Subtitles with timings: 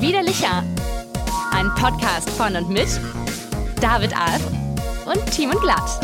[0.00, 0.64] Widerlicher.
[1.52, 2.88] Ein Podcast von und mit
[3.80, 4.42] David Alf
[5.06, 6.00] und Team und Glatt.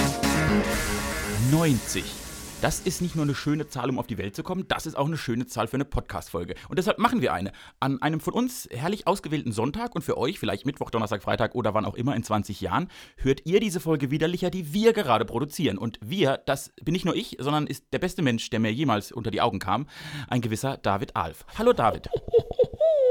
[1.51, 2.18] 90.
[2.61, 4.97] Das ist nicht nur eine schöne Zahl, um auf die Welt zu kommen, das ist
[4.97, 6.57] auch eine schöne Zahl für eine Podcast-Folge.
[6.69, 7.53] Und deshalb machen wir eine.
[7.79, 11.75] An einem von uns herrlich ausgewählten Sonntag und für euch vielleicht Mittwoch, Donnerstag, Freitag oder
[11.75, 15.79] wann auch immer in 20 Jahren, hört ihr diese Folge widerlicher, die wir gerade produzieren.
[15.79, 19.13] Und wir, das bin nicht nur ich, sondern ist der beste Mensch, der mir jemals
[19.13, 19.87] unter die Augen kam,
[20.27, 21.47] ein gewisser David Alf.
[21.57, 22.09] Hallo David.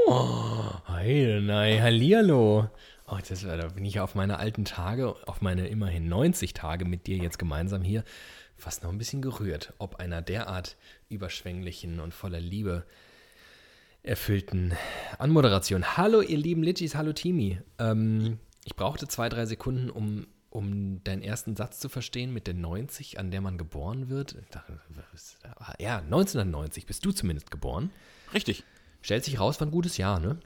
[0.08, 2.68] Oh, hi, nein, hallihallo.
[3.10, 7.06] Oh, das, da bin ich auf meine alten Tage, auf meine immerhin 90 Tage mit
[7.06, 8.04] dir jetzt gemeinsam hier
[8.58, 10.76] fast noch ein bisschen gerührt, ob einer derart
[11.08, 12.84] überschwänglichen und voller Liebe
[14.02, 14.74] erfüllten
[15.18, 15.96] Anmoderation.
[15.96, 17.60] Hallo, ihr lieben Litchis, hallo Timi.
[17.78, 22.54] Ähm, ich brauchte zwei, drei Sekunden, um, um deinen ersten Satz zu verstehen mit der
[22.54, 24.36] 90, an der man geboren wird.
[25.78, 27.90] Ja, 1990 bist du zumindest geboren.
[28.34, 28.64] Richtig.
[29.02, 30.38] Stellt sich raus, war ein gutes Jahr, ne?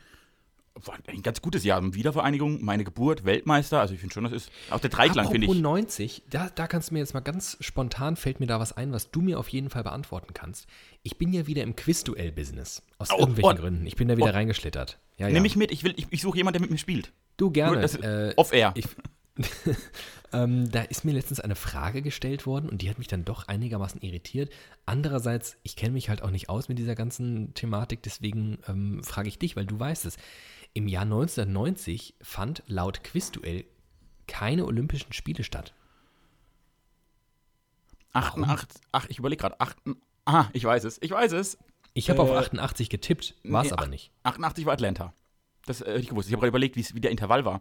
[1.06, 1.82] Ein ganz gutes Jahr.
[1.94, 3.80] Wiedervereinigung, meine Geburt, Weltmeister.
[3.80, 5.54] Also ich finde schon, das ist auch der Dreiklang, finde ich.
[5.60, 8.92] 90, da, da kannst du mir jetzt mal ganz spontan, fällt mir da was ein,
[8.92, 10.66] was du mir auf jeden Fall beantworten kannst.
[11.02, 12.82] Ich bin ja wieder im Quizduell-Business.
[12.98, 13.86] Aus oh, irgendwelchen oh, Gründen.
[13.86, 14.98] Ich bin da wieder oh, reingeschlittert.
[15.18, 15.34] Ja, ja.
[15.34, 15.70] Nimm mich mit.
[15.70, 17.12] Ich, ich, ich suche jemanden, der mit mir spielt.
[17.36, 17.82] Du gerne.
[17.84, 18.74] Äh, Off-air.
[20.32, 23.48] ähm, da ist mir letztens eine Frage gestellt worden und die hat mich dann doch
[23.48, 24.52] einigermaßen irritiert.
[24.84, 29.28] Andererseits, ich kenne mich halt auch nicht aus mit dieser ganzen Thematik, deswegen ähm, frage
[29.28, 30.16] ich dich, weil du weißt es.
[30.74, 33.64] Im Jahr 1990 fand laut Quizduell
[34.26, 35.74] keine Olympischen Spiele statt.
[38.12, 39.56] 88, ach, ich überlege gerade.
[40.24, 41.58] Ah, ich weiß es, ich weiß es.
[41.94, 44.12] Ich habe äh, auf 88 getippt, war es nee, aber nicht.
[44.22, 45.12] 88 war Atlanta.
[45.66, 46.28] Das äh, ich gewusst.
[46.28, 47.60] Ich habe gerade überlegt, wie der Intervall war.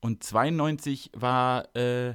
[0.00, 2.14] Und 92 war, äh,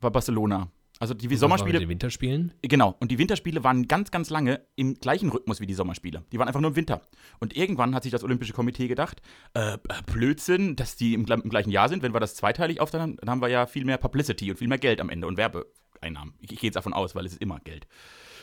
[0.00, 0.70] war Barcelona.
[1.02, 1.80] Also die Sommerspiele.
[1.80, 2.54] Die Winterspielen?
[2.62, 2.94] Genau.
[3.00, 6.22] Und die Winterspiele waren ganz, ganz lange im gleichen Rhythmus wie die Sommerspiele.
[6.30, 7.02] Die waren einfach nur im Winter.
[7.40, 9.20] Und irgendwann hat sich das Olympische Komitee gedacht,
[9.54, 12.04] äh, Blödsinn, dass die im, im, gleichen Jahr sind.
[12.04, 14.78] Wenn wir das zweiteilig aufteilen, dann haben wir ja viel mehr Publicity und viel mehr
[14.78, 16.34] Geld am Ende und Werbeeinnahmen.
[16.38, 17.88] Ich, ich gehe jetzt davon aus, weil es ist immer Geld.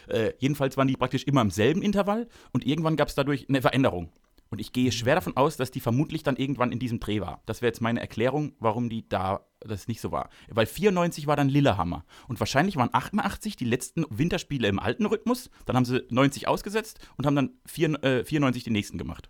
[0.09, 3.62] Äh, jedenfalls waren die praktisch immer im selben Intervall und irgendwann gab es dadurch eine
[3.62, 4.12] Veränderung.
[4.50, 7.42] Und ich gehe schwer davon aus, dass die vermutlich dann irgendwann in diesem Dreh war.
[7.46, 10.30] Das wäre jetzt meine Erklärung, warum die da das nicht so war.
[10.48, 12.06] Weil 94 war dann Lillehammer.
[12.28, 15.50] Und wahrscheinlich waren 88 die letzten Winterspiele im alten Rhythmus.
[15.66, 19.30] Dann haben sie 90 ausgesetzt und haben dann 4, äh, 94 die nächsten gemacht.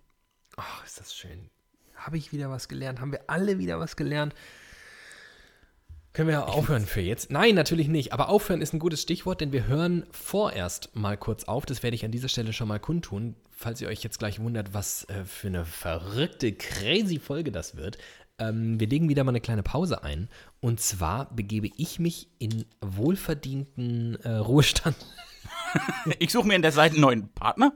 [0.56, 1.50] Ach, ist das schön.
[1.96, 3.02] Habe ich wieder was gelernt?
[3.02, 4.34] Haben wir alle wieder was gelernt?
[6.20, 7.32] Können wir aufhören für jetzt?
[7.32, 8.12] Nein, natürlich nicht.
[8.12, 11.66] Aber aufhören ist ein gutes Stichwort, denn wir hören vorerst mal kurz auf.
[11.66, 13.38] Das werde ich an dieser Stelle schon mal kundtun.
[13.52, 18.00] Falls ihr euch jetzt gleich wundert, was äh, für eine verrückte, crazy Folge das wird.
[18.38, 20.28] Ähm, wir legen wieder mal eine kleine Pause ein.
[20.60, 24.98] Und zwar begebe ich mich in wohlverdienten äh, Ruhestand.
[26.20, 27.72] ich suche mir in der Seite einen neuen Partner.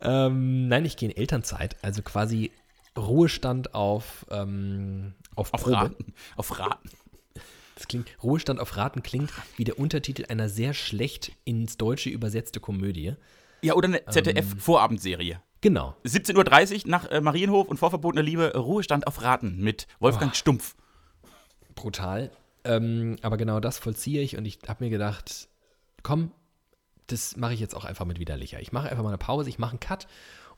[0.00, 1.76] Ähm, nein, ich gehe in Elternzeit.
[1.82, 2.50] Also quasi
[2.96, 6.14] Ruhestand auf, ähm, auf, auf Raten.
[6.34, 6.90] Auf Raten.
[7.78, 12.58] Das klingt, Ruhestand auf Raten klingt wie der Untertitel einer sehr schlecht ins Deutsche übersetzte
[12.58, 13.14] Komödie.
[13.62, 15.34] Ja, oder eine ZDF-Vorabendserie.
[15.34, 15.94] Ähm, genau.
[16.04, 20.34] 17.30 Uhr nach äh, Marienhof und Vorverbotene Liebe, Ruhestand auf Raten mit Wolfgang oh.
[20.34, 20.74] Stumpf.
[21.76, 22.32] Brutal.
[22.64, 25.48] Ähm, aber genau das vollziehe ich und ich habe mir gedacht,
[26.02, 26.32] komm,
[27.06, 28.60] das mache ich jetzt auch einfach mit widerlicher.
[28.60, 30.08] Ich mache einfach mal eine Pause, ich mache einen Cut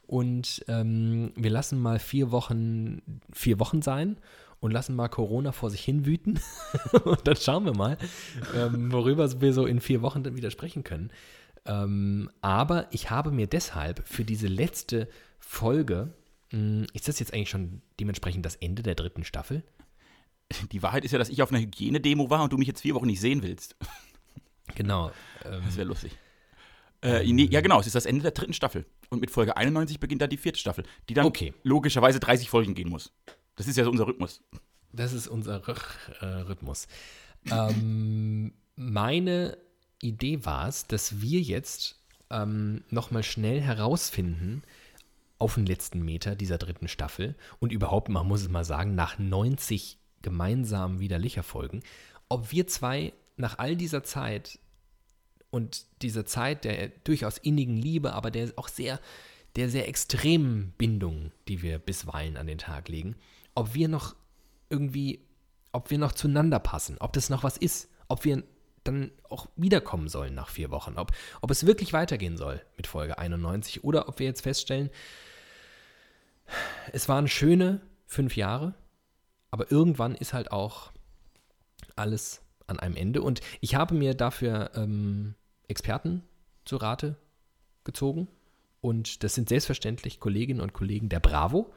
[0.07, 4.17] und ähm, wir lassen mal vier Wochen, vier Wochen sein
[4.61, 6.39] und lassen mal Corona vor sich hin wüten.
[7.05, 7.99] und dann schauen wir mal,
[8.55, 11.11] ähm, worüber wir so in vier Wochen dann wieder sprechen können.
[11.67, 16.15] Ähm, aber ich habe mir deshalb für diese letzte Folge,
[16.53, 19.65] mh, hm, ist das jetzt eigentlich schon dementsprechend das Ende der dritten Staffel?
[20.73, 22.95] Die Wahrheit ist ja, dass ich auf einer Hygienedemo war und du mich jetzt vier
[22.95, 23.77] Wochen nicht sehen willst.
[24.77, 25.11] Genau.
[25.45, 26.17] Ähm, das wäre lustig.
[27.03, 28.87] Äh, nee, ja, genau, es ist das Ende der dritten Staffel.
[29.09, 31.55] Und mit Folge 91 beginnt dann die vierte Staffel, die dann okay.
[31.65, 33.13] logischerweise 30 Folgen gehen muss.
[33.61, 34.43] Das ist ja so unser Rhythmus.
[34.91, 35.77] Das ist unser R
[36.23, 36.89] äh, Rhythmus.
[37.51, 39.59] ähm, meine
[40.01, 42.01] Idee war es, dass wir jetzt
[42.31, 44.63] ähm, nochmal schnell herausfinden,
[45.39, 49.19] auf den letzten Meter dieser dritten Staffel und überhaupt, man muss es mal sagen, nach
[49.19, 51.83] 90 gemeinsamen widerlicher Folgen,
[52.31, 54.59] ob wir zwei nach all dieser Zeit
[55.51, 59.01] und dieser Zeit der durchaus innigen Liebe, aber der auch sehr,
[59.57, 63.17] der sehr extremen Bindung, die wir bisweilen an den Tag legen,
[63.61, 64.17] ob wir noch
[64.71, 65.21] irgendwie,
[65.71, 68.43] ob wir noch zueinander passen, ob das noch was ist, ob wir
[68.85, 71.13] dann auch wiederkommen sollen nach vier Wochen, ob,
[71.43, 74.89] ob es wirklich weitergehen soll mit Folge 91 oder ob wir jetzt feststellen,
[76.95, 78.75] es waren schöne fünf Jahre,
[79.51, 80.91] aber irgendwann ist halt auch
[81.97, 83.21] alles an einem Ende.
[83.21, 85.35] Und ich habe mir dafür ähm,
[85.69, 86.23] Experten
[86.65, 87.17] zu Rate
[87.85, 88.27] gezogen.
[88.81, 91.71] Und das sind selbstverständlich Kolleginnen und Kollegen der Bravo,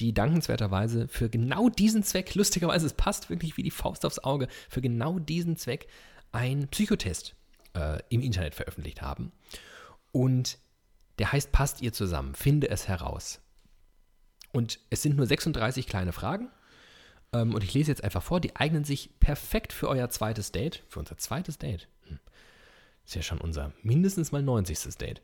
[0.00, 4.48] die dankenswerterweise für genau diesen Zweck, lustigerweise, es passt wirklich wie die Faust aufs Auge,
[4.68, 5.86] für genau diesen Zweck
[6.32, 7.34] einen Psychotest
[7.74, 9.32] äh, im Internet veröffentlicht haben.
[10.12, 10.58] Und
[11.18, 13.40] der heißt Passt ihr zusammen, finde es heraus.
[14.52, 16.48] Und es sind nur 36 kleine Fragen.
[17.32, 20.82] Ähm, und ich lese jetzt einfach vor, die eignen sich perfekt für euer zweites Date.
[20.88, 21.88] Für unser zweites Date.
[22.04, 22.18] Hm.
[23.04, 24.96] Ist ja schon unser mindestens mal 90.
[24.96, 25.22] Date.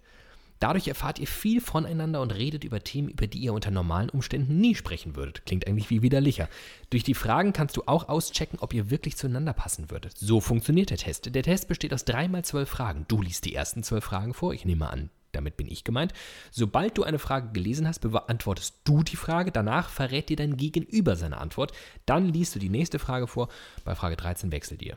[0.58, 4.58] Dadurch erfahrt ihr viel voneinander und redet über Themen, über die ihr unter normalen Umständen
[4.58, 5.44] nie sprechen würdet.
[5.44, 6.48] Klingt eigentlich wie widerlicher.
[6.90, 10.16] Durch die Fragen kannst du auch auschecken, ob ihr wirklich zueinander passen würdet.
[10.16, 11.34] So funktioniert der Test.
[11.34, 13.04] Der Test besteht aus dreimal zwölf Fragen.
[13.08, 14.54] Du liest die ersten zwölf Fragen vor.
[14.54, 16.14] Ich nehme an, damit bin ich gemeint.
[16.50, 19.52] Sobald du eine Frage gelesen hast, beantwortest du die Frage.
[19.52, 21.72] Danach verrät dir dein Gegenüber seine Antwort.
[22.06, 23.48] Dann liest du die nächste Frage vor.
[23.84, 24.96] Bei Frage 13 wechselt ihr.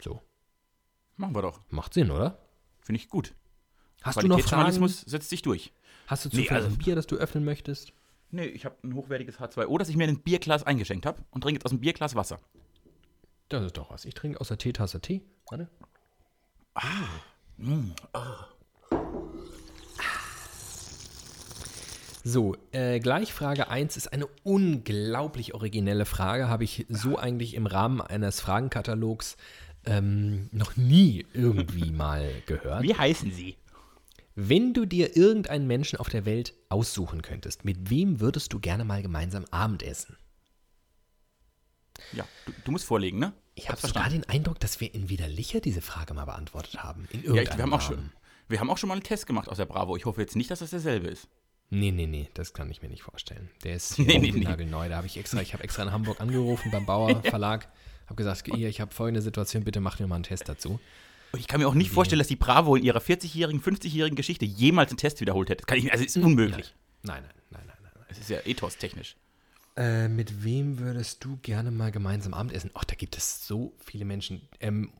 [0.00, 0.20] So.
[1.16, 1.60] Machen wir doch.
[1.70, 2.38] Macht Sinn, oder?
[2.80, 3.32] Finde ich gut.
[4.02, 4.88] Hast du noch Fragen?
[4.88, 5.72] Setzt sich durch.
[6.06, 7.92] Hast du zufällig Nee, also- ein Bier, das du öffnen möchtest?
[8.30, 11.42] Nee, ich habe ein hochwertiges H2O, das ich mir in ein Bierglas eingeschenkt habe und
[11.42, 12.38] trinke jetzt aus dem Bierglas Wasser.
[13.50, 14.06] Das ist doch was.
[14.06, 15.20] Ich trinke aus der Teetasse Tee.
[15.50, 15.68] Warte.
[22.24, 26.48] So, äh, gleich Frage 1 ist eine unglaublich originelle Frage.
[26.48, 29.36] Habe ich so eigentlich im Rahmen eines Fragenkatalogs
[29.84, 32.84] ähm, noch nie irgendwie mal gehört.
[32.84, 33.56] Wie heißen Sie?
[34.34, 38.84] Wenn du dir irgendeinen Menschen auf der Welt aussuchen könntest, mit wem würdest du gerne
[38.84, 40.16] mal gemeinsam Abendessen?
[42.12, 43.34] Ja, du, du musst vorlegen, ne?
[43.54, 47.06] Ich habe sogar den Eindruck, dass wir in Widerlicher diese Frage mal beantwortet haben.
[47.10, 48.10] In Ja, ich, wir, haben auch schon,
[48.48, 49.96] wir haben auch schon mal einen Test gemacht aus der Bravo.
[49.96, 51.28] Ich hoffe jetzt nicht, dass das derselbe ist.
[51.68, 53.50] Nee, nee, nee, das kann ich mir nicht vorstellen.
[53.64, 54.44] Der ist Nee, nee, nee, nee.
[54.44, 54.88] nagelneu.
[54.88, 57.68] Da habe ich extra, ich habe extra in Hamburg angerufen beim Bauer Verlag,
[58.06, 60.80] habe gesagt, hier, ich habe folgende Situation, bitte macht mir mal einen Test dazu.
[61.38, 64.90] Ich kann mir auch nicht vorstellen, dass die Bravo in ihrer 40-jährigen, 50-jährigen Geschichte jemals
[64.90, 65.62] einen Test wiederholt hätte.
[65.62, 66.74] Das kann ich, also ist unmöglich.
[67.02, 67.92] Nein, nein, nein, nein, nein.
[67.94, 68.06] nein.
[68.08, 69.16] Es ist ja ethos-technisch.
[69.74, 72.70] Äh, mit wem würdest du gerne mal gemeinsam Abendessen?
[72.74, 74.42] Ach, da gibt es so viele Menschen.
[74.60, 74.92] Ähm,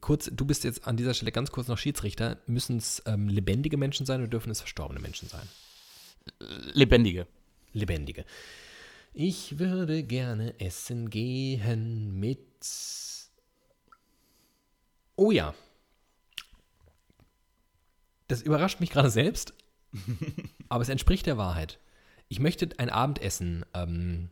[0.00, 2.38] kurz, du bist jetzt an dieser Stelle ganz kurz noch Schiedsrichter.
[2.46, 5.46] Müssen es ähm, lebendige Menschen sein oder dürfen es verstorbene Menschen sein?
[6.72, 7.26] Lebendige.
[7.74, 8.24] Lebendige.
[9.12, 12.40] Ich würde gerne essen gehen mit.
[15.16, 15.54] Oh ja.
[18.28, 19.52] Das überrascht mich gerade selbst,
[20.68, 21.78] aber es entspricht der Wahrheit.
[22.28, 24.30] Ich möchte ein Abendessen ähm,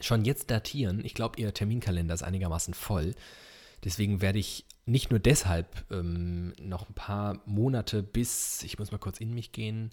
[0.00, 1.02] schon jetzt datieren.
[1.04, 3.14] Ich glaube, Ihr Terminkalender ist einigermaßen voll.
[3.84, 8.98] Deswegen werde ich nicht nur deshalb ähm, noch ein paar Monate bis, ich muss mal
[8.98, 9.92] kurz in mich gehen.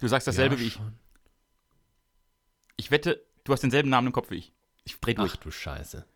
[0.00, 0.80] Du sagst dasselbe Ja, wie ich.
[2.76, 4.52] Ich wette, du hast denselben Namen im Kopf wie ich.
[4.84, 5.32] Ich dreh durch.
[5.34, 6.06] Ach du Scheiße.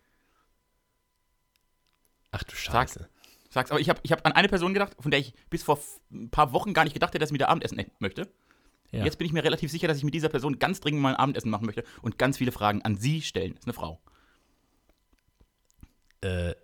[2.32, 3.08] Ach du Sag.
[3.56, 3.68] Scheiße.
[3.68, 5.78] Sag's, aber ich habe ich hab an eine Person gedacht, von der ich bis vor
[6.12, 8.28] ein paar Wochen gar nicht gedacht hätte, dass sie mit der Abendessen essen möchte.
[8.92, 9.04] Ja.
[9.04, 11.16] Jetzt bin ich mir relativ sicher, dass ich mit dieser Person ganz dringend mal ein
[11.16, 13.54] Abendessen machen möchte und ganz viele Fragen an sie stellen.
[13.54, 14.00] Das ist eine Frau.
[16.22, 16.54] Äh,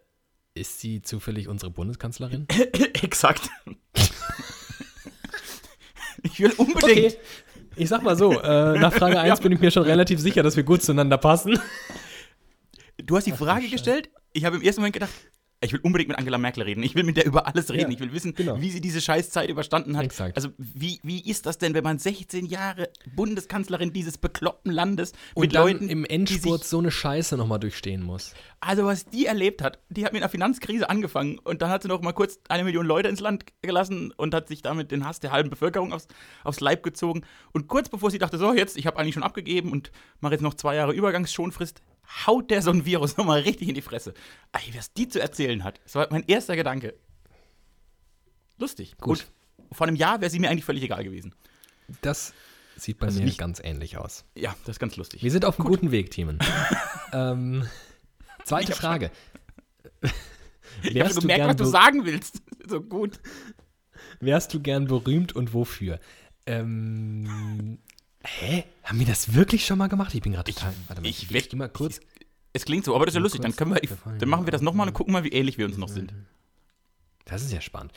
[0.54, 2.46] ist sie zufällig unsere Bundeskanzlerin?
[3.02, 3.50] Exakt.
[6.22, 7.16] ich will unbedingt.
[7.76, 10.56] Ich sag mal so, äh, nach Frage 1 bin ich mir schon relativ sicher, dass
[10.56, 11.58] wir gut zueinander passen.
[12.98, 14.10] Du hast die Frage gestellt.
[14.32, 15.12] Ich habe im ersten Moment gedacht,
[15.64, 16.82] ich will unbedingt mit Angela Merkel reden.
[16.82, 17.90] Ich will mit der über alles reden.
[17.90, 18.60] Ja, ich will wissen, genau.
[18.60, 20.04] wie sie diese Scheißzeit überstanden hat.
[20.04, 20.36] Exakt.
[20.36, 25.42] Also, wie, wie ist das denn, wenn man 16 Jahre Bundeskanzlerin dieses bekloppten Landes Und
[25.42, 28.34] mit Leuten im Endspurt so eine Scheiße nochmal durchstehen muss.
[28.60, 31.88] Also, was die erlebt hat, die hat mit einer Finanzkrise angefangen und dann hat sie
[31.88, 35.20] noch mal kurz eine Million Leute ins Land gelassen und hat sich damit den Hass
[35.20, 36.08] der halben Bevölkerung aufs,
[36.44, 37.22] aufs Leib gezogen.
[37.52, 40.42] Und kurz bevor sie dachte, so, jetzt, ich habe eigentlich schon abgegeben und mache jetzt
[40.42, 41.82] noch zwei Jahre Übergangsschonfrist,
[42.26, 44.14] haut der so ein Virus nochmal richtig in die Fresse.
[44.52, 46.94] Ey, was die zu erzählen hat, das war mein erster Gedanke.
[48.58, 48.96] Lustig.
[48.98, 49.26] Gut.
[49.66, 51.34] Und vor einem Jahr wäre sie mir eigentlich völlig egal gewesen.
[52.02, 52.32] Das
[52.76, 54.24] sieht bei Also mir nicht- ganz ähnlich aus.
[54.34, 55.22] Ja, das ist ganz lustig.
[55.22, 56.38] Wir sind auf einem guten Weg, Timon.
[57.12, 57.66] ähm,
[58.44, 59.10] zweite Frage.
[60.82, 62.42] ich habe schon du gemerkt, was du sagen willst.
[62.68, 63.20] So gut.
[64.20, 65.98] wärst du gern berühmt und wofür?
[66.46, 67.78] Ähm,
[68.24, 68.64] hä?
[68.84, 70.14] Haben wir das wirklich schon mal gemacht?
[70.14, 70.72] Ich bin gerade total.
[70.88, 72.00] Warte mal, ich ich, ich mal kurz.
[72.52, 73.40] Es klingt so, aber das ist ja lustig.
[73.40, 73.80] Dann, können wir,
[74.18, 76.12] dann machen wir das nochmal und gucken mal, wie ähnlich wir uns noch sind.
[77.24, 77.92] Das ist ja spannend.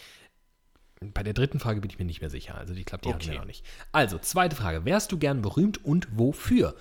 [1.13, 2.55] Bei der dritten Frage bin ich mir nicht mehr sicher.
[2.55, 3.31] Also ich glaube, die hatten Okay.
[3.31, 3.65] wir noch nicht.
[3.91, 4.85] Also, zweite Frage.
[4.85, 6.75] Wärst du gern berühmt und wofür?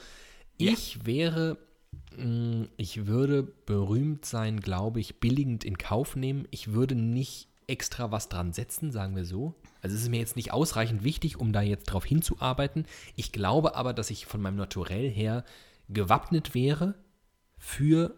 [0.56, 1.58] Ich wäre,
[2.16, 6.46] mh, ich würde berühmt sein, glaube ich, billigend in Kauf nehmen.
[6.52, 9.54] Ich würde nicht extra was dran setzen, sagen wir so.
[9.80, 12.86] Also es ist mir jetzt nicht ausreichend wichtig, um da jetzt drauf hinzuarbeiten.
[13.16, 15.44] Ich glaube aber, dass ich von meinem Naturell her
[15.88, 16.94] gewappnet wäre
[17.58, 18.14] für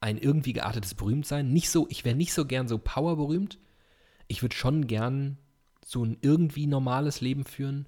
[0.00, 1.52] ein irgendwie geartetes Berühmtsein.
[1.52, 3.58] Nicht so, ich wäre nicht so gern so powerberühmt.
[4.28, 5.38] Ich würde schon gern
[5.84, 7.86] so ein irgendwie normales Leben führen.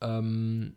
[0.00, 0.76] Ähm,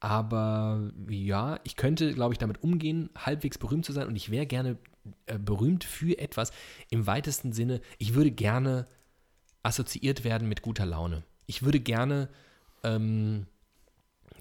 [0.00, 4.46] aber ja, ich könnte, glaube ich, damit umgehen, halbwegs berühmt zu sein und ich wäre
[4.46, 4.78] gerne
[5.26, 6.52] äh, berühmt für etwas
[6.90, 7.80] im weitesten Sinne.
[7.98, 8.86] Ich würde gerne
[9.62, 11.24] assoziiert werden mit guter Laune.
[11.46, 12.28] Ich würde gerne,
[12.82, 13.46] ähm,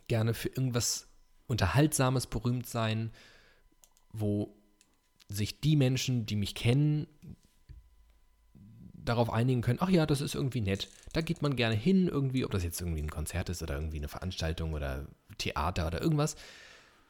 [0.08, 1.08] gerne für irgendwas
[1.48, 3.12] Unterhaltsames berühmt sein,
[4.12, 4.56] wo
[5.28, 7.08] sich die Menschen, die mich kennen,
[9.06, 10.90] darauf einigen können, ach ja, das ist irgendwie nett.
[11.12, 13.98] Da geht man gerne hin, irgendwie, ob das jetzt irgendwie ein Konzert ist oder irgendwie
[13.98, 16.36] eine Veranstaltung oder Theater oder irgendwas.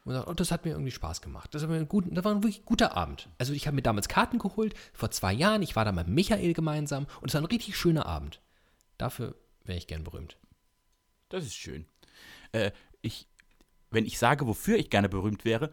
[0.04, 1.54] Und sagt, oh, das hat mir irgendwie Spaß gemacht.
[1.54, 3.30] Das war, ein gut, das war ein wirklich guter Abend.
[3.38, 5.62] Also ich habe mir damals Karten geholt, vor zwei Jahren.
[5.62, 8.42] Ich war da mit Michael gemeinsam und es war ein richtig schöner Abend.
[8.98, 9.34] Dafür
[9.64, 10.36] wäre ich gern berühmt.
[11.30, 11.86] Das ist schön.
[12.52, 12.70] Äh,
[13.00, 13.28] ich,
[13.90, 15.72] wenn ich sage, wofür ich gerne berühmt wäre,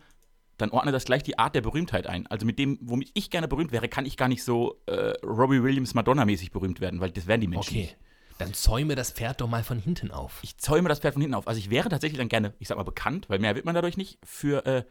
[0.57, 2.27] dann ordne das gleich die Art der Berühmtheit ein.
[2.27, 5.63] Also mit dem, womit ich gerne berühmt wäre, kann ich gar nicht so äh, Robbie
[5.63, 7.97] Williams Madonna-mäßig berühmt werden, weil das wären die Menschen Okay, nicht.
[8.41, 10.39] Dann zäume das Pferd doch mal von hinten auf.
[10.41, 11.47] Ich zäume das Pferd von hinten auf.
[11.47, 13.97] Also ich wäre tatsächlich dann gerne, ich sag mal bekannt, weil mehr wird man dadurch
[13.97, 14.83] nicht, für äh,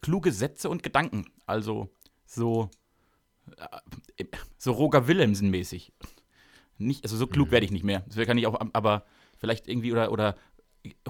[0.00, 1.26] kluge Sätze und Gedanken.
[1.46, 1.88] Also
[2.26, 2.70] so,
[4.16, 4.24] äh,
[4.58, 5.92] so Roger Willemsen-mäßig.
[6.78, 8.04] Nicht, also so klug werde ich nicht mehr.
[8.08, 9.06] Das kann ich auch, aber
[9.38, 10.36] vielleicht irgendwie oder, oder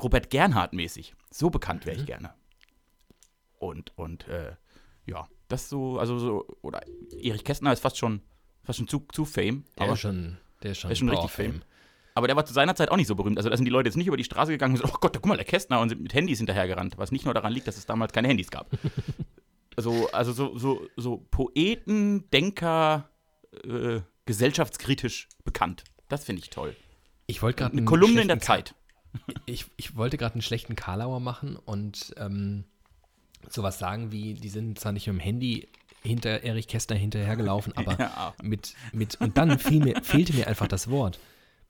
[0.00, 1.14] Robert Gernhardt-mäßig.
[1.30, 2.34] So bekannt wäre ich gerne.
[3.58, 4.56] Und, und, äh,
[5.06, 6.82] ja, das so, also so, oder
[7.20, 8.22] Erich Kästner ist fast schon,
[8.64, 9.64] fast schon zu, zu Fame.
[9.76, 11.52] Der aber ist schon, der ist schon, der ist schon richtig Power-Fame.
[11.52, 11.62] Fame.
[12.14, 13.38] Aber der war zu seiner Zeit auch nicht so berühmt.
[13.38, 15.14] Also da sind die Leute jetzt nicht über die Straße gegangen und gesagt, oh Gott,
[15.14, 16.98] guck mal, der Kästner und sind mit Handys hinterhergerannt.
[16.98, 18.70] Was nicht nur daran liegt, dass es damals keine Handys gab.
[19.76, 23.08] also, also so, so, so Poeten, Denker,
[23.64, 25.84] äh, gesellschaftskritisch bekannt.
[26.08, 26.76] Das finde ich toll.
[27.26, 28.74] Ich wollte gerade Eine einen Kolumne in der schlechten Zeit.
[29.46, 32.64] ich, ich wollte gerade einen schlechten Karlauer machen und ähm,
[33.48, 35.68] sowas sagen wie, die sind zwar nicht mit dem Handy
[36.02, 38.34] hinter Erich Kästner hinterhergelaufen, aber Ja.
[38.42, 41.18] mit, mit, und dann fiel mir, fehlte mir einfach das Wort.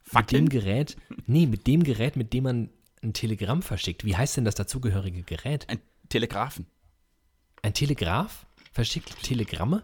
[0.04, 0.36] Mit Fakten?
[0.36, 2.70] dem Gerät, nee, mit dem Gerät, mit dem man
[3.02, 4.04] ein Telegramm verschickt.
[4.04, 5.68] Wie heißt denn das dazugehörige Gerät?
[5.68, 6.66] Ein Telegrafen.
[7.62, 8.46] Ein Telegraph?
[8.72, 9.82] Verschickt Telegramme?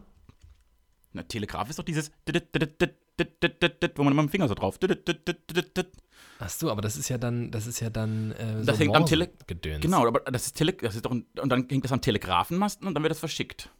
[1.13, 4.79] Na, Telegraph ist doch dieses, wo man immer mit dem Finger so drauf.
[6.41, 8.95] Ach so, aber das ist ja dann, das ist ja dann äh, so Das hängt
[8.95, 9.83] am Tele Gedöns.
[9.83, 12.87] Genau, aber das ist, Tele das ist doch ein, und dann hängt das am Telegrafenmasten
[12.87, 13.71] und dann wird das verschickt.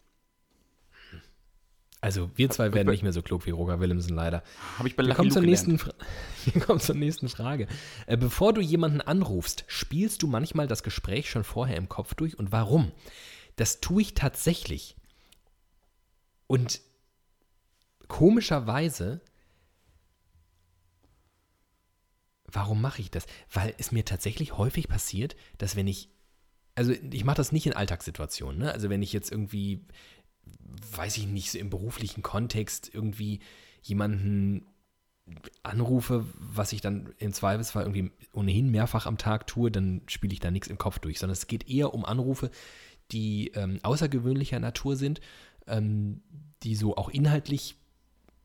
[2.01, 4.45] Also wir zwei werden nicht mehr so klug wie Roger Willemsen leider.
[4.79, 5.79] Habe ich bei Wir kommen, zur nächsten.
[5.79, 5.95] Fra-
[6.53, 7.67] Wir kommen zur nächsten Frage.
[8.07, 12.39] Äh, bevor du jemanden anrufst, spielst du manchmal das Gespräch schon vorher im Kopf durch
[12.39, 12.93] und warum?
[13.57, 14.95] Das tue ich tatsächlich.
[16.47, 16.81] Und
[18.07, 19.21] komischerweise,
[22.47, 23.27] warum mache ich das?
[23.53, 26.09] Weil es mir tatsächlich häufig passiert, dass wenn ich,
[26.75, 28.73] also ich mache das nicht in Alltagssituationen, ne?
[28.73, 29.85] also wenn ich jetzt irgendwie,
[30.93, 33.41] weiß ich nicht, so im beruflichen Kontext irgendwie
[33.83, 34.67] jemanden
[35.63, 40.41] anrufe, was ich dann im Zweifelsfall irgendwie ohnehin mehrfach am Tag tue, dann spiele ich
[40.41, 42.51] da nichts im Kopf durch, sondern es geht eher um Anrufe,
[43.11, 45.21] die ähm, außergewöhnlicher Natur sind,
[45.67, 46.23] ähm,
[46.63, 47.77] die so auch inhaltlich,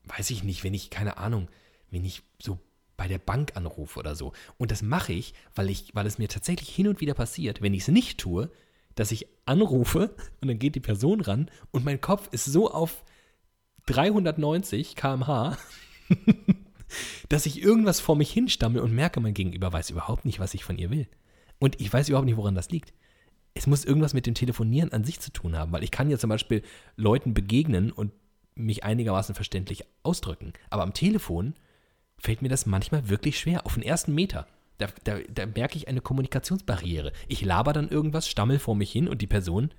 [0.04, 1.48] weiß ich nicht, wenn ich, keine Ahnung,
[1.90, 2.58] wenn ich so
[2.96, 4.32] bei der Bank anrufe oder so.
[4.56, 7.74] Und das mache ich, weil ich, weil es mir tatsächlich hin und wieder passiert, wenn
[7.74, 8.50] ich es nicht tue,
[8.94, 13.04] dass ich anrufe und dann geht die Person ran und mein Kopf ist so auf
[13.86, 15.58] 390 km/h,
[17.28, 20.64] dass ich irgendwas vor mich hinstammel und merke, mein Gegenüber weiß überhaupt nicht, was ich
[20.64, 21.08] von ihr will.
[21.58, 22.92] Und ich weiß überhaupt nicht, woran das liegt.
[23.54, 26.18] Es muss irgendwas mit dem Telefonieren an sich zu tun haben, weil ich kann ja
[26.18, 26.62] zum Beispiel
[26.96, 28.12] Leuten begegnen und
[28.54, 30.52] mich einigermaßen verständlich ausdrücken.
[30.70, 31.54] Aber am Telefon
[32.18, 34.46] fällt mir das manchmal wirklich schwer, auf den ersten Meter.
[34.78, 37.12] Da, da, da merke ich eine Kommunikationsbarriere.
[37.28, 39.70] Ich laber dann irgendwas, stammel vor mich hin und die Person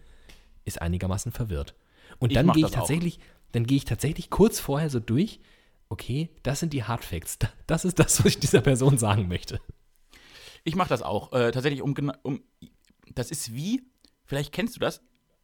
[0.63, 1.75] ist einigermaßen verwirrt.
[2.19, 2.79] Und Ich dann gehe ich das auch.
[2.79, 3.19] tatsächlich,
[3.51, 5.39] dann gehe ich tatsächlich kurz vorher so durch,
[5.89, 7.39] okay, das sind die Hard Facts.
[7.39, 9.59] Da- Das ist das, was ich dieser Person sagen möchte.
[10.63, 11.33] Ich mache das auch.
[11.33, 12.41] Äh, tatsächlich, um, um.
[13.13, 13.83] Das ist wie,
[14.25, 15.01] vielleicht kennst du das,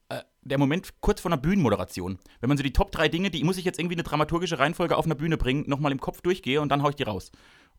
[0.10, 2.18] äh, der Moment kurz vor einer Bühnenmoderation.
[2.40, 4.98] Wenn man so die Top drei Dinge, die muss ich jetzt irgendwie eine dramaturgische Reihenfolge
[4.98, 7.32] auf einer Bühne bringen, nochmal im Kopf durchgehe und dann hau ich die raus.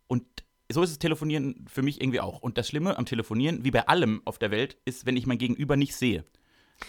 [0.07, 0.25] Und
[0.73, 2.41] so ist das Telefonieren für mich irgendwie auch.
[2.41, 5.39] Und das Schlimme am Telefonieren, wie bei allem auf der Welt, ist, wenn ich mein
[5.39, 6.25] Gegenüber nicht sehe.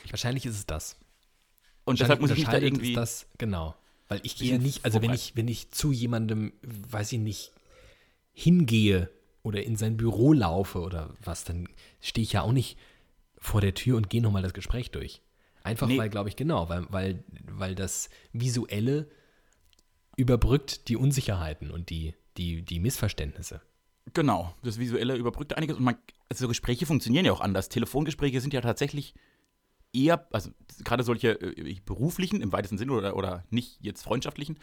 [0.10, 0.98] Wahrscheinlich ist es das.
[1.86, 2.90] Und deshalb muss ich mich da irgendwie.
[2.90, 3.76] ist das, genau.
[4.08, 7.52] Weil ich gehe nicht, also wenn ich, wenn ich zu jemandem, weiß ich nicht,
[8.32, 9.10] hingehe
[9.44, 11.68] oder in sein Büro laufe oder was, dann
[12.02, 12.78] stehe ich ja auch nicht
[13.38, 15.22] vor der Tür und gehe nochmal das Gespräch durch.
[15.64, 15.98] Einfach Nee.
[15.98, 19.10] weil, glaube ich, genau, weil, weil, weil das Visuelle
[20.16, 23.62] überbrückt die Unsicherheiten und die, die, die Missverständnisse.
[24.12, 25.96] Genau, das Visuelle überbrückt einiges und man,
[26.30, 27.70] also Gespräche funktionieren ja auch anders.
[27.70, 29.14] Telefongespräche sind ja tatsächlich
[29.94, 30.50] eher, also
[30.84, 34.58] gerade solche äh, beruflichen im weitesten Sinne oder, oder nicht jetzt freundschaftlichen,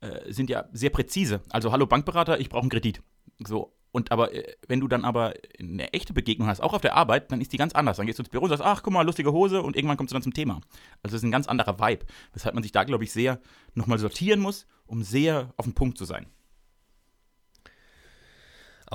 [0.00, 1.40] äh, sind ja sehr präzise.
[1.48, 3.02] Also, hallo Bankberater, ich brauche einen Kredit.
[3.44, 3.72] So.
[3.90, 7.30] Und aber, äh, wenn du dann aber eine echte Begegnung hast, auch auf der Arbeit,
[7.32, 7.96] dann ist die ganz anders.
[7.96, 10.12] Dann gehst du ins Büro und sagst, ach, guck mal, lustige Hose und irgendwann kommst
[10.12, 10.54] du dann zum Thema.
[11.02, 12.04] Also, das ist ein ganz anderer Vibe.
[12.32, 13.40] Weshalb man sich da, glaube ich, sehr
[13.74, 16.26] nochmal sortieren muss, um sehr auf den Punkt zu sein.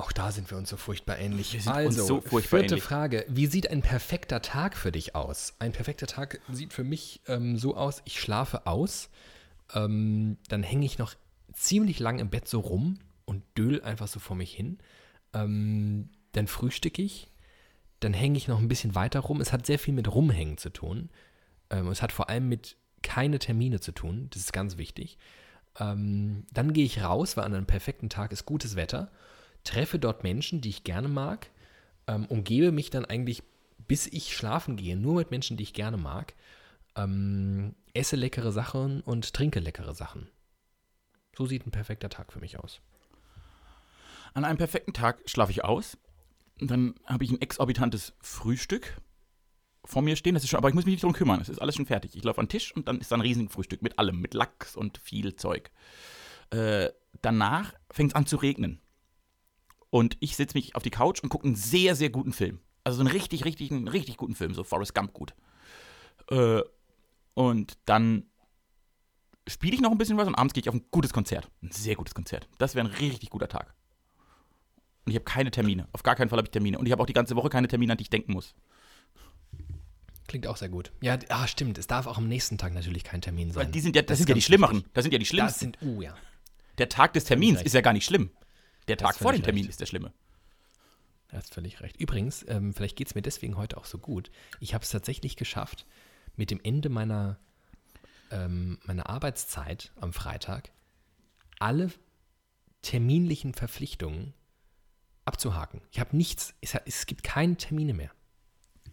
[0.00, 1.52] Auch da sind wir uns so furchtbar ähnlich.
[1.52, 2.84] Wir sind also, uns so furchtbar vierte ähnlich.
[2.84, 3.26] Frage.
[3.28, 5.52] Wie sieht ein perfekter Tag für dich aus?
[5.58, 9.10] Ein perfekter Tag sieht für mich ähm, so aus, ich schlafe aus,
[9.74, 11.14] ähm, dann hänge ich noch
[11.52, 14.78] ziemlich lang im Bett so rum und döl einfach so vor mich hin.
[15.34, 17.28] Ähm, dann frühstücke ich,
[18.00, 19.42] dann hänge ich noch ein bisschen weiter rum.
[19.42, 21.10] Es hat sehr viel mit Rumhängen zu tun.
[21.68, 24.28] Ähm, es hat vor allem mit keine Termine zu tun.
[24.30, 25.18] Das ist ganz wichtig.
[25.78, 29.10] Ähm, dann gehe ich raus, weil an einem perfekten Tag ist gutes Wetter
[29.64, 31.50] treffe dort Menschen, die ich gerne mag,
[32.06, 33.42] ähm, umgebe mich dann eigentlich,
[33.86, 36.34] bis ich schlafen gehe, nur mit Menschen, die ich gerne mag,
[36.96, 40.28] ähm, esse leckere Sachen und trinke leckere Sachen.
[41.36, 42.80] So sieht ein perfekter Tag für mich aus.
[44.34, 45.98] An einem perfekten Tag schlafe ich aus.
[46.60, 48.96] Dann habe ich ein exorbitantes Frühstück
[49.84, 50.34] vor mir stehen.
[50.34, 51.40] Das ist schon, aber ich muss mich nicht drum kümmern.
[51.40, 52.14] Es ist alles schon fertig.
[52.14, 54.34] Ich laufe an den Tisch und dann ist da ein riesiges Frühstück mit allem, mit
[54.34, 55.70] Lachs und viel Zeug.
[56.50, 56.90] Äh,
[57.22, 58.80] danach fängt es an zu regnen.
[59.90, 62.60] Und ich setze mich auf die Couch und gucke einen sehr, sehr guten Film.
[62.84, 65.34] Also so einen richtig, richtig, einen richtig guten Film, so Forrest Gump gut.
[66.30, 66.62] Äh,
[67.34, 68.24] und dann
[69.48, 71.50] spiele ich noch ein bisschen was und abends gehe ich auf ein gutes Konzert.
[71.62, 72.48] Ein sehr gutes Konzert.
[72.58, 73.74] Das wäre ein richtig guter Tag.
[75.04, 75.88] Und ich habe keine Termine.
[75.92, 76.78] Auf gar keinen Fall habe ich Termine.
[76.78, 78.54] Und ich habe auch die ganze Woche keine Termine, an die ich denken muss.
[80.28, 80.92] Klingt auch sehr gut.
[81.00, 81.76] Ja, ah, stimmt.
[81.78, 83.64] Es darf auch am nächsten Tag natürlich kein Termin sein.
[83.64, 84.76] Weil die sind ja, das, Das sind ja die schlimmeren.
[84.76, 84.92] wichtig.
[84.94, 85.58] Das sind ja die Das schlimmsten.
[85.58, 86.14] sind, uh, ja.
[86.78, 88.30] Der Tag des Termins ist ja gar nicht schlimm.
[88.90, 89.70] Der Tag vor dem Termin recht.
[89.70, 90.12] ist der schlimme.
[91.28, 91.96] Du hast völlig recht.
[91.96, 94.30] Übrigens, ähm, vielleicht geht es mir deswegen heute auch so gut.
[94.58, 95.86] Ich habe es tatsächlich geschafft,
[96.36, 97.38] mit dem Ende meiner,
[98.30, 100.70] ähm, meiner Arbeitszeit am Freitag
[101.60, 101.90] alle
[102.82, 104.34] terminlichen Verpflichtungen
[105.24, 105.82] abzuhaken.
[105.92, 108.10] Ich habe nichts, es, es gibt keine Termine mehr.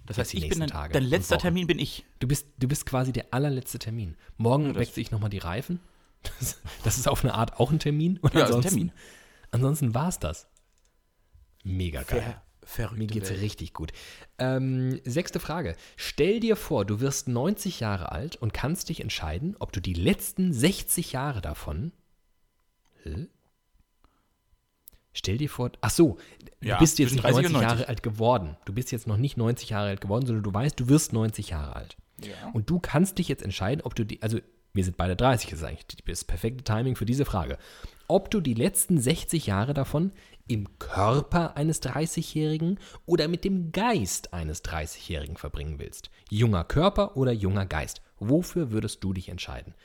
[0.05, 1.38] Das heißt, ich bin dann, Tage dein letzter.
[1.38, 2.05] Termin bin ich.
[2.19, 4.15] Du bist, du bist quasi der allerletzte Termin.
[4.38, 5.79] Morgen wechsle ich nochmal die Reifen.
[6.39, 8.17] Das, das ist auf eine Art auch ein Termin.
[8.17, 8.91] Und Ja, ist ein Termin.
[9.57, 10.47] Ansonsten war es das.
[11.63, 12.41] Mega geil.
[12.63, 13.41] verrückte Mir geht's Welt.
[13.41, 13.91] richtig gut.
[14.37, 15.75] Ähm, sechste Frage.
[15.95, 19.93] Stell dir vor, du wirst 90 Jahre alt und kannst dich entscheiden, ob du die
[19.93, 21.91] letzten 60 Jahre davon.
[23.03, 23.27] Hä?
[25.13, 26.17] Stell dir vor, ach so,
[26.61, 27.89] du Ja, bist jetzt nicht 30 und 90 Jahre 90.
[27.89, 28.57] alt geworden.
[28.65, 31.49] Du bist jetzt noch nicht 90 Jahre alt geworden, sondern du weißt, du wirst 90
[31.49, 31.97] Jahre alt.
[32.21, 32.51] Ja.
[32.53, 34.39] Und du kannst dich jetzt entscheiden, ob du die, also
[34.73, 37.57] wir sind beide 30, das ist eigentlich das perfekte Timing für diese Frage.
[38.07, 40.13] Ob du die letzten 60 Jahre davon
[40.47, 46.09] im Körper eines 30-Jährigen oder mit dem Geist eines 30-Jährigen verbringen willst.
[46.29, 48.01] Junger Körper oder junger Geist.
[48.19, 49.75] Wofür würdest du dich entscheiden?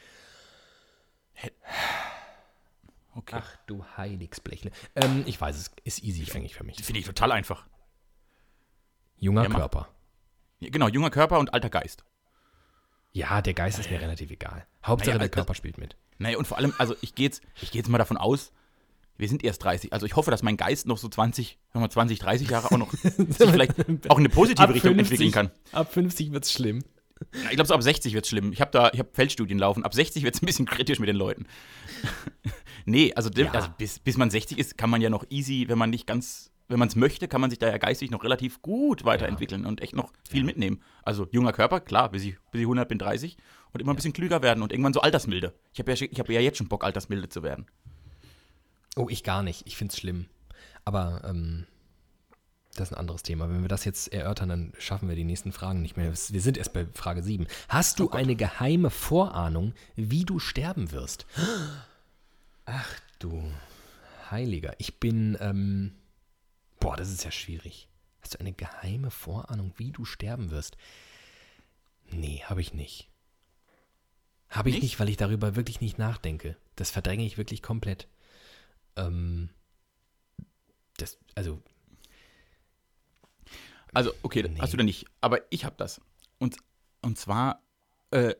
[3.14, 3.36] Okay.
[3.38, 4.70] Ach du Heiligsblechle.
[4.94, 6.82] Ähm, ich weiß, es ist easy eigentlich für mich.
[6.82, 7.66] Finde ich total einfach.
[9.18, 9.50] Junger Ja.
[9.50, 9.88] Körper.
[10.60, 12.04] Genau, junger Körper und alter Geist.
[13.12, 14.66] Ja, der Geist ist mir relativ egal.
[14.84, 15.96] Hauptsache, Naja, der also- Körper spielt mit.
[16.18, 18.52] Naja, und vor allem, also ich gehe jetzt, ich geh jetzt mal davon aus,
[19.18, 19.92] wir sind erst 30.
[19.92, 22.70] Also ich hoffe, dass mein Geist noch so 20, sagen wir mal 20, 30 Jahre
[22.72, 23.10] auch noch sich
[23.50, 25.50] vielleicht auch in eine positive Richtung entwickeln kann.
[25.72, 26.82] ab 50 wird es schlimm.
[27.32, 28.52] Na, Ich glaube, so ab 60 wird es schlimm.
[28.52, 29.84] Ich habe da, ich habe Feldstudien laufen.
[29.84, 31.46] Ab 60 wird es ein bisschen kritisch mit den Leuten.
[32.84, 33.50] nee, also, Ja.
[33.52, 36.50] also bis, bis man 60 ist, kann man ja noch easy, wenn man nicht ganz,
[36.68, 39.80] wenn man es möchte, kann man sich da ja geistig noch relativ gut weiterentwickeln und
[39.80, 40.82] echt noch viel mitnehmen.
[41.02, 43.36] Also junger Körper, klar, bis ich, bis ich 100 bin, 30
[43.72, 45.54] und immer ein bisschen klüger werden und irgendwann so altersmilde.
[45.72, 47.66] Ich habe ja, ich hab ja jetzt schon Bock, altersmilde zu werden.
[48.96, 49.66] Oh, ich gar nicht.
[49.66, 50.26] Ich finde es schlimm.
[50.84, 51.66] Aber ähm,
[52.74, 53.48] das ist ein anderes Thema.
[53.48, 56.10] Wenn wir das jetzt erörtern, dann schaffen wir die nächsten Fragen nicht mehr.
[56.10, 57.46] Wir sind erst bei Frage 7.
[57.68, 61.26] Hast Oh du eine geheime Vorahnung, wie du sterben wirst?
[62.64, 63.42] Ach du
[64.30, 64.74] Heiliger.
[64.78, 65.92] Ich bin, ähm,
[66.82, 67.88] boah, das ist ja schwierig.
[68.20, 70.76] Hast du eine geheime Vorahnung, wie du sterben wirst?
[72.10, 73.08] Nee, habe ich nicht.
[74.48, 74.82] Habe ich Nicht?
[74.82, 76.56] nicht, weil ich darüber wirklich nicht nachdenke.
[76.76, 78.06] Das verdränge ich wirklich komplett.
[78.96, 79.48] Ähm,
[80.98, 81.62] das, also,
[83.94, 84.60] Also, okay, Nee.
[84.60, 85.06] hast du denn nicht.
[85.20, 86.00] Aber ich habe das.
[86.38, 86.56] Und,
[87.02, 87.62] und zwar,
[88.10, 88.34] äh,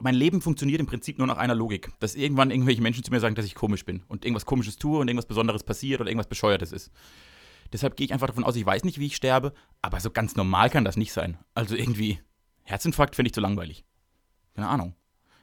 [0.00, 1.90] mein Leben funktioniert im Prinzip nur nach einer Logik.
[2.00, 4.98] Dass irgendwann irgendwelche Menschen zu mir sagen, dass ich komisch bin und irgendwas Komisches tue
[4.98, 6.90] und irgendwas Besonderes passiert oder irgendwas Bescheuertes ist.
[7.72, 10.34] Deshalb gehe ich einfach davon aus, ich weiß nicht, wie ich sterbe, aber so ganz
[10.36, 11.38] normal kann das nicht sein.
[11.54, 12.20] Also irgendwie,
[12.64, 13.84] Herzinfarkt finde ich zu langweilig.
[14.54, 14.94] Keine Ahnung.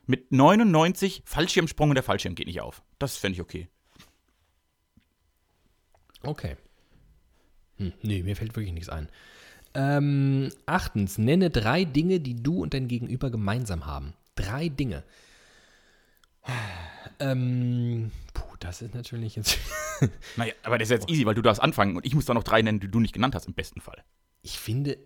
[0.05, 2.81] Mit 99 Fallschirmsprung und der Fallschirm geht nicht auf.
[2.99, 3.67] Das fände ich okay.
[6.23, 6.57] okay.
[7.77, 9.09] Hm, nee, mir fällt wirklich nichts ein.
[9.73, 14.13] Ähm, achtens, nenne drei Dinge, die du und dein Gegenüber gemeinsam haben.
[14.35, 15.03] Drei Dinge.
[17.19, 19.57] Ähm, puh, das ist natürlich jetzt.
[20.35, 22.43] Naja, aber das ist jetzt easy, weil du darfst anfangen und ich muss da noch
[22.43, 24.03] drei nennen, die du nicht genannt hast, im besten Fall.
[24.41, 24.97] Ich finde,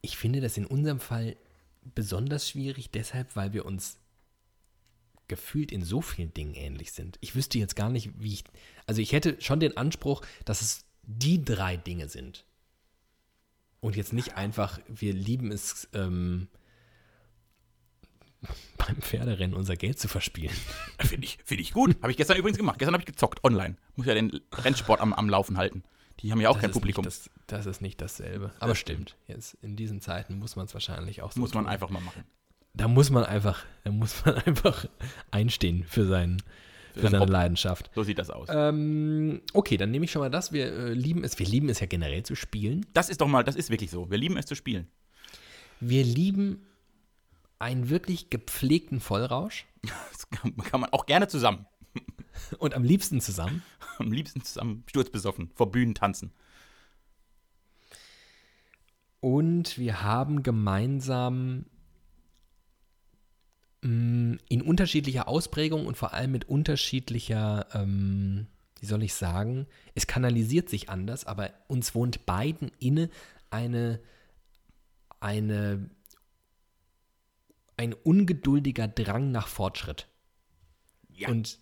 [0.00, 1.36] ich finde das in unserem Fall
[1.94, 3.98] besonders schwierig, deshalb, weil wir uns
[5.28, 7.18] gefühlt in so vielen Dingen ähnlich sind.
[7.20, 8.44] Ich wüsste jetzt gar nicht, wie ich.
[8.86, 12.44] Also ich hätte schon den Anspruch, dass es die drei Dinge sind.
[13.80, 16.48] Und jetzt nicht einfach, wir lieben es, ähm,
[18.76, 20.54] beim Pferderennen unser Geld zu verspielen.
[21.00, 21.96] Finde ich, find ich gut.
[22.02, 22.78] Habe ich gestern übrigens gemacht.
[22.78, 23.76] Gestern habe ich gezockt, online.
[23.96, 25.82] Muss ja den Rennsport am, am Laufen halten.
[26.20, 27.04] Die haben ja auch Das kein Publikum.
[27.04, 28.52] Das, das ist nicht dasselbe.
[28.60, 29.16] Aber stimmt.
[29.26, 31.72] Jetzt in diesen Zeiten muss man es wahrscheinlich auch so muss man tun.
[31.72, 32.24] einfach mal machen.
[32.72, 34.86] Da muss man einfach, da muss man einfach
[35.30, 36.42] einstehen für, seinen,
[36.94, 37.32] für, seine Hobby.
[37.32, 37.90] Leidenschaft.
[37.94, 38.48] So sieht das aus.
[38.50, 40.52] Ähm, okay, dann nehme ich schon mal das.
[40.52, 41.38] Wir äh, lieben es.
[41.38, 42.86] Wir lieben es ja generell zu spielen.
[42.92, 44.10] Das ist doch mal, das ist wirklich so.
[44.10, 44.88] Wir lieben es zu spielen.
[45.80, 46.64] Wir lieben
[47.58, 49.66] einen wirklich gepflegten Vollrausch
[50.12, 51.66] Das kann, kann man auch gerne zusammen.
[52.58, 53.62] und am liebsten zusammen.
[53.98, 56.32] Am liebsten zusammen sturzbesoffen, vor Bühnen tanzen.
[59.20, 61.66] Und wir haben gemeinsam
[63.82, 68.48] mh, in unterschiedlicher Ausprägung und vor allem mit unterschiedlicher, ähm,
[68.80, 73.08] wie soll ich sagen, es kanalisiert sich anders, aber uns wohnt beiden inne
[73.50, 74.00] eine,
[75.20, 75.88] eine,
[77.76, 80.08] ein ungeduldiger Drang nach Fortschritt.
[81.08, 81.28] Ja.
[81.28, 81.58] Und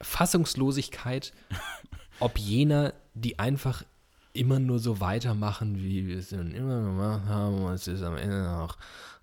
[0.00, 1.32] Fassungslosigkeit,
[2.20, 3.84] ob jener, die einfach
[4.32, 8.42] immer nur so weitermachen, wie wir es immer gemacht haben, und es ist am Ende
[8.42, 8.76] noch,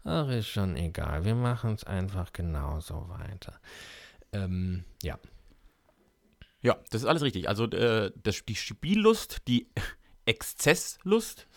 [0.03, 3.59] ach, ist schon egal, wir machen es einfach genauso weiter.
[4.31, 5.19] Ähm, ja.
[6.61, 7.49] Ja, das ist alles richtig.
[7.49, 9.67] Also äh, das, die Spiellust, die
[10.25, 11.47] Exzesslust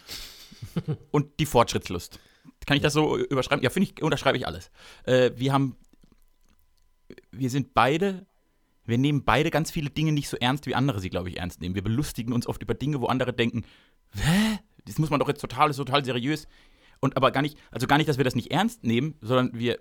[1.11, 2.19] und die Fortschrittslust.
[2.67, 3.63] Kann ich das so überschreiben?
[3.63, 4.71] Ja, finde ich, unterschreibe ich alles.
[5.05, 5.77] Äh, wir haben,
[7.31, 8.27] wir sind beide,
[8.85, 11.61] wir nehmen beide ganz viele Dinge nicht so ernst, wie andere sie, glaube ich, ernst
[11.61, 11.75] nehmen.
[11.77, 13.65] Wir belustigen uns oft über Dinge, wo andere denken,
[14.15, 14.59] hä?
[14.85, 16.47] Das muss man doch jetzt total, ist total seriös.
[17.01, 19.79] Und aber gar nicht, also gar nicht, dass wir das nicht ernst nehmen, sondern wir,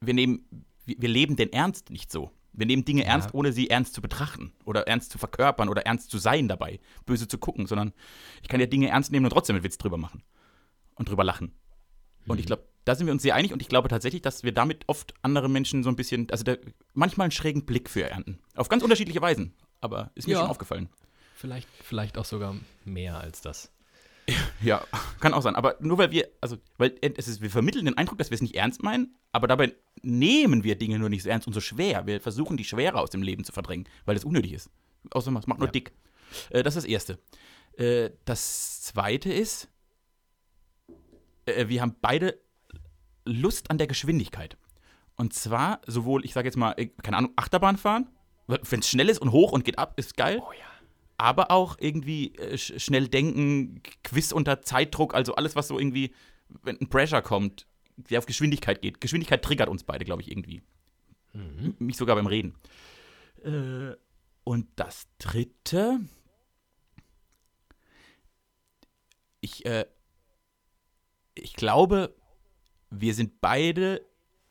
[0.00, 2.30] wir nehmen, wir, wir leben den Ernst nicht so.
[2.52, 6.10] Wir nehmen Dinge ernst, ohne sie ernst zu betrachten oder ernst zu verkörpern oder ernst
[6.10, 7.92] zu sein dabei, böse zu gucken, sondern
[8.42, 10.22] ich kann ja Dinge ernst nehmen und trotzdem einen Witz drüber machen
[10.96, 11.52] und drüber lachen.
[12.26, 14.52] Und ich glaube, da sind wir uns sehr einig und ich glaube tatsächlich, dass wir
[14.52, 16.56] damit oft andere Menschen so ein bisschen, also da,
[16.94, 18.38] manchmal einen schrägen Blick für ernten.
[18.54, 19.54] Auf ganz unterschiedliche Weisen.
[19.80, 20.40] Aber ist mir Ja.
[20.40, 20.88] schon aufgefallen.
[21.34, 22.54] Vielleicht, vielleicht auch sogar
[22.84, 23.70] mehr als das.
[24.62, 24.84] Ja,
[25.20, 25.56] kann auch sein.
[25.56, 28.42] Aber nur weil wir, also, weil es ist, wir vermitteln den Eindruck, dass wir es
[28.42, 32.06] nicht ernst meinen, aber dabei nehmen wir Dinge nur nicht so ernst und so schwer.
[32.06, 34.70] Wir versuchen, die Schwere aus dem Leben zu verdrängen, weil es unnötig ist.
[35.10, 35.72] Außerdem, es macht nur Ja.
[35.72, 35.92] dick.
[36.50, 37.18] Äh, das ist das Erste.
[37.78, 39.68] Äh, das Zweite ist,
[41.56, 42.40] äh, wir haben beide
[43.24, 44.56] Lust an der Geschwindigkeit.
[45.16, 48.08] Und zwar sowohl, ich sage jetzt mal, äh, keine Ahnung, Achterbahn fahren,
[48.46, 50.64] wenn es schnell ist und hoch und geht ab, ist geil Oh ja.
[51.18, 56.12] aber auch irgendwie äh, sch schnell denken, Quiz unter Zeitdruck, also alles, was so irgendwie,
[56.62, 59.00] wenn ein Pressure kommt, der auf Geschwindigkeit geht.
[59.00, 60.62] Geschwindigkeit triggert uns beide, glaube ich, irgendwie.
[61.34, 62.54] M- Mich sogar beim Reden.
[63.44, 63.94] Äh,
[64.44, 66.00] und das dritte.
[69.42, 69.86] Ich, äh,
[71.34, 72.14] ich glaube,
[72.90, 74.04] wir sind beide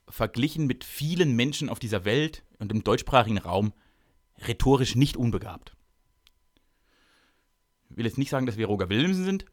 [0.07, 3.73] verglichen mit vielen Menschen auf dieser Welt und im deutschsprachigen Raum
[4.47, 5.75] rhetorisch nicht unbegabt.
[7.89, 9.45] Ich will jetzt nicht sagen, dass wir Roger Williamson sind,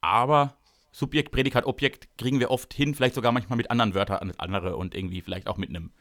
[0.00, 0.56] aber
[0.92, 4.76] Subjekt, Prädikat, Objekt kriegen wir oft hin, vielleicht sogar manchmal mit anderen Wörtern als andere
[4.76, 5.92] und irgendwie vielleicht auch mit einem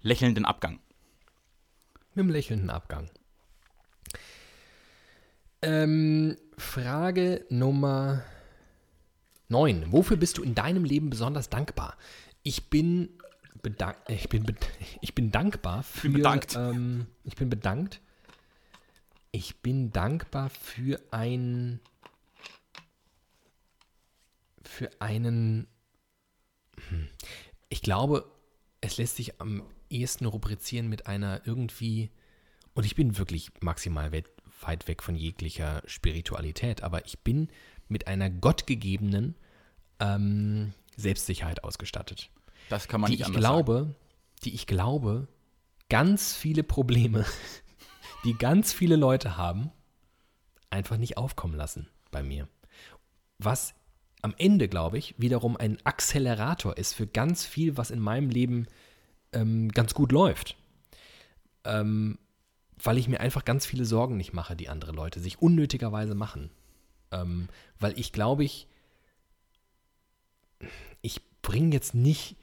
[0.00, 0.80] lächelnden Abgang.
[2.14, 3.10] Mit einem lächelnden Abgang.
[5.60, 8.24] Ähm, Frage Nummer
[9.52, 9.92] 9.
[9.92, 11.96] Wofür bist du in deinem Leben besonders dankbar?
[12.42, 13.10] Ich bin,
[13.62, 14.44] bedank ich bin,
[15.00, 16.08] ich bin dankbar für.
[16.08, 16.56] bin bedankt.
[16.56, 18.00] Ähm, ich bin bedankt.
[19.30, 21.80] Ich bin dankbar für ein.
[24.64, 25.68] Für einen.
[26.88, 27.08] Hm.
[27.68, 28.30] Ich glaube,
[28.80, 32.10] es lässt sich am ehesten rubrizieren mit einer irgendwie.
[32.74, 37.48] Und ich bin wirklich maximal weit weg von jeglicher Spiritualität, aber ich bin
[37.88, 39.36] mit einer gottgegebenen
[40.02, 42.30] ähm, Selbstsicherheit ausgestattet.
[42.68, 43.94] Das kann man Die nicht ich glaube,
[44.44, 45.28] die ich glaube,
[45.88, 47.24] ganz viele Probleme,
[48.24, 49.70] die ganz viele Leute haben,
[50.70, 52.48] einfach nicht aufkommen lassen bei mir.
[53.38, 53.74] Was
[54.22, 58.66] am Ende, glaube ich, wiederum ein Accelerator ist für ganz viel, was in meinem Leben
[59.32, 60.56] ähm, ganz gut läuft.
[61.64, 62.18] Ähm,
[62.82, 66.50] weil ich mir einfach ganz viele Sorgen nicht mache, die andere Leute sich unnötigerweise machen.
[67.10, 68.68] Ähm, weil ich glaube, ich,
[71.00, 72.36] ich bringe jetzt nicht,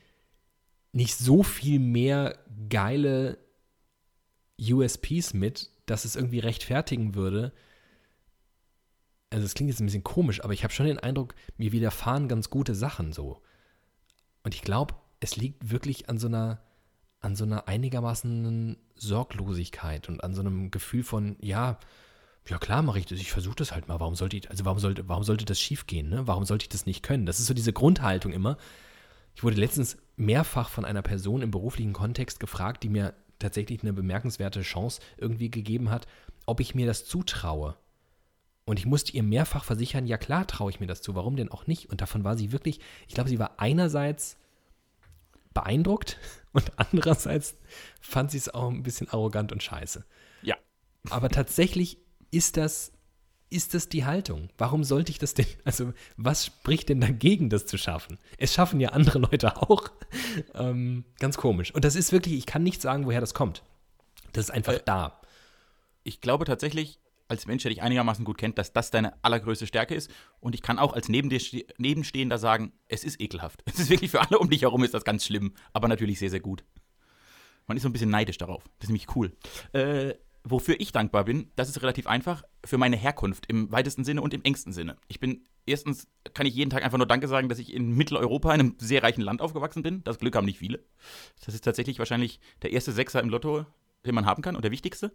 [0.92, 2.38] nicht so viel mehr
[2.70, 3.38] geile
[4.60, 7.54] USPs mit, dass es irgendwie rechtfertigen würde.
[9.30, 12.28] Also es klingt jetzt ein bisschen komisch, aber ich habe schon den Eindruck, mir widerfahren
[12.28, 13.42] ganz gute Sachen so.
[14.44, 16.62] Und ich glaube, es liegt wirklich an so einer,
[17.20, 21.80] an so einer einigermaßen Sorglosigkeit und an so einem Gefühl von, ja,
[22.50, 24.00] ja klar mache ich das, ich versuche das halt mal.
[24.00, 26.28] Warum sollte ich, also warum sollte, warum sollte das schief gehen, ne?
[26.28, 27.26] Warum sollte ich das nicht können?
[27.26, 28.58] Das ist so diese Grundhaltung immer.
[29.36, 33.94] Ich wurde letztens mehrfach von einer Person im beruflichen Kontext gefragt, die mir tatsächlich eine
[33.94, 36.08] bemerkenswerte Chance irgendwie gegeben hat,
[36.46, 37.78] ob ich mir das zutraue.
[38.66, 41.50] Und ich musste ihr mehrfach versichern, ja klar traue ich mir das zu, warum denn
[41.50, 41.90] auch nicht?
[41.90, 44.38] Und davon war sie wirklich, ich glaube, sie war einerseits
[45.54, 46.18] beeindruckt
[46.52, 47.56] und andererseits
[48.02, 50.06] fand sie es auch ein bisschen arrogant und scheiße.
[50.42, 50.56] Ja.
[51.10, 51.98] Aber tatsächlich
[52.32, 52.92] ist das,
[53.50, 54.50] ist das die Haltung?
[54.58, 58.18] Warum sollte ich das denn, also was spricht denn dagegen, das zu schaffen?
[58.38, 59.90] Es schaffen ja andere Leute auch.
[60.54, 61.74] Ähm, ganz komisch.
[61.74, 63.64] Und das ist wirklich, ich kann nicht sagen, woher das kommt.
[64.34, 65.22] Das ist einfach Äh, da.
[66.04, 69.96] Ich glaube tatsächlich, als Mensch, der dich einigermaßen gut kennt, dass das deine allergrößte Stärke
[69.96, 70.10] ist.
[70.40, 73.64] Und ich kann auch als neben dir ste- Nebenstehender sagen, es ist ekelhaft.
[73.72, 76.30] Es ist wirklich für alle um dich herum ist das ganz schlimm, aber natürlich sehr,
[76.30, 76.64] sehr gut.
[77.68, 78.64] Man ist so ein bisschen neidisch darauf.
[78.80, 79.32] Das ist nämlich cool.
[79.74, 80.14] Äh,
[80.44, 84.34] wofür ich dankbar bin, das ist relativ einfach, für meine Herkunft im weitesten Sinne und
[84.34, 84.98] im engsten Sinne.
[85.08, 88.54] Ich bin, erstens kann ich jeden Tag einfach nur Danke sagen, dass ich in Mitteleuropa,
[88.54, 90.04] in einem sehr reichen Land aufgewachsen bin.
[90.04, 90.84] Das Glück haben nicht viele.
[91.46, 93.66] Das ist tatsächlich wahrscheinlich der erste Sechser im Lotto,
[94.06, 95.14] den man haben kann und der wichtigste.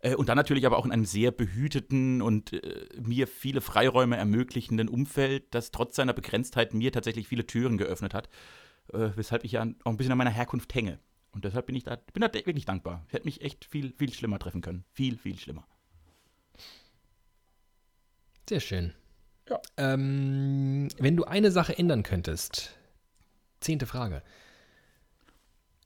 [0.00, 4.16] Äh, Und dann natürlich aber auch in einem sehr behüteten und äh, mir viele Freiräume
[4.16, 8.28] ermöglichenden Umfeld, das trotz seiner Begrenztheit mir tatsächlich viele Türen geöffnet hat,
[8.92, 10.98] äh, weshalb ich ja auch ein bisschen an meiner Herkunft hänge.
[11.34, 13.04] Und deshalb bin ich da, bin da wirklich dankbar.
[13.08, 14.84] Ich hätte mich echt viel, viel schlimmer treffen können.
[14.92, 15.66] Viel, viel schlimmer.
[18.48, 18.94] Sehr schön.
[19.48, 19.60] Ja.
[19.76, 22.76] Ähm, wenn du eine Sache ändern könntest,
[23.60, 24.22] zehnte Frage.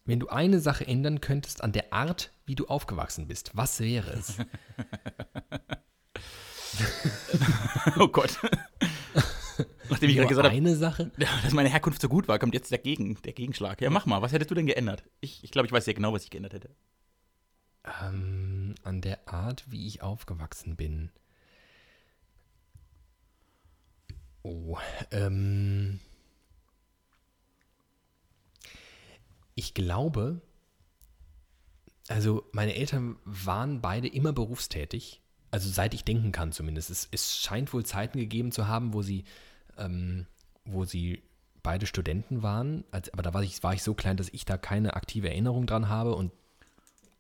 [0.05, 4.11] Wenn du eine Sache ändern könntest an der Art, wie du aufgewachsen bist, was wäre
[4.13, 4.37] es?
[7.99, 8.39] Oh Gott.
[9.90, 11.11] Nachdem ich gerade gesagt habe, eine Sache?
[11.42, 13.81] dass meine Herkunft so gut war, kommt jetzt der, Gegen, der Gegenschlag.
[13.81, 14.22] Ja, mach mal.
[14.22, 15.05] Was hättest du denn geändert?
[15.20, 16.70] Ich, ich glaube, ich weiß sehr genau, was ich geändert hätte.
[18.03, 21.11] Ähm, an der Art, wie ich aufgewachsen bin.
[24.42, 24.79] Oh,
[25.11, 26.01] ähm.
[29.55, 30.40] Ich glaube,
[32.09, 35.20] also meine Eltern waren beide immer berufstätig.
[35.51, 36.90] Also seit ich denken kann zumindest.
[36.90, 39.24] Es, es scheint wohl Zeiten gegeben zu haben, wo sie,
[39.79, 40.27] ähm,
[40.64, 41.23] wo sie
[41.62, 42.85] beide Studenten waren.
[42.91, 45.67] Als, aber da war ich, war ich so klein, dass ich da keine aktive Erinnerung
[45.67, 46.14] dran habe.
[46.14, 46.33] Und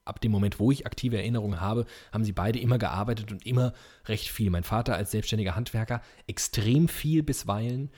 [0.04, 3.72] ab dem Moment, wo ich aktive Erinnerungen habe, haben sie beide immer gearbeitet und immer
[4.06, 4.50] recht viel.
[4.50, 7.90] Mein Vater als selbstständiger Handwerker extrem viel bisweilen.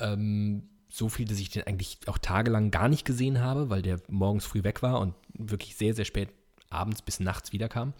[0.00, 4.00] Ähm, so viel, dass ich den eigentlich auch tagelang gar nicht gesehen habe, weil der
[4.08, 6.28] morgens früh weg war und wirklich sehr, sehr spät
[6.70, 7.94] abends bis nachts wiederkam.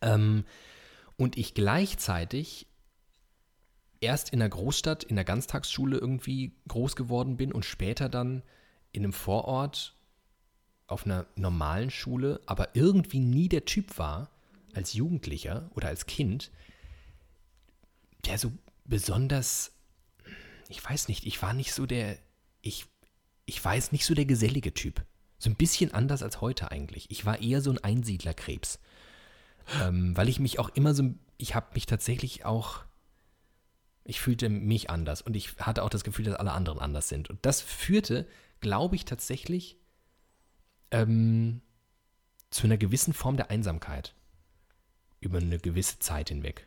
[0.00, 0.44] Ähm,
[1.16, 2.66] und ich gleichzeitig
[4.02, 8.42] erst in der Großstadt, in der Ganztagsschule irgendwie groß geworden bin und später dann
[8.92, 9.96] in einem Vorort
[10.86, 14.30] auf einer normalen Schule, aber irgendwie nie der Typ war,
[14.74, 16.50] als Jugendlicher oder als Kind,
[18.26, 18.52] der so
[18.84, 19.72] besonders,
[20.68, 22.18] ich weiß nicht, ich war nicht so der,
[22.60, 22.86] ich,
[23.46, 25.04] ich war jetzt nicht so der gesellige Typ.
[25.38, 27.10] So ein bisschen anders als heute eigentlich.
[27.10, 28.78] Ich war eher so ein Einsiedlerkrebs.
[29.80, 32.84] Ähm, weil ich mich auch immer so, ich habe mich tatsächlich auch,
[34.04, 37.30] ich fühlte mich anders und ich hatte auch das Gefühl, dass alle anderen anders sind.
[37.30, 38.26] Und das führte,
[38.60, 39.76] glaube ich, tatsächlich
[40.90, 41.62] ähm,
[42.50, 44.14] zu einer gewissen Form der Einsamkeit
[45.20, 46.66] über eine gewisse Zeit hinweg.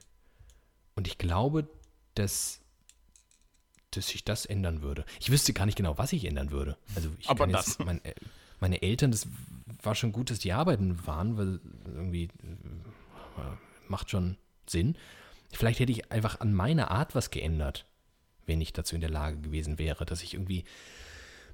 [0.95, 1.67] Und ich glaube,
[2.15, 2.61] dass,
[3.91, 5.05] dass sich das ändern würde.
[5.19, 6.77] Ich wüsste gar nicht genau, was ich ändern würde.
[6.95, 8.15] Also ich Aber kann jetzt, mein, äh,
[8.59, 9.27] meine Eltern, das
[9.83, 12.29] war schon gut, dass die arbeiten waren, weil irgendwie äh,
[13.89, 14.97] macht schon Sinn.
[15.51, 17.86] Vielleicht hätte ich einfach an meiner Art was geändert,
[18.45, 20.65] wenn ich dazu in der Lage gewesen wäre, dass ich irgendwie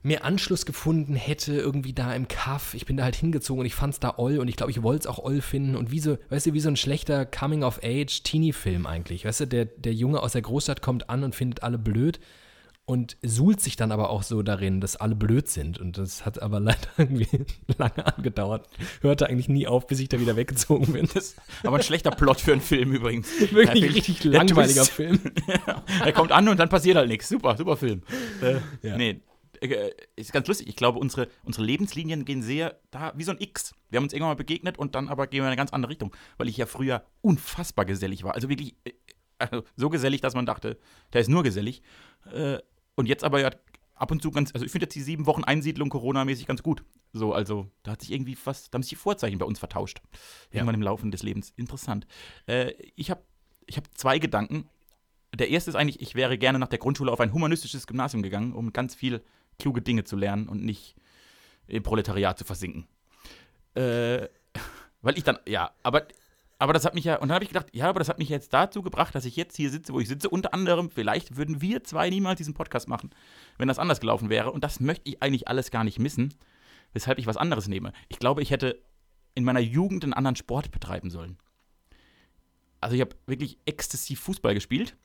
[0.04, 2.74] mehr Anschluss gefunden hätte, irgendwie da im Kaff.
[2.74, 5.02] Ich bin da halt hingezogen und ich fand's da oll und ich glaube, ich wollte
[5.02, 5.76] es auch oll finden.
[5.76, 9.26] Und wie so, weißt du, wie so ein schlechter Coming-of-Age-Teenie-Film eigentlich.
[9.26, 12.20] Weißt du, der, der Junge aus der Großstadt kommt an und findet alle blöd
[12.92, 15.80] und suhlt sich dann aber auch so darin, dass alle blöd sind.
[15.80, 17.46] Und das hat aber leider irgendwie
[17.78, 18.68] lange angedauert.
[19.00, 21.08] Hörte eigentlich nie auf, bis ich da wieder weggezogen bin.
[21.14, 23.30] Das Aber ein schlechter Plot für einen Film übrigens.
[23.40, 24.92] wirklich ein Film- richtig langweiliger Twist.
[24.92, 25.20] Film.
[26.04, 27.30] er kommt an und dann passiert halt nichts.
[27.30, 28.02] Super, super Film.
[28.42, 28.98] Äh, Ja.
[28.98, 29.22] Nee,
[29.62, 30.68] äh, ist ganz lustig.
[30.68, 33.74] Ich glaube, unsere, unsere Lebenslinien gehen sehr da wie so ein X.
[33.90, 35.92] Wir haben uns irgendwann mal begegnet und dann aber gehen wir in eine ganz andere
[35.92, 38.36] Richtung, weil ich ja früher unfassbar gesellig war.
[38.36, 38.92] Also wirklich äh,
[39.40, 40.78] also so gesellig, dass man dachte,
[41.14, 41.82] der ist nur gesellig.
[42.96, 43.50] Und jetzt aber ja
[43.96, 46.84] ab und zu ganz, also ich finde jetzt die sieben Wochen Einsiedlung Corona-mäßig ganz gut.
[47.14, 50.02] So, also da hat sich irgendwie fast, da haben sich die Vorzeichen bei uns vertauscht.
[50.50, 51.54] Irgendwann im Laufe des Lebens.
[51.56, 52.08] Interessant.
[52.48, 53.22] Äh, ich habe
[53.68, 54.68] ich hab zwei Gedanken.
[55.36, 58.54] Der erste ist eigentlich, ich wäre gerne nach der Grundschule auf ein humanistisches Gymnasium gegangen,
[58.54, 59.22] um ganz viel
[59.60, 60.96] kluge Dinge zu lernen und nicht
[61.68, 62.88] im Proletariat zu versinken.
[63.76, 64.28] Äh,
[65.02, 66.08] weil ich dann, ja, aber
[66.62, 68.30] aber das hat mich ja, und dann habe ich gedacht, ja, aber das hat mich
[68.30, 70.30] jetzt dazu gebracht, dass ich jetzt hier sitze, wo ich sitze.
[70.30, 73.10] Unter anderem, vielleicht würden wir zwei niemals diesen Podcast machen,
[73.58, 74.52] wenn das anders gelaufen wäre.
[74.52, 76.36] Und das möchte ich eigentlich alles gar nicht missen,
[76.94, 77.94] weshalb ich was anderes nehme.
[78.10, 78.80] Ich glaube, ich hätte
[79.34, 81.40] in meiner Jugend einen anderen Sport betreiben sollen.
[82.80, 84.96] Also ich habe wirklich exzessiv Fußball gespielt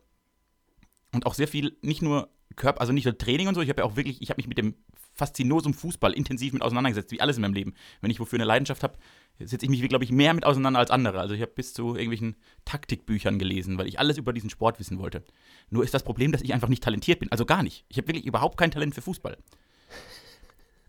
[1.14, 3.80] und auch sehr viel, nicht nur Körper, also nicht nur Training und so, ich habe
[3.80, 4.74] ja auch wirklich, ich habe mich mit dem
[5.16, 7.74] Faszinosum Fußball intensiv mit auseinandergesetzt, wie alles in meinem Leben.
[8.00, 8.98] Wenn ich wofür eine Leidenschaft habe,
[9.38, 11.20] setze ich mich, glaube ich, mehr mit auseinander als andere.
[11.20, 14.98] Also ich habe bis zu irgendwelchen Taktikbüchern gelesen, weil ich alles über diesen Sport wissen
[14.98, 15.24] wollte.
[15.70, 17.32] Nur ist das Problem, dass ich einfach nicht talentiert bin.
[17.32, 17.84] Also gar nicht.
[17.88, 19.36] Ich habe wirklich überhaupt kein Talent für Fußball.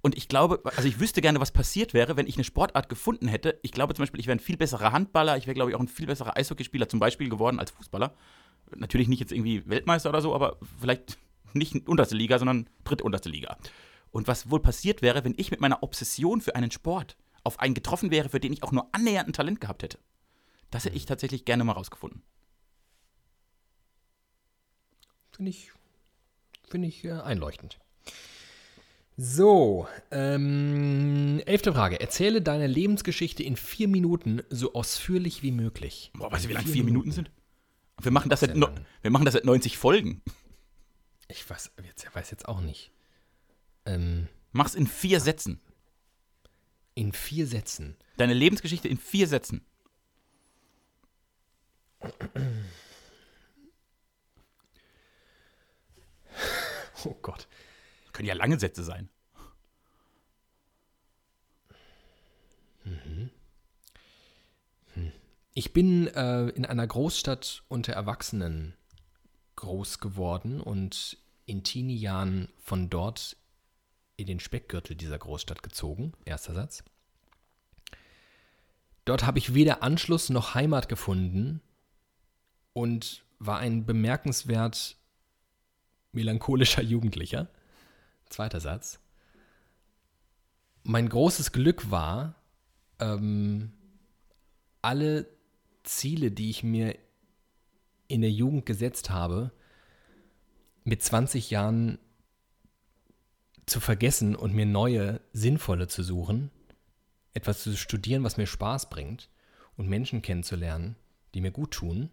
[0.02, 3.28] Und ich glaube, also ich wüsste gerne, was passiert wäre, wenn ich eine Sportart gefunden
[3.28, 3.60] hätte.
[3.62, 5.82] Ich glaube zum Beispiel, ich wäre ein viel besserer Handballer, ich wäre, glaube ich, auch
[5.82, 8.14] ein viel besserer Eishockeyspieler zum Beispiel geworden als Fußballer.
[8.76, 11.18] Natürlich nicht jetzt irgendwie Weltmeister oder so, aber vielleicht
[11.54, 13.58] nicht unterste Liga, sondern drittunterste Liga.
[14.12, 17.74] Und was wohl passiert wäre, wenn ich mit meiner Obsession für einen Sport auf einen
[17.74, 20.00] getroffen wäre, für den ich auch nur annähernd ein Talent gehabt hätte.
[20.72, 22.22] Das hätte ich tatsächlich gerne mal rausgefunden.
[25.32, 25.72] Finde ich,
[26.68, 27.80] finde ich äh, einleuchtend.
[29.20, 32.00] So, ähm, elfte Frage.
[32.00, 36.12] Erzähle deine Lebensgeschichte in vier Minuten so ausführlich wie möglich.
[36.14, 37.32] Boah, weißt du, wie lange vier Minuten sind?
[38.00, 40.22] Wir machen, das seit, wir machen das seit 90 Folgen.
[41.30, 42.92] Ich weiß jetzt, weiß jetzt auch nicht.
[43.88, 45.62] Ähm, Mach's in vier Sätzen.
[46.94, 47.96] In vier Sätzen.
[48.18, 49.66] Deine Lebensgeschichte in vier Sätzen.
[57.06, 57.48] Oh Gott.
[58.12, 59.10] Können ja lange Sätze sein.
[62.84, 63.30] Mhm.
[64.94, 65.12] Hm.
[65.54, 68.74] Ich bin äh, in einer Großstadt unter Erwachsenen
[69.56, 73.38] groß geworden und in Teenie-Jahren von dort
[74.18, 76.14] in den Speckgürtel dieser Großstadt gezogen.
[76.26, 76.84] Erster Satz.
[79.06, 81.62] Dort habe ich weder Anschluss noch Heimat gefunden
[82.74, 84.98] und war ein bemerkenswert
[86.12, 87.48] melancholischer Jugendlicher.
[88.28, 89.00] Zweiter Satz.
[90.84, 92.36] Mein großes Glück war,
[93.00, 93.72] ähm,
[94.82, 95.28] alle
[95.84, 96.98] Ziele, die ich mir
[98.08, 99.52] in der Jugend gesetzt habe,
[100.84, 102.00] mit 20 Jahren
[103.68, 106.50] zu vergessen und mir neue, sinnvolle zu suchen,
[107.34, 109.30] etwas zu studieren, was mir Spaß bringt
[109.76, 110.96] und Menschen kennenzulernen,
[111.36, 112.10] die mir gut tun.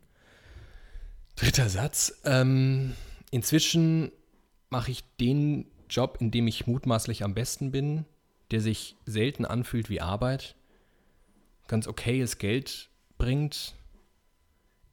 [1.36, 2.20] Dritter Satz.
[2.24, 2.94] Ähm,
[3.30, 4.12] inzwischen
[4.68, 8.04] mache ich den Job, in dem ich mutmaßlich am besten bin,
[8.50, 10.56] der sich selten anfühlt wie Arbeit,
[11.68, 13.74] ganz okayes Geld bringt.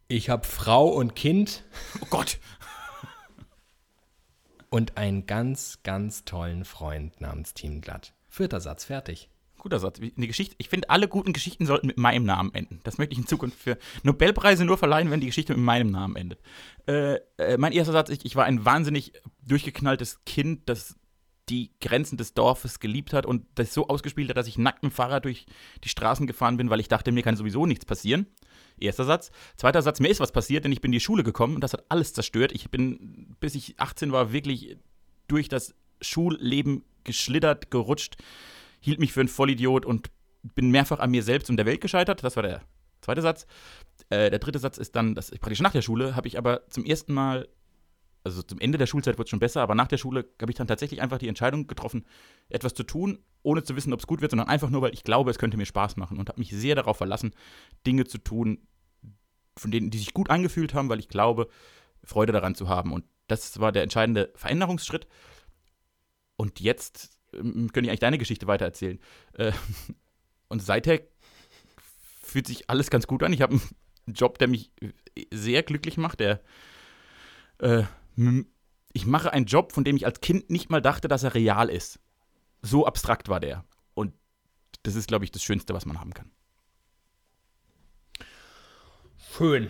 [0.08, 1.64] Ich habe Frau und Kind.
[2.02, 2.40] Oh Gott
[4.72, 8.14] und einen ganz, ganz tollen Freund namens Team Glatt.
[8.30, 9.30] Vierter Satz, fertig.
[9.58, 10.00] Guter Satz.
[10.00, 12.80] Eine Geschichte, ich finde, alle guten Geschichten sollten mit meinem Namen enden.
[12.84, 16.16] Das möchte ich in Zukunft für Nobelpreise nur verleihen, wenn die Geschichte mit meinem Namen
[16.16, 16.40] endet.
[16.88, 19.14] Äh, äh, mein erster Satz, ich, ich war ein wahnsinnig
[19.46, 20.96] durchgeknalltes Kind, das
[21.50, 24.94] die Grenzen des Dorfes geliebt hat und das so ausgespielt hat, dass ich nackt mit
[24.94, 25.46] dem Fahrrad durch
[25.84, 28.26] die Straßen gefahren bin, weil ich dachte, mir kann sowieso nichts passieren.
[28.82, 29.32] Erster Satz.
[29.58, 31.74] Zweiter Satz, mir ist was passiert, denn ich bin in die Schule gekommen und das
[31.74, 32.52] hat alles zerstört.
[32.52, 34.78] Ich bin, bis ich 18 war, wirklich
[35.28, 38.18] durch das Schulleben geschlittert, gerutscht,
[38.80, 40.10] hielt mich für einen Vollidiot und
[40.56, 42.24] bin mehrfach an mir selbst und der Welt gescheitert.
[42.24, 42.62] Das war der
[43.02, 43.46] zweite Satz.
[44.10, 46.70] Äh, der dritte Satz ist dann, dass ich praktisch nach der Schule habe ich aber
[46.70, 47.48] zum ersten Mal
[48.24, 50.58] also zum Ende der Schulzeit wird es schon besser, aber nach der Schule habe ich
[50.58, 52.06] dann tatsächlich einfach die Entscheidung getroffen,
[52.50, 55.04] etwas zu tun, ohne zu wissen, ob es gut wird, sondern einfach nur, weil ich
[55.04, 57.32] glaube, es könnte mir Spaß machen und habe mich sehr darauf verlassen,
[57.86, 58.60] Dinge zu tun,
[59.58, 61.48] von denen, die sich gut angefühlt haben, weil ich glaube,
[62.04, 62.94] Freude daran zu haben.
[62.94, 65.08] Und das war der entscheidende Veränderungsschritt.
[66.36, 69.00] Und jetzt ähm, könnte ich eigentlich deine Geschichte weitererzählen.
[69.34, 69.52] Äh,
[70.48, 71.02] und seither
[72.22, 73.34] fühlt sich alles ganz gut an.
[73.34, 74.72] Ich habe einen Job, der mich
[75.32, 76.42] sehr glücklich macht, der
[77.60, 77.84] äh,
[78.94, 81.70] ich mache einen Job, von dem ich als Kind nicht mal dachte, dass er real
[81.70, 82.00] ist.
[82.62, 83.66] So abstrakt war der.
[83.94, 84.14] Und
[84.84, 86.32] das ist, glaube ich, das Schönste, was man haben kann.
[89.38, 89.70] Schön.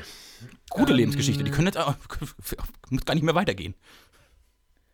[0.70, 1.44] Gute ähm, Lebensgeschichte.
[1.44, 1.96] Die können jetzt auch,
[2.90, 3.76] muss gar nicht mehr weitergehen.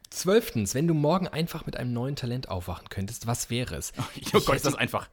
[0.09, 3.93] Zwölftens, wenn du morgen einfach mit einem neuen Talent aufwachen könntest, was wäre es?
[3.97, 4.03] Oh,
[4.33, 5.09] oh Gott, ist das einfach.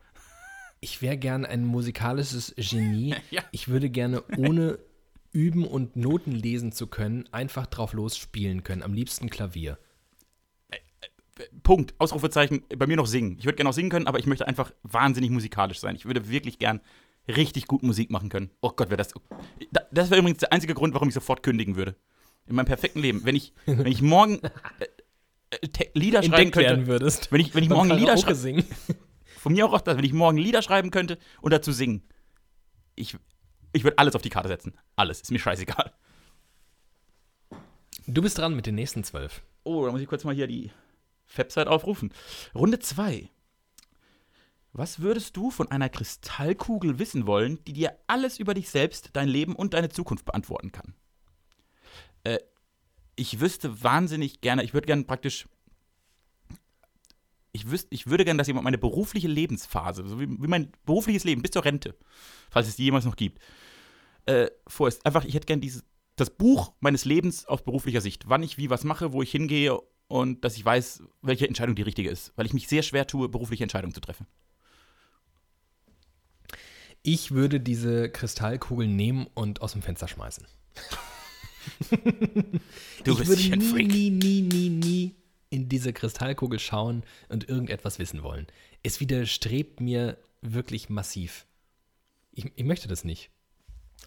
[0.80, 3.14] Ich wäre gern ein musikalisches Genie.
[3.30, 3.42] ja.
[3.50, 4.78] Ich würde gerne ohne
[5.32, 8.82] üben und Noten lesen zu können, einfach drauf losspielen können.
[8.82, 9.78] Am liebsten Klavier.
[11.64, 13.36] Punkt, Ausrufezeichen, bei mir noch singen.
[13.38, 15.96] Ich würde gerne auch singen können, aber ich möchte einfach wahnsinnig musikalisch sein.
[15.96, 16.80] Ich würde wirklich gern
[17.28, 18.50] richtig gut Musik machen können.
[18.60, 19.12] Oh Gott, wäre das.
[19.90, 21.96] Das wäre übrigens der einzige Grund, warum ich sofort kündigen würde.
[22.46, 23.24] In meinem perfekten Leben.
[23.24, 24.86] Wenn ich, wenn ich morgen äh,
[25.50, 26.86] äh, Lieder schreiben könnte.
[26.86, 27.32] würdest.
[27.32, 28.64] Wenn ich, wenn ich morgen Lieder schreiben singen.
[29.38, 32.02] Von mir auch das, wenn ich morgen Lieder schreiben könnte und dazu singen.
[32.94, 33.16] Ich,
[33.72, 34.74] ich würde alles auf die Karte setzen.
[34.96, 35.20] Alles.
[35.20, 35.92] Ist mir scheißegal.
[38.06, 39.42] Du bist dran mit den nächsten zwölf.
[39.62, 40.70] Oh, da muss ich kurz mal hier die
[41.36, 42.12] Website aufrufen.
[42.54, 43.30] Runde 2.
[44.76, 49.28] Was würdest du von einer Kristallkugel wissen wollen, die dir alles über dich selbst, dein
[49.28, 50.94] Leben und deine Zukunft beantworten kann?
[52.24, 52.40] Äh,
[53.14, 55.48] ich wüsste wahnsinnig gerne, ich würde gerne praktisch.
[57.52, 61.22] Ich, wüsste, ich würde gerne, dass jemand meine berufliche Lebensphase, so wie, wie mein berufliches
[61.22, 61.96] Leben bis zur Rente,
[62.50, 63.40] falls es die jemals noch gibt,
[64.26, 65.06] äh, vorist.
[65.06, 65.84] Einfach, ich hätte gerne dieses,
[66.16, 68.28] das Buch meines Lebens aus beruflicher Sicht.
[68.28, 71.82] Wann ich wie was mache, wo ich hingehe und dass ich weiß, welche Entscheidung die
[71.82, 72.32] richtige ist.
[72.34, 74.26] Weil ich mich sehr schwer tue, berufliche Entscheidungen zu treffen.
[77.06, 80.46] Ich würde diese Kristallkugel nehmen und aus dem Fenster schmeißen.
[83.04, 83.88] Du ich bist würde ein nie, Freak.
[83.88, 85.14] nie, nie, nie, nie
[85.50, 88.46] in diese Kristallkugel schauen und irgendetwas wissen wollen.
[88.82, 91.46] Es widerstrebt mir wirklich massiv.
[92.32, 93.30] Ich, ich möchte das nicht.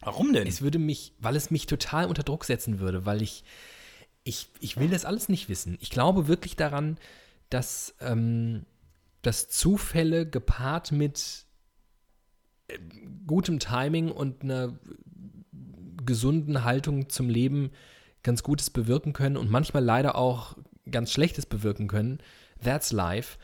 [0.01, 0.47] Warum denn?
[0.47, 3.43] Es würde mich, weil es mich total unter Druck setzen würde, weil ich,
[4.23, 5.77] ich, ich will das alles nicht wissen.
[5.81, 6.97] Ich glaube wirklich daran,
[7.49, 8.65] dass, ähm,
[9.21, 11.46] dass Zufälle gepaart mit
[13.25, 14.77] gutem Timing und einer
[16.05, 17.71] gesunden Haltung zum Leben
[18.23, 20.57] ganz Gutes bewirken können und manchmal leider auch
[20.89, 22.19] ganz Schlechtes bewirken können.
[22.63, 23.37] That's life.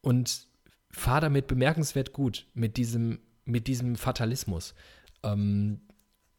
[0.00, 0.46] Und
[0.90, 4.74] fahr damit bemerkenswert gut mit diesem, mit diesem Fatalismus.
[5.22, 5.80] Ähm,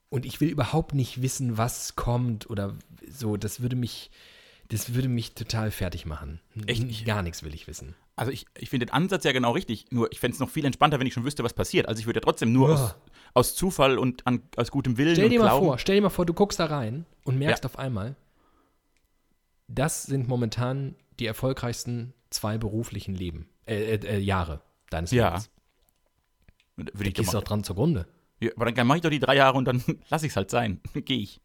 [0.09, 2.75] und ich will überhaupt nicht wissen, was kommt oder
[3.09, 3.37] so.
[3.37, 4.09] Das würde mich,
[4.69, 6.39] das würde mich total fertig machen.
[6.65, 7.05] Echt nicht?
[7.05, 7.95] Gar nichts will ich wissen.
[8.15, 10.65] Also ich, ich finde den Ansatz ja genau richtig, nur ich fände es noch viel
[10.65, 11.87] entspannter, wenn ich schon wüsste, was passiert.
[11.87, 12.75] Also ich würde ja trotzdem nur Ja.
[12.75, 12.95] aus,
[13.33, 16.25] aus Zufall und an, aus gutem Willen Stell dir mal vor, stell dir mal vor,
[16.25, 17.69] du guckst da rein und merkst Ja.
[17.69, 18.15] auf einmal,
[19.67, 25.29] das sind momentan die erfolgreichsten zwei beruflichen Leben, äh, äh, äh, Jahre deines Ja.
[25.29, 25.49] Lebens.
[26.75, 28.07] Würde Da gehst du doch doch dran zugrunde.
[28.39, 30.49] ja, aber dann mache ich doch die drei Jahre und dann lasse ich es halt
[30.51, 30.79] sein.
[30.93, 31.41] Gehe ich.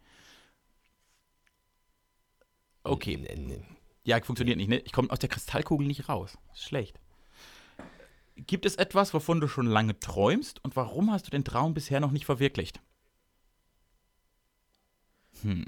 [2.85, 3.17] Okay.
[3.17, 3.63] Nee, nee.
[4.05, 4.79] Ja, funktioniert nicht, ne?
[4.79, 6.39] Ich komme aus der Kristallkugel nicht raus.
[6.53, 6.99] Ist schlecht.
[8.37, 12.01] Gibt es etwas, wovon du schon lange träumst und warum hast du den Traum bisher
[12.01, 12.81] noch nicht verwirklicht?
[15.43, 15.67] Hm.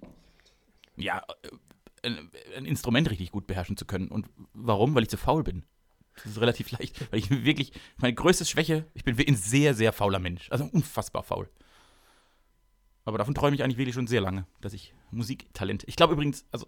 [0.96, 4.08] Ja, äh, ein, ein Instrument richtig gut beherrschen zu können.
[4.08, 4.94] Und warum?
[4.94, 5.64] Weil ich zu faul bin.
[6.16, 7.10] Das ist relativ leicht.
[7.10, 10.50] Weil ich wirklich, meine größte Schwäche, ich bin ein sehr, sehr fauler Mensch.
[10.50, 11.48] Also unfassbar faul.
[13.04, 15.84] Aber davon träume ich eigentlich wirklich schon sehr lange, dass ich Musiktalent.
[15.86, 16.66] Ich glaube übrigens, also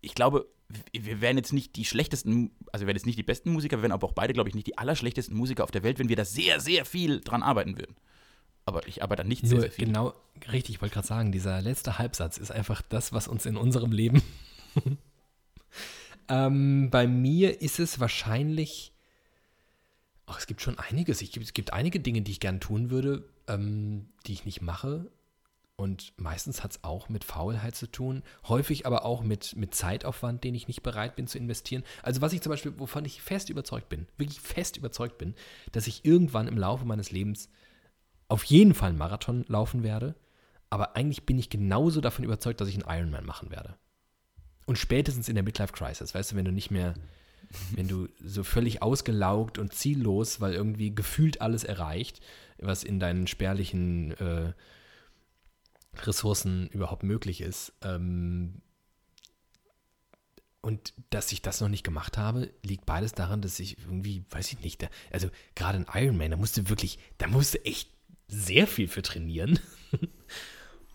[0.00, 0.46] ich glaube,
[0.92, 3.82] wir wären jetzt nicht die schlechtesten, also wir wären jetzt nicht die besten Musiker, wir
[3.82, 6.16] wären aber auch beide, glaube ich, nicht die allerschlechtesten Musiker auf der Welt, wenn wir
[6.16, 7.96] da sehr, sehr viel dran arbeiten würden.
[8.66, 9.86] Aber ich arbeite da nicht sehr, Nur sehr viel.
[9.86, 10.12] genau,
[10.52, 13.92] richtig, ich wollte gerade sagen, dieser letzte Halbsatz ist einfach das, was uns in unserem
[13.92, 14.22] Leben.
[16.28, 18.92] ähm, bei mir ist es wahrscheinlich.
[20.26, 21.22] Ach, es gibt schon einiges.
[21.22, 25.10] Ich, es gibt einige Dinge, die ich gern tun würde, ähm, die ich nicht mache.
[25.80, 30.42] Und meistens hat es auch mit Faulheit zu tun, häufig aber auch mit, mit Zeitaufwand,
[30.42, 31.84] den ich nicht bereit bin zu investieren.
[32.02, 35.36] Also was ich zum Beispiel, wovon ich fest überzeugt bin, wirklich fest überzeugt bin,
[35.70, 37.48] dass ich irgendwann im Laufe meines Lebens
[38.26, 40.16] auf jeden Fall einen Marathon laufen werde,
[40.68, 43.76] aber eigentlich bin ich genauso davon überzeugt, dass ich einen Ironman machen werde.
[44.66, 46.94] Und spätestens in der Midlife Crisis, weißt du, wenn du nicht mehr,
[47.70, 52.20] wenn du so völlig ausgelaugt und ziellos, weil irgendwie gefühlt alles erreicht,
[52.58, 54.52] was in deinen spärlichen äh,
[55.94, 58.62] Ressourcen überhaupt möglich ist, ähm,
[60.60, 64.52] und dass ich das noch nicht gemacht habe, liegt beides daran, dass ich irgendwie, weiß
[64.52, 67.90] ich nicht, da, also gerade ein Ironman, da musste wirklich, da musste echt
[68.26, 69.58] sehr viel für trainieren.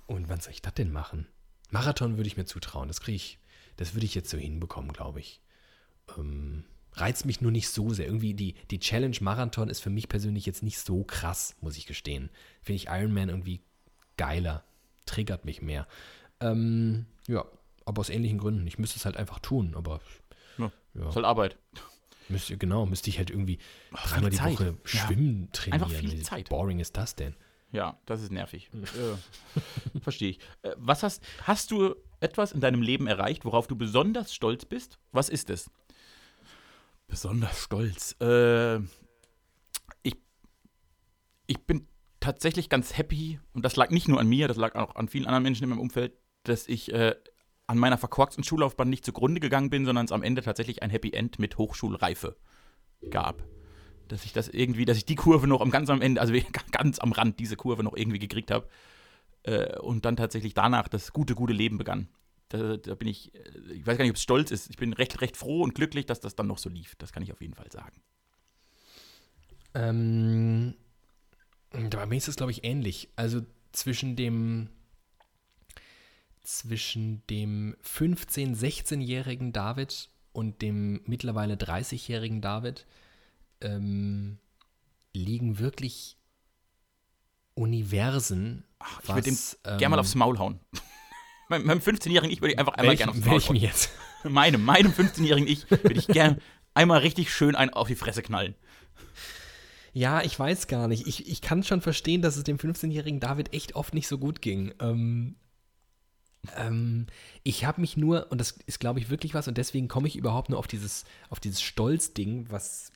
[0.06, 1.28] Und wann soll ich das denn machen?
[1.72, 3.40] Marathon würde ich mir zutrauen, das kriege ich,
[3.78, 5.42] das würde ich jetzt so hinbekommen, glaube ich.
[6.18, 8.06] Ähm, reizt mich nur nicht so sehr.
[8.06, 11.88] Irgendwie die, die Challenge Marathon ist für mich persönlich jetzt nicht so krass, muss ich
[11.88, 12.30] gestehen.
[12.62, 13.62] Finde ich Ironman irgendwie
[14.18, 14.64] geiler,
[15.06, 15.88] triggert mich mehr.
[16.40, 17.46] Ähm, ja,
[17.86, 18.66] aber aus ähnlichen Gründen.
[18.68, 20.00] Ich müsste es halt einfach tun, aber
[20.58, 21.10] Ja, ja.
[21.10, 21.58] Ist halt Arbeit.
[22.30, 23.60] Müsste, genau, müsste ich halt irgendwie
[23.94, 24.54] Ach, dreimal die Zeit.
[24.54, 24.76] Woche Ja.
[24.86, 25.84] schwimmen trainieren.
[25.84, 26.50] Einfach viel Wie Zeit.
[26.50, 27.36] boring ist das denn?
[27.72, 28.70] Ja, das ist nervig.
[28.74, 30.40] äh, Verstehe ich.
[30.62, 35.00] Äh, was hast, hast du etwas in deinem Leben erreicht, worauf du besonders stolz bist?
[35.12, 35.70] Was ist es?
[37.08, 38.16] Besonders stolz.
[38.22, 38.78] Äh,
[40.04, 40.16] ich,
[41.48, 41.88] ich bin
[42.24, 45.26] tatsächlich ganz happy, und das lag nicht nur an mir, das lag auch an vielen
[45.26, 46.14] anderen Menschen in meinem Umfeld,
[46.44, 47.16] dass ich äh,
[47.68, 51.12] an meiner verkorksten Schullaufbahn nicht zugrunde gegangen bin, sondern es am Ende tatsächlich ein Happy
[51.12, 52.38] End mit Hochschulreife
[53.10, 53.44] gab.
[54.08, 56.34] Dass ich das irgendwie, dass ich die Kurve noch am ganz am Ende, also
[56.72, 58.68] ganz am Rand diese Kurve noch irgendwie gekriegt habe.
[59.44, 62.08] Äh, und dann tatsächlich danach das gute, gute Leben begann.
[62.48, 64.70] Da, da bin ich, äh, ich weiß gar nicht, ob es stolz ist.
[64.70, 66.96] Ich bin recht, recht froh und glücklich, dass das dann noch so lief.
[66.96, 68.02] Das kann ich auf jeden Fall sagen.
[69.74, 70.76] Ähm,
[71.74, 73.10] bei mir ist es, glaube ich, ähnlich.
[73.16, 74.70] Also zwischen dem
[76.44, 82.86] zwischen dem 15-, 16-jährigen David und dem mittlerweile 30-jährigen David
[83.62, 84.40] ähm,
[85.14, 86.18] liegen wirklich
[87.56, 88.66] Universen.
[88.80, 90.60] Ach, ich würde ihm ähm, gerne mal aufs Maul hauen.
[91.48, 93.56] meinem 15-jährigen Ich würde einfach einmal gerne aufs Maul hauen.
[93.56, 93.92] jetzt?
[94.24, 96.40] Meinem, meinem 15-jährigen Ich würde ich gerne
[96.74, 98.56] einmal richtig schön einen auf die Fresse knallen.
[99.94, 101.08] Ja, ich weiß gar nicht.
[101.08, 104.42] Ich, ich kann schon verstehen, dass es dem 15-jährigen David echt oft nicht so gut
[104.42, 104.74] ging.
[104.80, 105.36] Ähm,
[106.58, 107.08] ähm,
[107.44, 110.16] ich habe mich nur, und das ist, glaube ich, wirklich was, und deswegen komme ich
[110.16, 112.92] überhaupt nur auf dieses, auf dieses Stolz-Ding, was,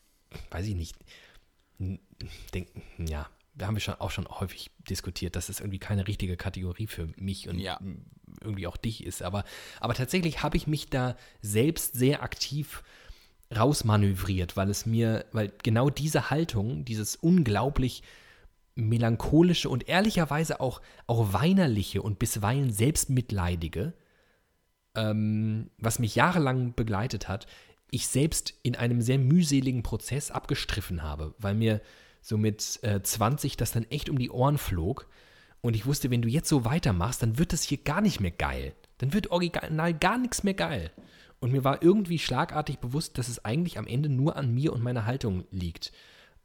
[0.49, 0.95] weiß ich nicht,
[2.53, 6.37] denk, ja, da haben wir schon auch schon häufig diskutiert, dass es irgendwie keine richtige
[6.37, 7.79] Kategorie für mich und ja.
[8.41, 9.23] irgendwie auch dich ist.
[9.23, 9.45] Aber,
[9.79, 12.83] aber tatsächlich habe ich mich da selbst sehr aktiv
[13.55, 18.03] rausmanövriert, weil es mir, weil genau diese Haltung, dieses unglaublich
[18.75, 23.93] melancholische und ehrlicherweise auch, auch weinerliche und bisweilen selbstmitleidige,
[24.95, 27.47] ähm, was mich jahrelang begleitet hat,
[27.89, 31.81] ich selbst in einem sehr mühseligen Prozess abgestriffen habe, weil mir
[32.21, 35.07] so mit äh, 20 das dann echt um die Ohren flog
[35.61, 38.31] und ich wusste, wenn du jetzt so weitermachst, dann wird das hier gar nicht mehr
[38.31, 38.73] geil.
[38.99, 40.91] Dann wird original gar nichts mehr geil.
[41.39, 44.83] Und mir war irgendwie schlagartig bewusst, dass es eigentlich am Ende nur an mir und
[44.83, 45.91] meiner Haltung liegt.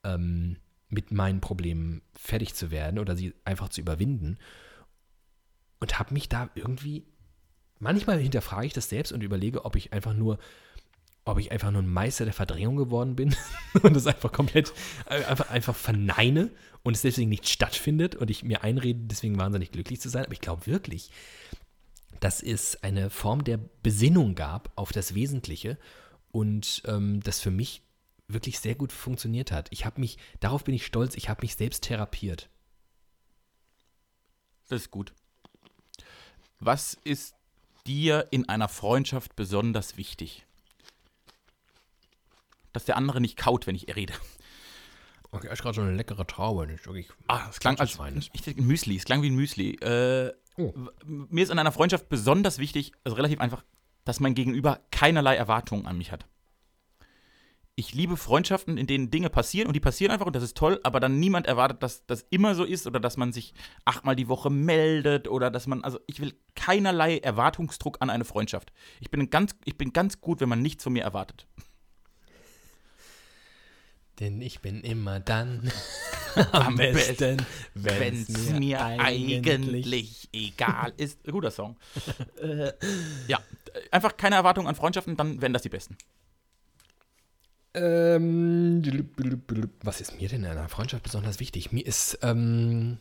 [0.04, 0.56] Ähm,
[0.92, 4.36] mit meinen Problemen fertig zu werden oder sie einfach zu überwinden.
[5.80, 7.06] Und habe mich da irgendwie,
[7.78, 10.38] manchmal hinterfrage ich das selbst und überlege, ob ich einfach nur,
[11.24, 13.34] ob ich einfach nur ein Meister der Verdrängung geworden bin
[13.82, 14.74] und das einfach komplett,
[15.06, 16.50] äh, einfach, einfach verneine
[16.82, 20.24] und es deswegen nicht stattfindet und ich mir einrede, deswegen wahnsinnig glücklich zu sein.
[20.24, 21.10] Aber ich glaube wirklich,
[22.22, 25.76] dass es eine Form der Besinnung gab auf das Wesentliche
[26.30, 27.82] und ähm, das für mich
[28.28, 29.66] wirklich sehr gut funktioniert hat.
[29.70, 32.48] Ich habe mich, darauf bin ich stolz, ich habe mich selbst therapiert.
[34.68, 35.12] Das ist gut.
[36.60, 37.34] Was ist
[37.88, 40.46] dir in einer Freundschaft besonders wichtig?
[42.72, 44.14] Dass der andere nicht kaut, wenn ich rede.
[45.32, 46.68] Okay, ist gerade so eine leckere Traube.
[46.68, 46.86] Nicht
[47.26, 47.98] ah, es klang als
[48.32, 48.96] ich denke, Müsli.
[48.96, 49.74] Es klang wie ein Müsli.
[49.76, 50.72] Äh, oh.
[51.04, 53.64] Mir ist in einer Freundschaft besonders wichtig, also relativ einfach,
[54.04, 56.26] dass mein Gegenüber keinerlei Erwartungen an mich hat
[57.74, 60.78] ich liebe Freundschaften, in denen Dinge passieren und die passieren einfach und das ist toll,
[60.82, 64.28] aber dann niemand erwartet, dass das immer so ist oder dass man sich achtmal die
[64.28, 68.72] Woche meldet oder dass man, also ich will keinerlei Erwartungsdruck an eine Freundschaft.
[69.00, 71.46] Ich bin ganz, ich bin ganz gut, wenn man nichts von mir erwartet.
[74.22, 75.68] Denn ich bin immer dann
[76.52, 77.44] am besten,
[77.74, 81.24] wenn es mir, mir eigentlich, eigentlich egal ist.
[81.28, 81.76] Guter Song.
[82.40, 82.70] äh,
[83.26, 83.40] ja,
[83.90, 85.96] einfach keine Erwartungen an Freundschaften, dann werden das die besten.
[87.74, 88.80] Ähm,
[89.82, 91.72] was ist mir denn in einer Freundschaft besonders wichtig?
[91.72, 92.98] Mir ist, ähm,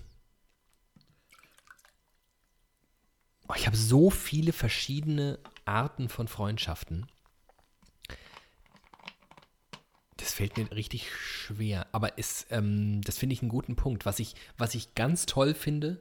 [3.47, 7.05] oh, ich habe so viele verschiedene Arten von Freundschaften.
[10.21, 14.05] Das fällt mir richtig schwer, aber ist, ähm, das finde ich einen guten Punkt.
[14.05, 15.97] Was ich, was ich ganz toll finde,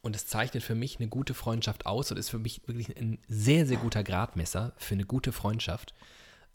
[0.00, 3.18] und es zeichnet für mich eine gute Freundschaft aus und ist für mich wirklich ein
[3.28, 5.92] sehr, sehr guter Gradmesser für eine gute Freundschaft,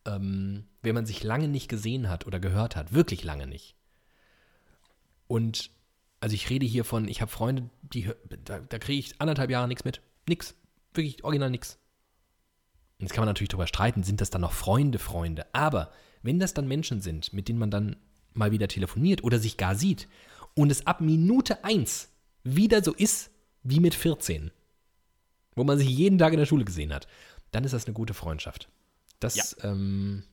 [0.06, 3.76] ähm, wenn man sich lange nicht gesehen hat oder gehört hat, wirklich lange nicht.
[5.28, 5.70] Und
[6.20, 8.10] also ich rede hier von, ich habe Freunde, die
[8.44, 10.02] da, da kriege ich anderthalb Jahre nichts mit.
[10.28, 10.56] Nix.
[10.94, 11.50] Wirklich original.
[11.50, 11.60] Und
[13.00, 15.46] jetzt kann man natürlich darüber streiten, sind das dann noch Freunde, Freunde.
[15.54, 15.92] Aber
[16.24, 17.98] wenn das dann Menschen sind, mit denen man dann
[18.34, 20.08] mal wieder telefoniert oder sich gar sieht
[20.56, 22.10] und es ab Minute 1
[22.44, 23.30] wieder so ist
[23.62, 24.52] wie mit 14,
[25.56, 27.08] wo man sich jeden Tag in der Schule gesehen hat,
[27.52, 28.70] dann ist das eine gute Freundschaft.
[29.20, 29.44] Das, ja.
[29.64, 30.24] ähm,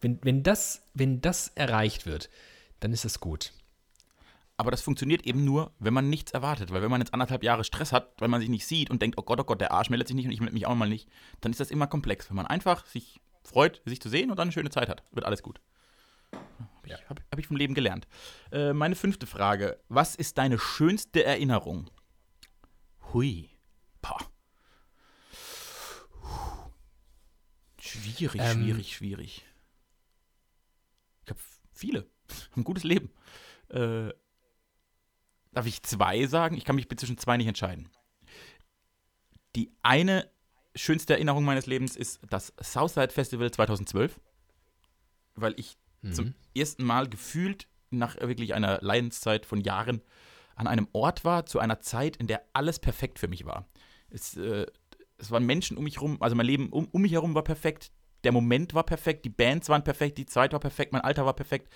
[0.00, 2.30] wenn, wenn, das, wenn das erreicht wird,
[2.80, 3.52] dann ist es gut.
[4.56, 6.70] Aber das funktioniert eben nur, wenn man nichts erwartet.
[6.70, 9.18] Weil wenn man jetzt anderthalb Jahre Stress hat, weil man sich nicht sieht und denkt,
[9.18, 10.88] oh Gott, oh Gott, der Arsch meldet sich nicht und ich melde mich auch mal
[10.88, 11.08] nicht,
[11.40, 12.28] dann ist das immer komplex.
[12.28, 15.26] Wenn man einfach sich freut, sich zu sehen und dann eine schöne Zeit hat, wird
[15.26, 15.60] alles gut.
[16.32, 16.98] Habe ich, ja.
[17.08, 18.06] hab, hab ich, vom Leben gelernt.
[18.50, 19.80] Äh, meine fünfte Frage.
[19.88, 21.90] Was ist deine schönste Erinnerung?
[23.12, 23.50] Hui.
[24.02, 24.18] Pah.
[27.80, 29.44] Schwierig, ähm, schwierig, schwierig.
[31.24, 31.40] Ich habe
[31.72, 32.06] viele.
[32.56, 33.10] Ein gutes Leben.
[33.68, 34.12] Äh,
[35.52, 36.56] darf ich zwei sagen?
[36.56, 37.88] Ich kann mich zwischen zwei nicht entscheiden.
[39.54, 40.28] Die eine
[40.74, 44.20] schönste Erinnerung meines Lebens ist das Southside Festival 2012,
[45.34, 45.76] weil ich
[46.12, 50.02] zum ersten Mal gefühlt nach wirklich einer Leidenszeit von Jahren
[50.56, 53.66] an einem Ort war, zu einer Zeit, in der alles perfekt für mich war.
[54.10, 54.66] Es, äh,
[55.18, 57.90] es waren Menschen um mich herum, also mein Leben um, um mich herum war perfekt,
[58.24, 61.34] der Moment war perfekt, die Bands waren perfekt, die Zeit war perfekt, mein Alter war
[61.34, 61.70] perfekt.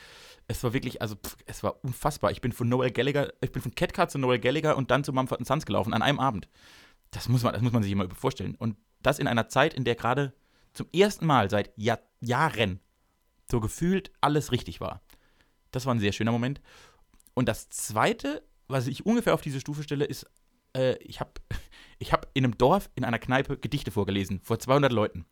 [0.46, 2.30] Es war wirklich, also pff, es war unfassbar.
[2.30, 5.12] Ich bin von Noel Gallagher, ich bin von Catcar zu Noel Gallagher und dann zu
[5.12, 6.48] Mumford Sons gelaufen an einem Abend.
[7.10, 8.54] Das muss man, das muss man sich immer vorstellen.
[8.54, 10.32] Und das in einer Zeit, in der gerade
[10.72, 12.80] zum ersten Mal seit Jahr, Jahren
[13.50, 15.00] so gefühlt alles richtig war.
[15.70, 16.60] Das war ein sehr schöner Moment.
[17.34, 20.26] Und das Zweite, was ich ungefähr auf diese Stufe stelle, ist,
[20.74, 21.32] äh, ich habe
[21.98, 25.26] ich hab in einem Dorf in einer Kneipe Gedichte vorgelesen, vor 200 Leuten.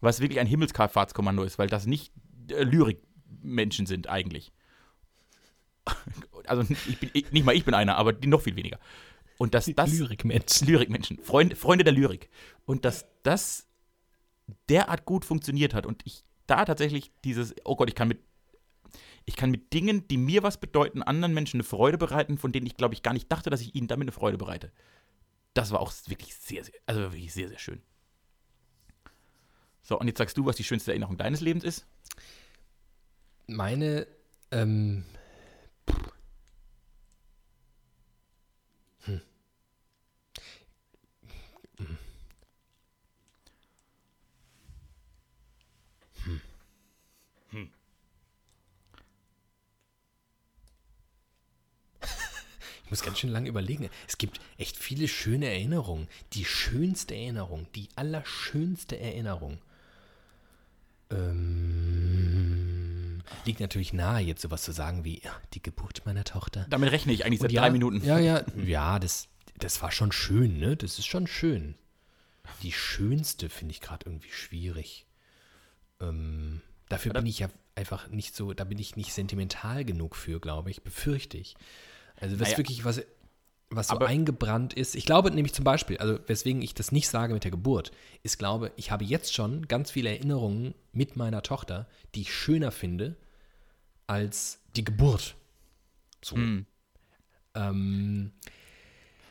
[0.00, 2.12] Was wirklich ein Himmelsfahrtskommando ist, weil das nicht
[2.50, 4.52] äh, Lyrikmenschen sind eigentlich.
[6.46, 8.80] Also ich bin, ich, nicht mal ich bin einer, aber noch viel weniger.
[9.40, 10.60] Und dass das Lyrikmensch.
[10.60, 12.28] Lyrikmenschen, Freunde, Freunde der Lyrik.
[12.66, 13.66] Und dass das
[14.68, 18.18] derart gut funktioniert hat und ich da tatsächlich dieses, oh Gott, ich kann mit,
[19.24, 22.66] ich kann mit Dingen, die mir was bedeuten, anderen Menschen eine Freude bereiten, von denen
[22.66, 24.72] ich, glaube ich, gar nicht dachte, dass ich ihnen damit eine Freude bereite.
[25.54, 27.80] Das war auch wirklich sehr, sehr, also wirklich sehr, sehr schön.
[29.80, 31.86] So, und jetzt sagst du, was die schönste Erinnerung deines Lebens ist?
[33.46, 34.06] Meine,
[34.50, 35.06] ähm,
[35.88, 35.96] hm.
[52.90, 53.88] Ich muss ganz schön lange überlegen.
[54.08, 56.08] Es gibt echt viele schöne Erinnerungen.
[56.32, 59.58] Die schönste Erinnerung, die allerschönste Erinnerung.
[61.08, 61.52] Ähm,
[63.44, 66.66] liegt natürlich nahe, jetzt sowas zu sagen wie ja, die Geburt meiner Tochter.
[66.68, 68.04] Damit rechne ich eigentlich seit ja, drei Minuten.
[68.04, 70.76] Ja, ja, ja, das, das war schon schön, ne?
[70.76, 71.76] Das ist schon schön.
[72.64, 75.06] Die schönste finde ich gerade irgendwie schwierig.
[76.00, 80.40] Ähm, dafür bin ich ja einfach nicht so, da bin ich nicht sentimental genug für,
[80.40, 81.54] glaube ich, befürchte ich.
[82.20, 82.58] Also was Naja.
[82.58, 83.02] wirklich was,
[83.70, 84.94] was so Aber- eingebrannt ist.
[84.94, 87.92] Ich glaube nämlich zum Beispiel, also weswegen ich das nicht sage mit der Geburt,
[88.22, 92.70] ist glaube, ich habe jetzt schon ganz viele Erinnerungen mit meiner Tochter, die ich schöner
[92.72, 93.16] finde
[94.06, 95.36] als die Geburt.
[96.22, 96.36] So.
[96.36, 96.66] Hm.
[97.54, 98.32] Ähm,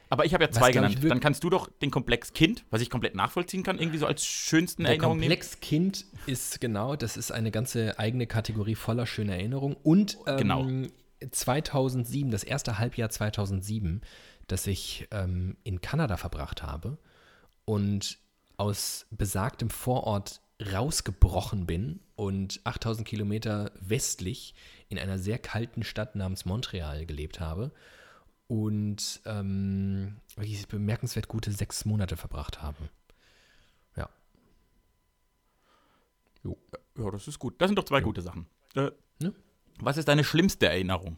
[0.09, 0.97] Aber ich habe ja zwei genannt.
[1.03, 4.25] Dann kannst du doch den Komplex Kind, was ich komplett nachvollziehen kann, irgendwie so als
[4.25, 5.29] schönsten Der Erinnerung nehmen.
[5.29, 9.75] Komplex Kind ist genau, das ist eine ganze eigene Kategorie voller schöner Erinnerungen.
[9.83, 10.67] Und ähm, Genau.
[11.31, 14.01] 2007, das erste Halbjahr 2007,
[14.47, 16.97] das ich ähm, in Kanada verbracht habe
[17.65, 18.17] und
[18.57, 24.53] aus besagtem Vorort rausgebrochen bin und 8000 Kilometer westlich
[24.89, 27.71] in einer sehr kalten Stadt namens Montreal gelebt habe
[28.47, 32.89] und ähm, wirklich bemerkenswert gute sechs Monate verbracht habe.
[33.95, 34.09] Ja.
[36.43, 36.57] Jo.
[36.97, 37.61] Ja, das ist gut.
[37.61, 38.47] Das sind doch zwei gute Sachen.
[38.75, 38.91] Äh?
[39.81, 41.17] Was ist deine schlimmste Erinnerung?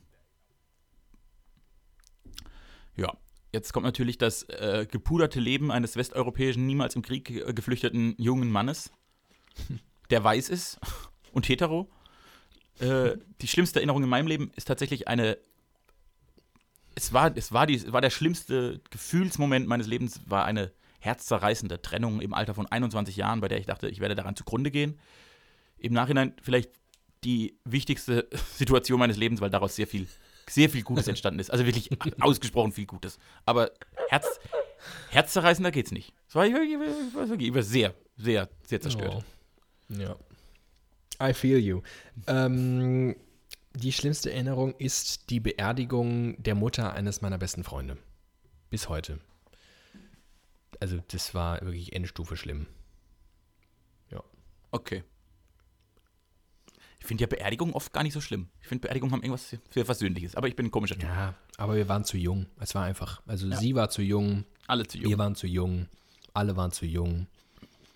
[2.96, 3.18] Ja,
[3.52, 8.52] jetzt kommt natürlich das äh, gepuderte Leben eines westeuropäischen, niemals im Krieg äh, geflüchteten jungen
[8.52, 8.92] Mannes,
[10.10, 10.80] der weiß ist
[11.32, 11.90] und hetero.
[12.80, 15.38] Äh, die schlimmste Erinnerung in meinem Leben ist tatsächlich eine.
[16.94, 21.82] Es war, es war, die, es war der schlimmste Gefühlsmoment meines Lebens, war eine herzzerreißende
[21.82, 25.00] Trennung im Alter von 21 Jahren, bei der ich dachte, ich werde daran zugrunde gehen.
[25.78, 26.81] Im Nachhinein vielleicht
[27.24, 30.08] die wichtigste Situation meines Lebens, weil daraus sehr viel,
[30.50, 31.52] sehr viel Gutes entstanden ist.
[31.52, 31.90] Also wirklich
[32.22, 33.20] ausgesprochen viel Gutes.
[33.46, 33.72] Aber
[34.10, 34.28] Herz,
[35.10, 36.14] herzzerreißender geht's nicht.
[36.28, 36.74] Es war, ich, war- ich,
[37.16, 39.24] war- wirklich- ich war sehr, sehr, sehr zerstört.
[39.90, 39.94] Oh.
[39.94, 40.16] Ja.
[41.22, 41.82] I feel you.
[42.28, 43.16] Ähm,
[43.74, 47.98] die schlimmste Erinnerung ist die Beerdigung der Mutter eines meiner besten Freunde.
[48.72, 49.20] Bis heute.
[50.80, 52.66] Also, das war wirklich Endstufe schlimm.
[54.10, 54.24] Ja.
[54.72, 55.04] Okay.
[57.02, 58.48] Ich finde ja Beerdigungen oft gar nicht so schlimm.
[58.62, 60.36] Ich finde Beerdigungen haben irgendwas sehr Versöhnliches.
[60.36, 61.10] Aber ich bin ein komischer Typ.
[61.10, 62.46] Ja, aber wir waren zu jung.
[62.60, 63.22] Es war einfach.
[63.26, 65.18] Also, sie war zu jung, Alle zu wir jung.
[65.20, 65.88] waren zu jung,
[66.34, 67.26] alle waren zu jung.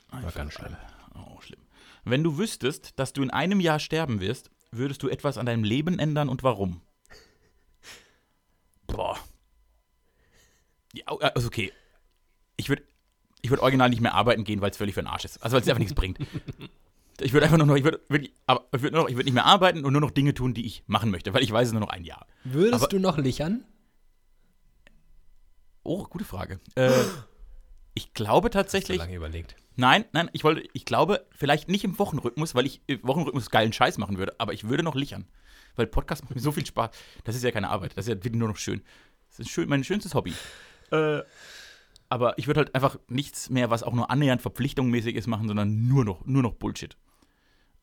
[0.09, 0.75] War ganz schlimm.
[1.13, 1.59] Oh, schlimm.
[2.03, 5.63] Wenn du wüsstest, dass du in einem Jahr sterben wirst, würdest du etwas an deinem
[5.63, 6.81] Leben ändern und warum?
[8.87, 9.19] Boah.
[10.93, 11.71] Ja, also okay.
[12.57, 12.83] Ich würde
[13.43, 15.43] ich würd original nicht mehr arbeiten gehen, weil es völlig für den Arsch ist.
[15.43, 16.17] Also weil es einfach nichts bringt.
[17.21, 18.01] Ich würde einfach nur noch, ich würde
[18.45, 20.53] aber ich würde nur noch, ich würde nicht mehr arbeiten und nur noch Dinge tun,
[20.53, 22.27] die ich machen möchte, weil ich weiß es nur noch ein Jahr.
[22.43, 23.63] Würdest Aber- du noch lichern?
[25.83, 26.59] Oh, gute Frage.
[26.75, 26.91] Äh,
[27.93, 28.97] ich glaube tatsächlich.
[28.97, 29.55] lange überlegt.
[29.77, 33.73] Nein, nein, ich wollte, ich glaube, vielleicht nicht im Wochenrhythmus, weil ich im Wochenrhythmus geilen
[33.73, 35.27] Scheiß machen würde, aber ich würde noch lichern.
[35.75, 36.91] Weil Podcast macht mir so viel Spaß.
[37.25, 38.81] Das ist ja keine Arbeit, das ist ja nur noch schön.
[39.29, 40.33] Das ist schön, mein schönstes Hobby.
[40.91, 41.19] Äh,
[42.09, 45.87] Aber ich würde halt einfach nichts mehr, was auch nur annähernd verpflichtungsmäßig ist, machen, sondern
[45.87, 46.97] nur noch, nur noch Bullshit.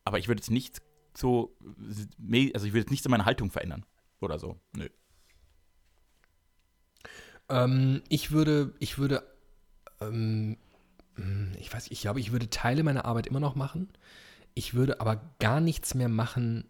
[0.04, 0.80] Aber ich würde jetzt nicht
[1.14, 3.84] so, also ich würde jetzt nichts in meiner Haltung verändern.
[4.20, 4.60] Oder so.
[4.76, 4.88] Nö.
[7.48, 9.24] Ähm, ich würde, ich würde,
[10.00, 10.56] ähm,
[11.58, 13.88] ich weiß, ich glaube, ich würde Teile meiner Arbeit immer noch machen.
[14.54, 16.68] Ich würde aber gar nichts mehr machen,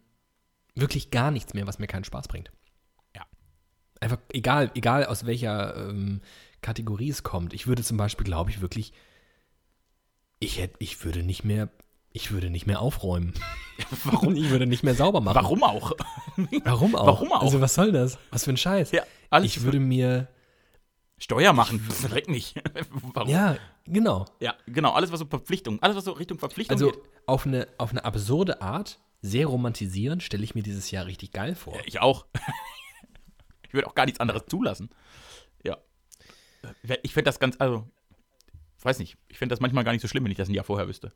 [0.75, 2.51] wirklich gar nichts mehr, was mir keinen Spaß bringt.
[3.15, 3.27] Ja.
[4.01, 6.21] Einfach, egal, egal aus welcher ähm,
[6.63, 7.53] Kategorie es kommt.
[7.53, 8.93] Ich würde zum Beispiel, glaube ich, wirklich,
[10.39, 11.69] ich hätte, ich würde nicht mehr,
[12.13, 13.35] ich würde nicht mehr aufräumen.
[14.05, 14.35] Warum?
[14.37, 15.37] Ich würde nicht mehr sauber machen.
[15.37, 15.93] Warum auch?
[16.65, 17.07] Warum auch?
[17.07, 17.43] Warum auch?
[17.43, 18.19] Also was soll das?
[18.31, 18.93] Was für ein Scheiß?
[18.93, 20.29] Ja, alles ich würde mir,
[21.23, 21.87] Steuer machen.
[22.03, 22.61] Direkt nicht.
[23.15, 23.29] Warum?
[23.29, 23.57] ja,
[23.87, 24.25] genau.
[24.41, 24.93] Ja, genau.
[24.93, 27.01] Alles, was so Verpflichtung, alles, was so Richtung Verpflichtung Also geht.
[27.27, 31.55] auf eine, auf eine absurde Art, sehr romantisieren, stelle ich mir dieses Jahr richtig geil
[31.55, 31.79] vor.
[31.87, 32.27] Ich auch.
[33.69, 34.91] ich würde auch gar nichts anderes zulassen.
[36.63, 36.97] Ja.
[37.03, 37.89] Ich fände das ganz, also,
[38.83, 40.65] weiß nicht, ich fände das manchmal gar nicht so schlimm, wenn ich das ein Jahr
[40.65, 41.13] vorher wüsste.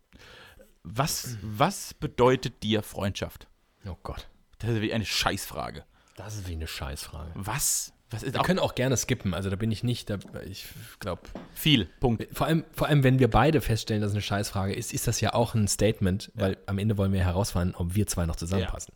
[0.83, 3.49] Was, was bedeutet dir Freundschaft?
[3.87, 4.29] Oh Gott.
[4.59, 5.85] Das ist wie eine Scheißfrage.
[6.17, 7.33] Das ist wie eine Scheißfrage.
[7.35, 7.93] Was?
[8.11, 10.67] Was ist Wir auch können auch gerne skippen, also da bin ich nicht, da, ich
[11.01, 11.23] glaube,
[11.55, 11.87] viel?
[11.99, 12.29] Punkt.
[12.33, 15.21] vor allem, vor allem, wenn wir beide feststellen, dass es eine Scheißfrage ist, ist das
[15.21, 18.95] ja auch ein Statement, weil am Ende wollen wir herausfinden, ob wir zwei noch zusammenpassen.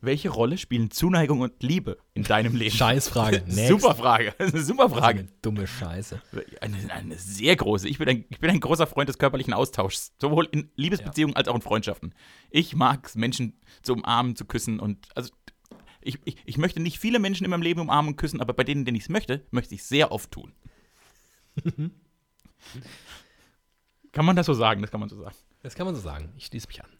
[0.00, 2.74] Welche Rolle spielen Zuneigung und Liebe in deinem Leben?
[2.74, 3.44] Scheißfrage.
[3.48, 4.34] Super Frage.
[4.38, 5.20] Das ist eine super Frage.
[5.20, 6.20] eine dumme Scheiße.
[6.60, 7.88] Eine, eine sehr große.
[7.88, 11.48] Ich bin, ein, ich bin ein großer Freund des körperlichen Austauschs, sowohl in Liebesbeziehungen als
[11.48, 12.14] auch in Freundschaften.
[12.50, 15.30] Ich mag es, Menschen zu umarmen, zu küssen und also
[16.00, 18.64] ich, ich, ich möchte nicht viele Menschen in meinem Leben umarmen und küssen, aber bei
[18.64, 20.52] denen, denen ich es möchte, möchte ich es sehr oft tun.
[24.12, 24.80] kann man das so sagen?
[24.80, 25.36] Das kann man so sagen.
[25.62, 26.32] Das kann man so sagen.
[26.36, 26.90] Ich schließe mich an.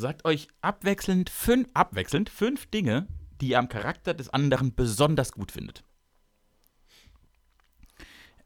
[0.00, 3.06] Sagt euch abwechselnd fünf, abwechselnd fünf Dinge,
[3.42, 5.84] die ihr am Charakter des anderen besonders gut findet.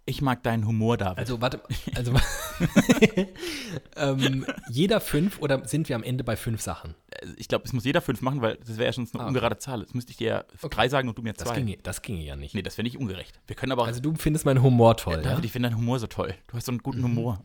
[0.04, 1.18] Ich mag deinen Humor, David.
[1.20, 1.62] Also, warte,
[1.94, 2.12] also,
[3.96, 6.94] ähm, jeder fünf oder sind wir am Ende bei fünf Sachen?
[7.38, 9.28] ich glaube, es muss jeder fünf machen, weil das wäre ja schon eine Ah, okay.
[9.28, 9.80] ungerade Zahl.
[9.80, 10.28] Das müsste ich dir
[10.60, 11.54] ja drei sagen und du mir Das zwei.
[11.60, 12.54] ginge, das ginge ja nicht.
[12.54, 13.40] nee, das wäre nicht ungerecht.
[13.46, 13.86] Wir können aber auch.
[13.86, 15.22] Also, du findest meinen Humor toll.
[15.22, 15.44] David, ja?
[15.44, 16.34] ich finde deinen Humor so toll.
[16.48, 17.04] Du hast so einen guten Mhm.
[17.04, 17.44] Humor.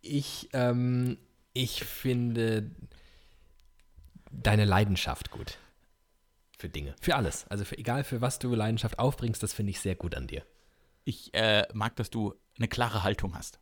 [0.00, 1.18] Ich, ähm,
[1.52, 2.70] ich finde
[4.30, 5.58] deine Leidenschaft gut.
[6.58, 6.94] Für Dinge.
[7.00, 7.46] Für alles.
[7.48, 10.44] Also für egal für was du Leidenschaft aufbringst, das finde ich sehr gut an dir.
[11.04, 13.58] Ich äh, mag, dass du eine klare Haltung hast.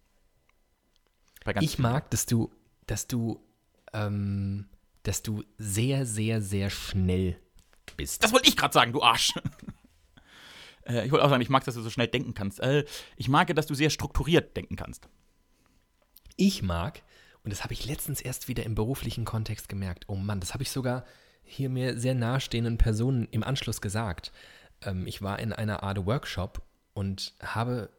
[1.61, 2.53] Ich mag, dass du,
[2.86, 3.41] dass du,
[3.93, 4.68] ähm,
[5.05, 7.41] dass du sehr, sehr, sehr schnell
[7.97, 8.22] bist.
[8.22, 9.32] Das wollte ich gerade sagen, du Arsch.
[10.86, 12.61] äh, ich wollte auch sagen, ich mag, dass du so schnell denken kannst.
[12.61, 12.84] Äh,
[13.16, 15.09] ich mag, dass du sehr strukturiert denken kannst.
[16.36, 17.03] Ich mag,
[17.45, 20.62] und das habe ich letztens erst wieder im beruflichen Kontext gemerkt, oh Mann, das habe
[20.62, 21.05] ich sogar
[21.43, 24.32] hier mir sehr nahestehenden Personen im Anschluss gesagt.
[24.82, 26.62] Ähm, ich war in einer Art Workshop
[26.93, 27.91] und habe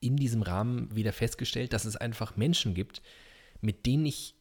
[0.00, 3.02] in diesem Rahmen wieder festgestellt, dass es einfach Menschen gibt,
[3.60, 4.34] mit denen ich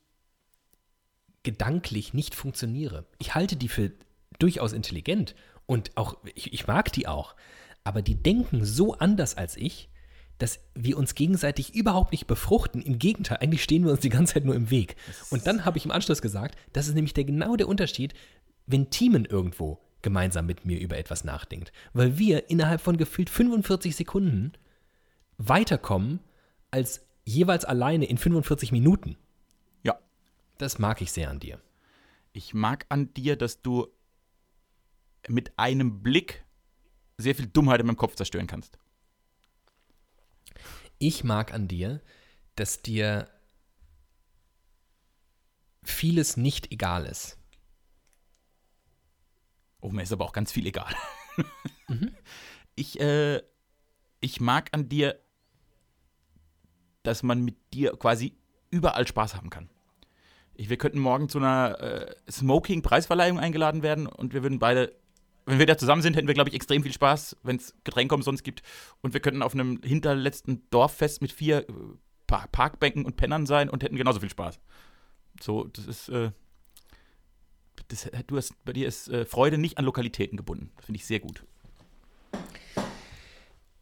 [1.44, 3.06] gedanklich nicht funktioniere.
[3.20, 3.92] Ich halte die für
[4.40, 5.36] durchaus intelligent
[5.66, 7.36] und auch, ich, ich mag die auch,
[7.84, 9.90] aber die denken so anders als ich,
[10.38, 12.82] dass wir uns gegenseitig überhaupt nicht befruchten.
[12.82, 14.96] Im Gegenteil, eigentlich stehen wir uns die ganze Zeit nur im Weg.
[15.30, 18.14] Und dann habe ich im Anschluss gesagt, das ist nämlich der, genau der Unterschied,
[18.66, 21.72] wenn Teamen irgendwo gemeinsam mit mir über etwas nachdenkt.
[21.94, 24.54] Weil wir innerhalb von gefühlt 45 Sekunden
[25.38, 26.20] weiterkommen
[26.72, 29.18] als jeweils alleine in 45 Minuten.
[29.84, 29.98] Ja.
[30.58, 31.60] Das mag ich sehr an dir.
[32.34, 33.88] Ich mag an dir, dass du
[35.28, 36.46] mit einem Blick
[37.18, 38.78] sehr viel Dummheit in meinem Kopf zerstören kannst.
[40.98, 42.02] Ich mag an dir,
[42.56, 43.30] dass dir
[45.84, 47.38] vieles nicht egal ist.
[49.82, 50.94] Oh, mir ist aber auch ganz viel egal.
[51.88, 52.16] Mhm.
[52.76, 53.44] Ich, äh,
[54.20, 55.20] ich mag an dir,
[57.04, 58.36] dass man mit dir quasi
[58.72, 59.70] überall Spaß haben kann.
[60.56, 64.96] Ich, wir könnten morgen zu einer äh, Smoking-Preisverleihung eingeladen werden und wir würden beide,
[65.46, 68.16] wenn wir da zusammen sind, hätten wir, glaube ich, extrem viel Spaß, wenn es Getränke
[68.16, 68.64] umsonst gibt.
[69.02, 71.74] Und wir könnten auf einem hinterletzten Dorffest mit vier äh,
[72.28, 74.60] Pa- Parkbänken und Pennern sein und hätten genauso viel Spaß.
[75.42, 76.32] So, das ist, äh,
[77.90, 80.72] das, du hast, bei dir ist äh, Freude nicht an Lokalitäten gebunden.
[80.78, 81.44] Das finde ich sehr gut.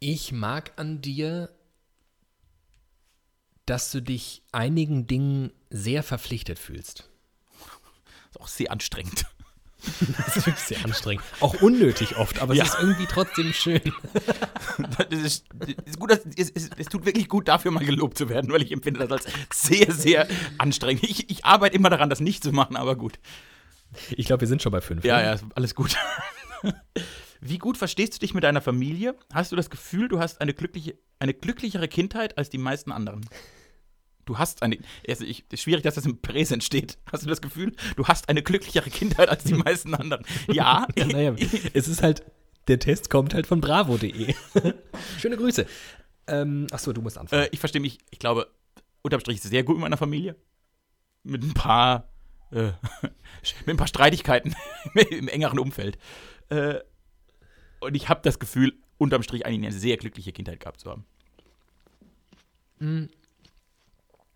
[0.00, 1.48] Ich mag an dir,
[3.64, 7.08] dass du dich einigen Dingen sehr verpflichtet fühlst.
[8.30, 9.24] Ist auch sehr anstrengend.
[10.16, 11.24] Das ist wirklich sehr anstrengend.
[11.40, 12.64] Auch unnötig oft, aber Ja.
[12.64, 13.80] es ist irgendwie trotzdem schön.
[14.98, 15.44] Das ist,
[15.84, 18.72] ist gut, es, es, es tut wirklich gut, dafür mal gelobt zu werden, weil ich
[18.72, 20.26] empfinde das als sehr, sehr
[20.58, 21.04] anstrengend.
[21.04, 23.18] Ich, ich arbeite immer daran, das nicht zu machen, aber gut.
[24.10, 25.04] Ich glaube, wir sind schon bei fünf.
[25.04, 25.24] Ja, ne?
[25.24, 25.96] ja, alles gut.
[27.40, 29.14] Wie gut verstehst du dich mit deiner Familie?
[29.32, 33.26] Hast du das Gefühl, du hast eine, glückliche, eine glücklichere Kindheit als die meisten anderen?
[34.24, 34.78] Du hast eine.
[35.06, 36.98] Also ich, ist schwierig, dass das im Präsent steht.
[37.12, 40.24] Hast du das Gefühl, du hast eine glücklichere Kindheit als die meisten anderen?
[40.48, 40.86] Ja.
[40.96, 41.34] ja naja,
[41.72, 42.24] es ist halt.
[42.66, 44.34] Der Test kommt halt von bravo.de.
[45.18, 45.66] Schöne Grüße.
[46.26, 47.42] Ähm, achso, du musst anfangen.
[47.42, 48.50] Äh, ich verstehe mich, ich glaube,
[49.02, 50.34] unterm Strich ist es sehr gut mit meiner Familie.
[51.24, 52.08] Mit ein paar.
[52.50, 52.72] Äh,
[53.66, 54.56] mit ein paar Streitigkeiten
[55.10, 55.98] im engeren Umfeld.
[56.48, 56.80] Äh,
[57.80, 61.04] und ich habe das Gefühl, unterm Strich eigentlich eine sehr glückliche Kindheit gehabt zu haben.
[62.78, 63.10] Mhm.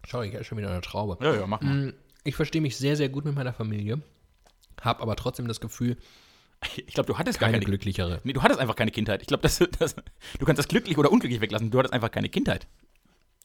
[0.08, 1.22] Schau, ich schon wieder eine Traube.
[1.22, 1.88] Ja, ja, mach mal.
[1.88, 1.94] Mm,
[2.24, 4.00] ich verstehe mich sehr, sehr gut mit meiner Familie.
[4.80, 5.98] Hab aber trotzdem das Gefühl,
[6.76, 8.20] ich glaube, du hattest keine gar keine glücklichere.
[8.24, 9.20] Nee, du hattest einfach keine Kindheit.
[9.20, 9.96] Ich glaube, das, das,
[10.38, 11.70] du kannst das glücklich oder unglücklich weglassen.
[11.70, 12.66] Du hattest einfach keine Kindheit.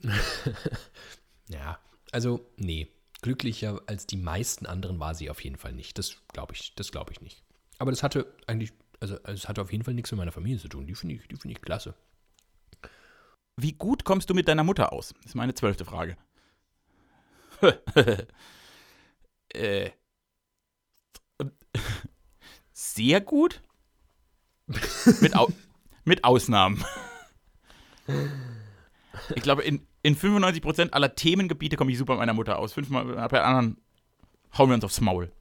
[1.49, 1.77] ja,
[2.13, 2.87] also, nee.
[3.21, 5.97] Glücklicher als die meisten anderen war sie auf jeden Fall nicht.
[5.97, 7.43] Das glaube ich, das glaube ich nicht.
[7.77, 10.67] Aber das hatte eigentlich, also es hatte auf jeden Fall nichts mit meiner Familie zu
[10.69, 10.87] tun.
[10.87, 11.93] Die finde ich, die finde ich klasse.
[13.55, 15.13] Wie gut kommst du mit deiner Mutter aus?
[15.17, 16.17] Das ist meine zwölfte Frage.
[19.53, 19.89] äh,
[22.73, 23.61] sehr gut.
[25.21, 25.51] mit, Au
[26.05, 26.83] mit Ausnahmen.
[29.35, 32.73] Ich glaube, in, in 95% aller Themengebiete komme ich super mit meiner Mutter aus.
[32.73, 33.77] Fünfmal bei anderen
[34.57, 35.31] hauen wir uns aufs Maul.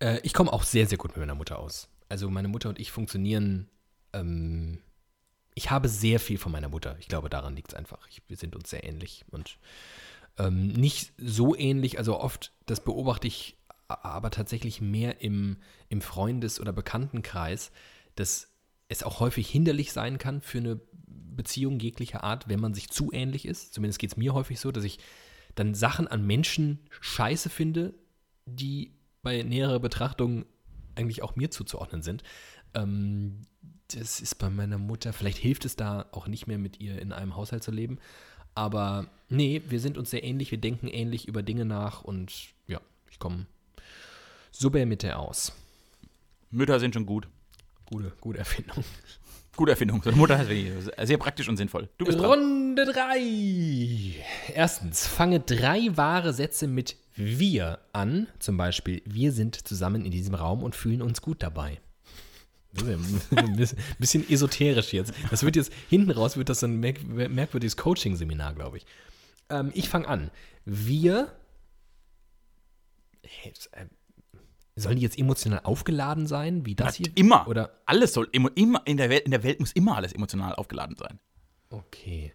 [0.00, 1.88] Äh, ich komme auch sehr, sehr gut mit meiner Mutter aus.
[2.08, 3.68] Also meine Mutter und ich funktionieren.
[4.12, 4.82] Ähm,
[5.54, 6.96] ich habe sehr viel von meiner Mutter.
[7.00, 8.06] Ich glaube, daran liegt es einfach.
[8.08, 9.24] Ich, wir sind uns sehr ähnlich.
[9.30, 9.58] Und
[10.38, 13.56] ähm, nicht so ähnlich, also oft, das beobachte ich
[13.88, 15.58] aber tatsächlich mehr im,
[15.88, 17.70] im Freundes- oder Bekanntenkreis,
[18.16, 18.48] dass
[18.88, 23.12] es auch häufig hinderlich sein kann für eine Beziehung jeglicher Art, wenn man sich zu
[23.12, 23.74] ähnlich ist.
[23.74, 24.98] Zumindest geht es mir häufig so, dass ich
[25.54, 27.94] dann Sachen an Menschen scheiße finde,
[28.46, 30.44] die bei näherer Betrachtung
[30.94, 32.22] eigentlich auch mir zuzuordnen sind.
[32.74, 33.46] Ähm,
[33.88, 37.12] das ist bei meiner Mutter, vielleicht hilft es da auch nicht mehr mit ihr in
[37.12, 37.98] einem Haushalt zu leben,
[38.54, 42.32] aber nee, wir sind uns sehr ähnlich, wir denken ähnlich über Dinge nach und
[42.66, 43.46] ja, ich komme
[44.50, 45.52] super mit der aus.
[46.50, 47.28] Mütter sind schon gut.
[47.86, 48.84] Gute, gute Erfindung.
[49.56, 50.02] Gute Erfindung.
[50.02, 51.88] So eine Mutter ist sehr praktisch und sinnvoll.
[51.96, 54.14] Du bist Runde 3.
[54.54, 58.26] Erstens, fange drei wahre Sätze mit wir an.
[58.38, 61.80] Zum Beispiel, wir sind zusammen in diesem Raum und fühlen uns gut dabei.
[63.34, 63.68] Ein
[63.98, 65.14] bisschen esoterisch jetzt.
[65.30, 68.86] Das wird jetzt, hinten raus wird das ein merkwürdiges Coaching-Seminar, glaube ich.
[69.48, 70.30] Ähm, ich fange an.
[70.64, 71.36] Wir.
[73.22, 73.86] Äh,
[74.76, 77.16] sollen die jetzt emotional aufgeladen sein, wie das ja, hier?
[77.16, 77.48] Immer.
[77.48, 77.80] Oder?
[77.86, 78.50] Alles soll immer
[78.84, 81.18] in der Welt, in der Welt muss immer alles emotional aufgeladen sein.
[81.70, 82.34] Okay.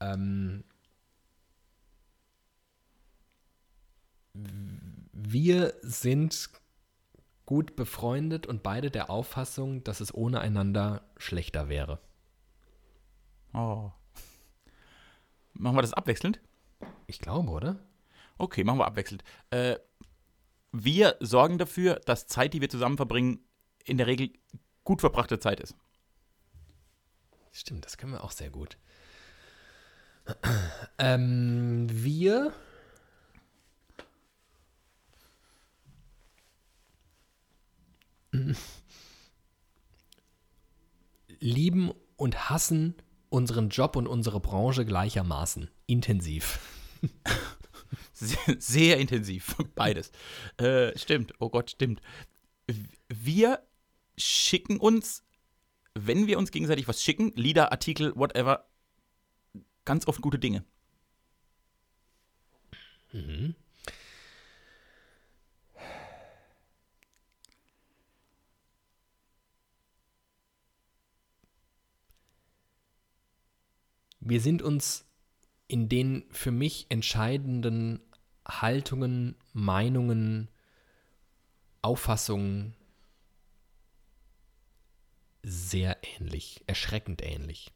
[0.00, 0.64] Ähm,
[5.12, 6.50] wir sind
[7.46, 12.00] gut befreundet und beide der Auffassung, dass es ohne einander schlechter wäre.
[13.54, 13.90] Oh.
[15.58, 16.40] Machen wir das abwechselnd?
[17.06, 17.78] Ich glaube, oder?
[18.38, 19.22] Okay, machen wir abwechselnd.
[19.50, 19.76] Äh,
[20.72, 23.40] wir sorgen dafür, dass Zeit, die wir zusammen verbringen,
[23.84, 24.32] in der Regel
[24.84, 25.74] gut verbrachte Zeit ist.
[27.52, 28.76] Stimmt, das können wir auch sehr gut.
[30.98, 32.54] Ähm, wir
[41.38, 42.94] lieben und hassen
[43.28, 46.58] unseren Job und unsere Branche gleichermaßen intensiv.
[48.12, 50.10] Sehr, sehr intensiv, beides.
[50.56, 52.00] Äh, stimmt, oh Gott, stimmt.
[53.08, 53.62] Wir
[54.16, 55.22] schicken uns,
[55.94, 58.66] wenn wir uns gegenseitig was schicken, Lieder, Artikel, whatever,
[59.84, 60.64] ganz oft gute Dinge.
[63.12, 63.54] Mhm.
[74.28, 75.04] Wir sind uns
[75.68, 78.00] in den für mich entscheidenden
[78.46, 80.48] Haltungen, Meinungen,
[81.82, 82.74] Auffassungen
[85.42, 87.72] sehr ähnlich, erschreckend ähnlich.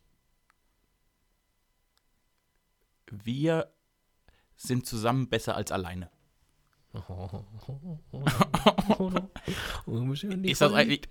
[3.11, 3.73] Wir
[4.57, 6.11] sind zusammen besser als alleine.
[10.45, 11.03] Ist das eigentlich,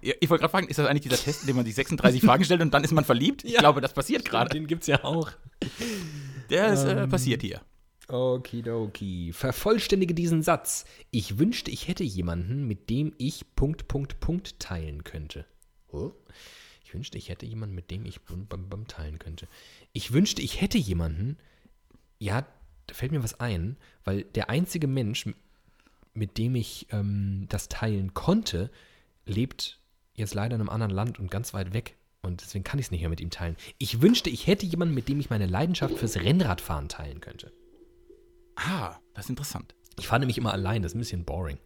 [0.00, 2.44] ich wollte gerade fragen, ist das eigentlich dieser Test, in dem man sich 36 Fragen
[2.44, 3.44] stellt und dann ist man verliebt?
[3.44, 4.50] Ich ja, glaube, das passiert gerade.
[4.50, 5.30] Den gibt es ja auch.
[6.48, 7.60] Der ist äh, ähm, passiert hier.
[8.08, 9.32] Okidoki.
[9.32, 10.84] Vervollständige diesen Satz.
[11.10, 15.44] Ich wünschte, ich hätte jemanden, mit dem ich Punkt, Punkt, Punkt teilen könnte.
[15.92, 16.12] Oh.
[16.84, 19.46] Ich wünschte, ich hätte jemanden, mit dem ich bum, bum, bum, teilen könnte.
[19.92, 21.36] Ich wünschte, ich hätte jemanden.
[22.18, 22.46] Ja,
[22.90, 25.28] da fällt mir was ein, weil der einzige Mensch,
[26.12, 28.68] mit dem ich ähm, das teilen konnte,
[29.24, 29.78] lebt
[30.14, 31.96] jetzt leider in einem anderen Land und ganz weit weg.
[32.22, 33.56] Und deswegen kann ich es nicht mehr mit ihm teilen.
[33.78, 37.52] Ich wünschte, ich hätte jemanden, mit dem ich meine Leidenschaft fürs Rennradfahren teilen könnte.
[38.56, 39.74] Ah, das ist interessant.
[39.98, 41.58] Ich fahre nämlich immer allein, das ist ein bisschen boring.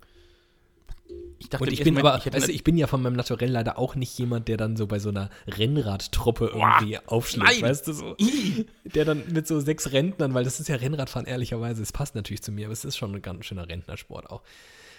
[1.39, 3.79] Ich dachte, Und ich bin aber, ich weißt ich bin ja von meinem Naturell leider
[3.79, 7.63] auch nicht jemand, der dann so bei so einer Rennradtruppe irgendwie aufschlägt, nein.
[7.63, 8.17] weißt du so.
[8.85, 12.43] Der dann mit so sechs Rentnern, weil das ist ja Rennradfahren ehrlicherweise, es passt natürlich
[12.43, 14.43] zu mir, aber es ist schon ein ganz schöner Rentnersport auch.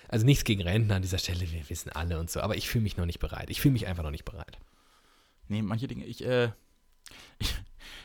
[0.07, 2.83] Also nichts gegen Rentner an dieser Stelle, wir wissen alle und so, aber ich fühle
[2.83, 3.49] mich noch nicht bereit.
[3.49, 4.59] Ich fühle mich einfach noch nicht bereit.
[5.47, 6.49] Nee, manche Dinge, ich, äh,
[7.39, 7.55] ich,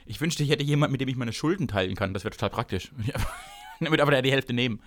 [0.06, 2.14] ich wünschte, ich hätte jemanden, mit dem ich meine Schulden teilen kann.
[2.14, 2.90] Das wäre total praktisch.
[3.80, 4.82] Damit aber der die Hälfte nehmen.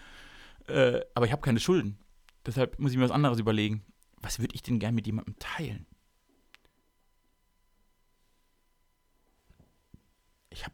[0.67, 1.97] Äh, aber ich habe keine Schulden.
[2.45, 3.85] Deshalb muss ich mir was anderes überlegen.
[4.17, 5.85] Was würde ich denn gern mit jemandem teilen?
[10.49, 10.73] Ich hab.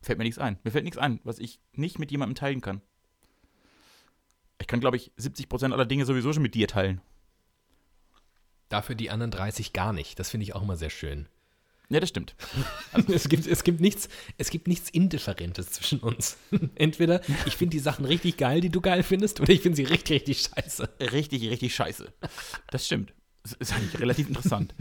[0.00, 0.58] Fällt mir nichts ein.
[0.64, 2.82] Mir fällt nichts ein, was ich nicht mit jemandem teilen kann.
[4.60, 7.00] Ich kann, glaube ich, 70% aller Dinge sowieso schon mit dir teilen.
[8.68, 10.18] Dafür die anderen 30 gar nicht.
[10.18, 11.28] Das finde ich auch immer sehr schön.
[11.90, 12.34] Ja, das stimmt.
[13.08, 14.08] Es gibt, es, gibt nichts,
[14.38, 16.36] es gibt nichts Indifferentes zwischen uns.
[16.76, 19.84] Entweder ich finde die Sachen richtig geil, die du geil findest, oder ich finde sie
[19.84, 20.88] richtig, richtig scheiße.
[21.12, 22.12] richtig, richtig scheiße.
[22.70, 23.12] Das stimmt.
[23.42, 24.74] Das ist eigentlich relativ interessant.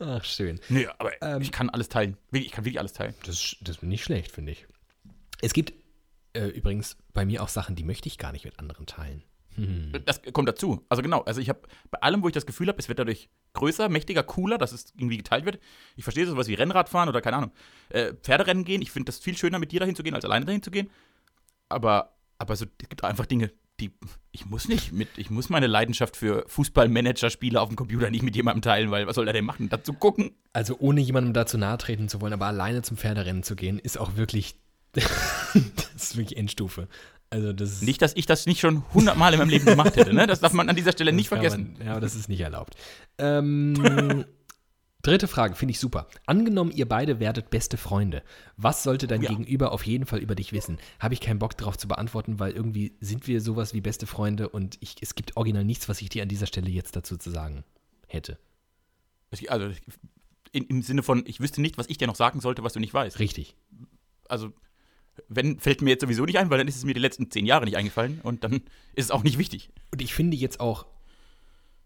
[0.00, 0.60] Ach, schön.
[0.68, 2.16] Nee, aber Ähm, ich kann alles teilen.
[2.32, 3.14] Ich kann wirklich alles teilen.
[3.24, 4.66] Das, ist- das ist nicht schlecht, finde ich.
[5.40, 5.72] Es gibt
[6.34, 9.22] äh, übrigens bei mir auch Sachen, die möchte ich gar nicht mit anderen teilen.
[9.58, 9.92] Hm.
[10.04, 10.84] Das kommt dazu.
[10.88, 13.28] Also genau, also ich habe bei allem, wo ich das Gefühl habe, es wird dadurch
[13.54, 15.58] größer, mächtiger, cooler, dass es irgendwie geteilt wird.
[15.96, 17.52] Ich verstehe sowas wie Rennradfahren oder keine Ahnung,
[17.88, 18.82] äh, Pferderennen gehen.
[18.82, 20.90] Ich finde das viel schöner, mit dir dahin zu gehen, als alleine dahin zu gehen.
[21.68, 23.50] Aber, aber so, es gibt einfach Dinge,
[23.80, 23.92] die
[24.32, 28.36] ich muss nicht mit, ich muss meine Leidenschaft für Fußballmanager-Spiele auf dem Computer nicht mit
[28.36, 29.68] jemandem teilen, weil was soll er denn machen?
[29.68, 30.32] Dazu gucken.
[30.52, 33.98] Also ohne jemandem dazu nahe treten zu wollen, aber alleine zum Pferderennen zu gehen, ist
[33.98, 34.56] auch wirklich,
[35.94, 36.88] das ist wirklich Endstufe.
[37.30, 40.26] Also das Nicht, dass ich das nicht schon hundertmal in meinem Leben gemacht hätte, ne?
[40.26, 41.74] Das darf man an dieser Stelle nicht vergessen.
[41.76, 42.74] Man, ja, aber das ist nicht erlaubt.
[43.18, 44.24] Ähm,
[45.02, 46.08] dritte Frage, finde ich super.
[46.24, 48.22] Angenommen, ihr beide werdet beste Freunde.
[48.56, 49.28] Was sollte dein Ja.
[49.28, 50.78] Gegenüber auf jeden Fall über dich wissen?
[51.00, 54.48] Habe ich keinen Bock darauf zu beantworten, weil irgendwie sind wir sowas wie beste Freunde
[54.48, 57.30] und ich, es gibt original nichts, was ich dir an dieser Stelle jetzt dazu zu
[57.30, 57.62] sagen
[58.06, 58.38] hätte.
[59.48, 59.70] Also
[60.52, 62.80] in, im Sinne von, ich wüsste nicht, was ich dir noch sagen sollte, was du
[62.80, 63.18] nicht weißt.
[63.18, 63.54] Richtig.
[64.28, 64.52] Also,
[65.28, 67.46] wenn, fällt mir jetzt sowieso nicht ein, weil dann ist es mir die letzten zehn
[67.46, 68.54] Jahre nicht eingefallen und dann
[68.94, 69.70] ist es auch nicht wichtig.
[69.90, 70.86] Und ich finde jetzt auch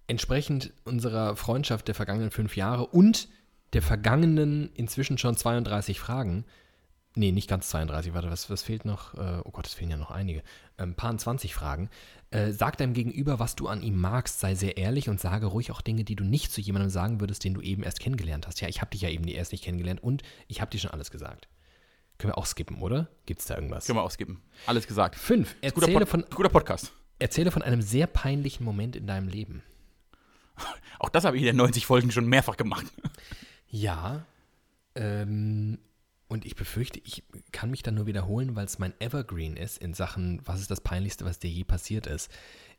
[0.07, 3.29] entsprechend unserer Freundschaft der vergangenen fünf Jahre und
[3.73, 6.45] der vergangenen inzwischen schon 32 Fragen,
[7.17, 9.15] nee, nicht ganz 32, warte, was, was fehlt noch?
[9.15, 10.43] Äh, oh Gott, es fehlen ja noch einige.
[10.77, 11.89] Ein paar 20 Fragen.
[12.31, 15.71] Äh, sag deinem Gegenüber, was du an ihm magst, sei sehr ehrlich und sage ruhig
[15.71, 18.61] auch Dinge, die du nicht zu jemandem sagen würdest, den du eben erst kennengelernt hast.
[18.61, 21.11] Ja, ich habe dich ja eben erst nicht kennengelernt und ich habe dir schon alles
[21.11, 21.49] gesagt.
[22.23, 23.09] Können wir auch skippen, oder?
[23.27, 23.85] Gibt es da irgendwas?
[23.85, 24.41] Können wir auskippen.
[24.67, 25.17] Alles gesagt.
[25.17, 25.57] Fünf.
[25.61, 26.93] Guter, Erzähle Pod von, guter Podcast.
[27.19, 29.65] erzähle von einem sehr peinlichen Moment in deinem Leben.
[31.01, 32.87] Auch das habe ich in den 90 Folgen schon mehrfach gemacht.
[33.67, 34.25] Ja.
[34.95, 35.81] Ähm,
[36.29, 39.93] und ich befürchte, ich kann mich dann nur wiederholen, weil es mein Evergreen ist in
[39.93, 42.31] Sachen, was ist das Peinlichste, was dir je passiert ist.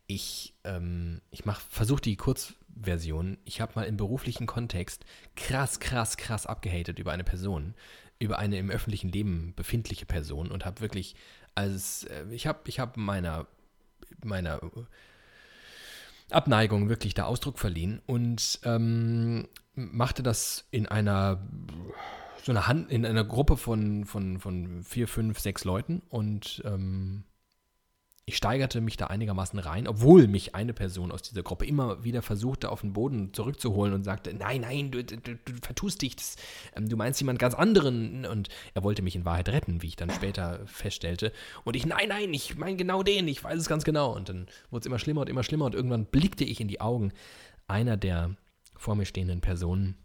[0.08, 3.38] Ich, ähm, ich versuche die Kurzversion.
[3.44, 5.04] Ich habe mal im beruflichen Kontext
[5.36, 7.74] krass, krass, krass abgehatet über eine Person,
[8.24, 11.16] über eine im öffentlichen Leben befindliche Person und habe wirklich,
[11.56, 13.48] als äh, ich habe, ich habe meiner,
[14.24, 14.60] meiner
[16.32, 21.42] Abneigung wirklich da Ausdruck verliehen und ähm, machte das in einer
[22.44, 27.24] so einer Hand, in einer Gruppe von, von, von vier, fünf, sechs Leuten und ähm,
[28.26, 32.22] ich steigerte mich da einigermaßen rein, obwohl mich eine Person aus dieser Gruppe immer wieder
[32.22, 36.38] versuchte, auf den Boden zurückzuholen und sagte, nein, nein, du, du, du vertust dich, das,
[36.74, 38.26] ähm, du meinst jemand ganz anderen.
[38.26, 41.34] Und er wollte mich in Wahrheit retten, wie ich dann später feststellte.
[41.66, 44.16] Und ich, nein, nein, ich meine genau den, ich weiß es ganz genau.
[44.16, 46.80] Und dann wurde es immer schlimmer und immer schlimmer und irgendwann blickte ich in die
[46.80, 47.12] Augen
[47.68, 48.38] einer der
[48.78, 49.98] vor mir stehenden Personen.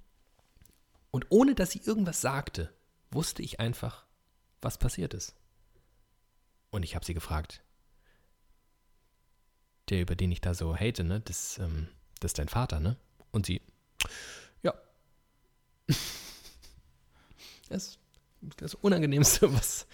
[1.13, 2.73] Und ohne dass sie irgendwas sagte,
[3.13, 4.07] wusste ich einfach,
[4.61, 5.37] was passiert ist.
[6.71, 7.63] Und ich habe sie gefragt,
[9.91, 11.89] der, über den ich da so hate, ne, das, ähm,
[12.21, 12.97] das ist dein Vater, ne?
[13.31, 13.61] Und sie,
[14.63, 14.75] ja.
[17.69, 17.99] Das,
[18.57, 19.87] das Unangenehmste, was,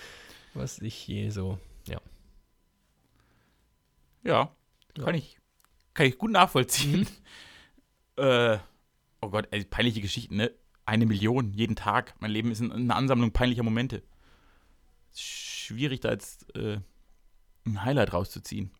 [0.54, 2.00] was ich je so, ja.
[4.22, 4.54] Ja,
[4.96, 5.04] Ja.
[5.04, 5.38] kann ich,
[5.92, 7.06] kann ich gut nachvollziehen.
[8.16, 8.58] Äh,
[9.20, 10.52] oh Gott, ey, peinliche Geschichten, ne?
[10.86, 12.14] Eine Million jeden Tag.
[12.20, 14.04] Mein Leben ist ein- eine Ansammlung peinlicher Momente.
[15.16, 16.78] Schwierig, da jetzt äh,
[17.66, 18.70] ein Highlight rauszuziehen.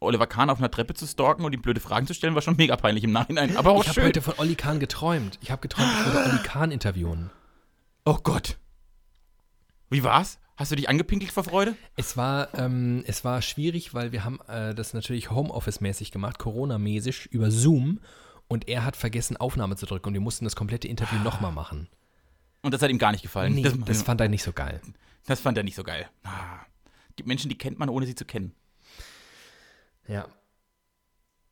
[0.00, 2.56] Oliver Kahn auf einer Treppe zu stalken und ihm blöde Fragen zu stellen, war schon
[2.58, 3.56] mega peinlich im Nachhinein.
[3.56, 5.38] Aber auch ich habe heute von Olli Kahn geträumt.
[5.42, 7.30] Ich habe geträumt, ich würde Olli Kahn interviewen.
[8.04, 8.58] oh Gott.
[9.88, 10.38] Wie war's?
[10.56, 11.76] Hast du dich angepinkelt vor Freude?
[11.96, 17.26] Es war, ähm, es war schwierig, weil wir haben äh, das natürlich Homeoffice-mäßig gemacht, Corona-mäßig,
[17.26, 18.00] über Zoom.
[18.48, 21.88] Und er hat vergessen, Aufnahme zu drücken und wir mussten das komplette Interview nochmal machen.
[22.62, 23.54] Und das hat ihm gar nicht gefallen.
[23.54, 24.80] Nee, das, das fand er nicht so geil.
[25.26, 26.08] das fand er nicht so geil.
[26.24, 26.60] Ah.
[27.16, 28.54] Gibt Menschen, die kennt man, ohne sie zu kennen.
[30.08, 30.26] Ja.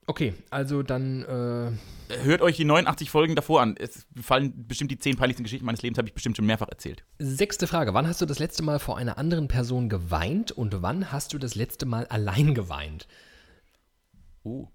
[0.06, 3.74] Okay, also dann, äh, Hört euch die 89 Folgen davor an.
[3.78, 7.04] Es fallen bestimmt die 10 peinlichsten Geschichten meines Lebens, habe ich bestimmt schon mehrfach erzählt.
[7.18, 7.94] sechste Frage.
[7.94, 11.38] Wann hast du das letzte Mal vor einer anderen Person geweint und wann hast du
[11.38, 13.08] das letzte Mal allein geweint?
[14.42, 14.68] Oh.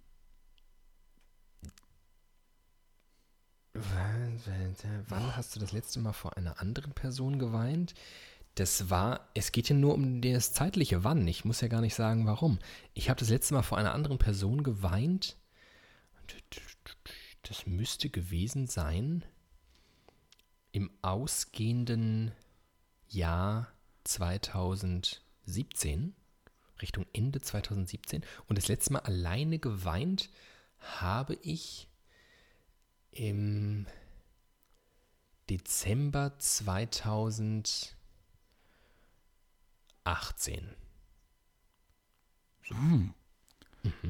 [3.75, 7.93] Wann hast du das letzte Mal vor einer anderen Person geweint?
[8.60, 11.26] Das war, es geht ja nur um das zeitliche Wann.
[11.30, 12.60] Ich muss ja gar nicht sagen, warum.
[12.93, 15.38] Ich habe das letzte Mal vor einer anderen Person geweint.
[17.43, 19.24] Das müsste gewesen sein
[20.74, 22.34] im ausgehenden
[23.07, 23.72] Jahr
[24.03, 26.14] 2017,
[26.82, 28.26] Richtung Ende 2017.
[28.47, 30.30] Und das letzte Mal alleine geweint
[30.80, 31.88] habe ich
[33.12, 33.88] im
[35.49, 37.99] Dezember 2018.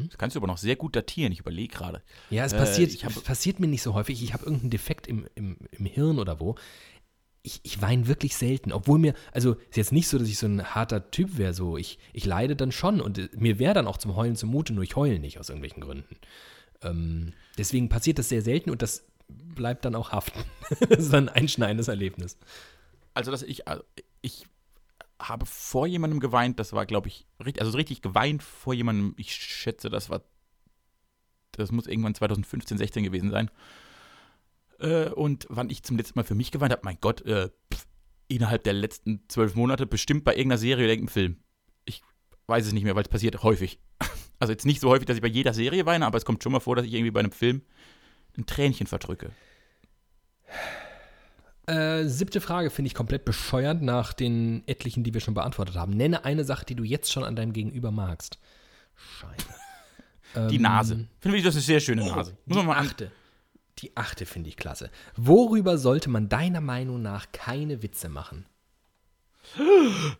[0.07, 1.31] Das kannst du aber noch sehr gut datieren.
[1.31, 2.01] Ich überlege gerade.
[2.29, 4.21] Ja, es Äh, passiert, hab- es passiert mir nicht so häufig.
[4.23, 6.55] Ich habe irgendeinen Defekt im, im, im Hirn oder wo.
[7.41, 10.45] Ich, ich weine wirklich selten, obwohl mir, also ist jetzt nicht so, dass ich so
[10.47, 13.87] ein harter Typ wäre, so ich, ich leide dann schon und äh, mir wäre dann
[13.87, 16.17] auch zum Heulen zumute, nur ich heule nicht aus irgendwelchen Gründen.
[16.81, 20.39] Ähm, deswegen passiert das sehr selten und das bleibt dann auch haften.
[20.89, 22.37] das ist dann ein einschneidendes Erlebnis.
[23.13, 23.83] Also, dass ich, also
[24.21, 24.45] ich
[25.19, 29.13] habe vor jemandem geweint, das war, glaube ich, richtig, also so richtig geweint vor jemandem,
[29.17, 30.23] ich schätze, das war,
[31.51, 33.51] das muss irgendwann 2015, 16 gewesen sein.
[34.79, 37.85] Äh, und wann ich zum letzten Mal für mich geweint habe, mein Gott, äh, pf,
[38.29, 41.37] innerhalb der letzten zwölf Monate bestimmt bei irgendeiner Serie oder irgendeinem Film.
[41.83, 42.01] Ich
[42.47, 43.79] weiß es nicht mehr, weil es passiert häufig.
[44.41, 46.53] Also jetzt nicht so häufig, dass ich bei jeder Serie weine, aber es kommt schon
[46.53, 47.61] mal vor, dass ich irgendwie bei einem Film
[48.37, 49.31] ein Tränchen verdrücke.
[51.69, 55.91] Äh, siebte Frage finde ich komplett bescheuert nach den etlichen, die wir schon beantwortet haben.
[55.91, 58.39] Nenne eine Sache, die du jetzt schon an deinem Gegenüber magst.
[58.95, 59.47] Scheiße.
[60.49, 61.07] Die Ähm, Nase.
[61.19, 62.37] Finde ich, das ist eine sehr schöne Nase.
[62.45, 63.11] Muss Die man mal achte.
[63.79, 64.91] Die achte finde ich klasse.
[65.15, 68.45] Worüber sollte man deiner Meinung nach keine Witze machen?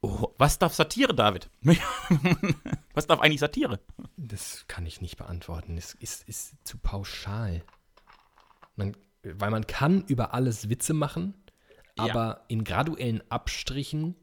[0.00, 1.50] Oh, was darf Satire, David?
[2.94, 3.80] was darf eigentlich Satire?
[4.16, 5.76] Das kann ich nicht beantworten.
[5.76, 7.64] Es ist, ist zu pauschal.
[8.76, 11.34] Man, weil man kann über alles Witze machen,
[11.96, 12.04] Ja.
[12.04, 14.14] aber in graduellen Abstrichen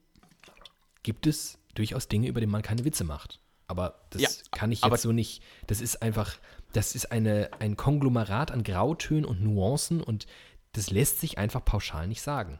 [1.03, 3.39] gibt es durchaus Dinge, über die man keine Witze macht.
[3.67, 5.41] Aber das Ja, kann ich jetzt so nicht.
[5.67, 6.37] Das ist einfach,
[6.73, 10.27] das ist eine, ein Konglomerat an Grautönen und Nuancen und
[10.73, 12.59] das lässt sich einfach pauschal nicht sagen.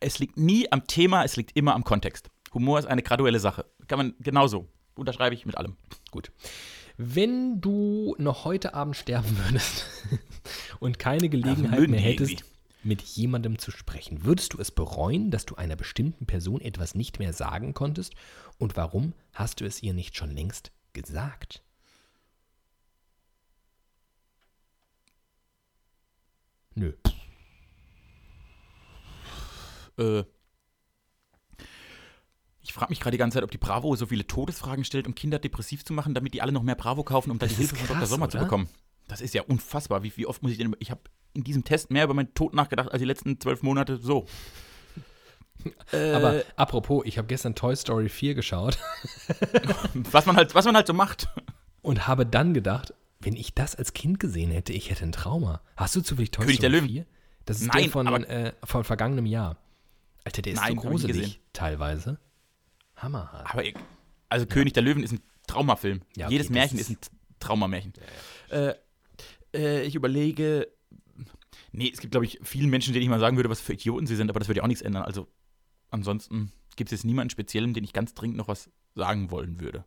[0.00, 2.30] Es liegt nie am Thema, es liegt immer am Kontext.
[2.54, 3.66] Humor ist eine graduelle Sache.
[3.88, 4.68] Kann man genauso.
[4.94, 5.76] Unterschreibe ich mit allem.
[6.10, 6.32] Gut.
[6.96, 9.84] Wenn du noch heute Abend sterben würdest
[10.80, 12.44] und keine Gelegenheit mehr hättest, irgendwie.
[12.82, 17.18] mit jemandem zu sprechen, würdest du es bereuen, dass du einer bestimmten Person etwas nicht
[17.18, 18.14] mehr sagen konntest?
[18.58, 21.62] Und warum hast du es ihr nicht schon längst gesagt?
[26.74, 26.92] Nö.
[29.98, 30.24] Äh,
[32.62, 35.14] ich frage mich gerade die ganze Zeit, ob die Bravo so viele Todesfragen stellt, um
[35.14, 37.74] Kinder depressiv zu machen, damit die alle noch mehr Bravo kaufen, um dann die Hilfe
[37.74, 37.98] von Dr.
[37.98, 38.44] krass, Sommer zu oder?
[38.44, 38.68] bekommen.
[39.08, 40.02] Das ist ja unfassbar.
[40.04, 40.74] Wie, wie oft muss ich denn.
[40.78, 41.00] Ich habe
[41.34, 44.26] in diesem Test mehr über meinen Tod nachgedacht als die letzten zwölf Monate so.
[45.92, 48.78] Äh, Aber apropos, ich habe gestern Toy Story 4 geschaut
[50.12, 51.28] was man halt, was man halt so macht.
[51.82, 55.60] und habe dann gedacht, wenn ich das als Kind gesehen hätte, ich hätte ein Trauma.
[55.76, 56.92] Hast du zufällig Toy König der Story Löwen.
[56.94, 57.06] 4?
[57.44, 59.56] Das ist Nein, der von, aber- äh, von vergangenem Jahr.
[60.24, 62.18] Alter, der ist Nein, so gruselig teilweise.
[62.96, 63.50] Hammerhart.
[63.50, 63.74] Aber ich-
[64.28, 66.02] also König der Löwen ist ein Traumafilm.
[66.16, 67.94] Ja, okay, Jedes Märchen ist- ist, ein Traumamärchen.
[68.50, 68.74] Äh,
[69.54, 70.68] äh, ich überlege.
[71.72, 74.06] Nee, es gibt, glaube ich, vielen Menschen, denen ich mal sagen würde, was für Idioten
[74.06, 75.02] sie sind, aber das würde ja auch nichts ändern.
[75.02, 75.28] Also
[75.90, 79.84] ansonsten gibt es jetzt niemanden speziellen, den ich ganz dringend noch was sagen wollen würde.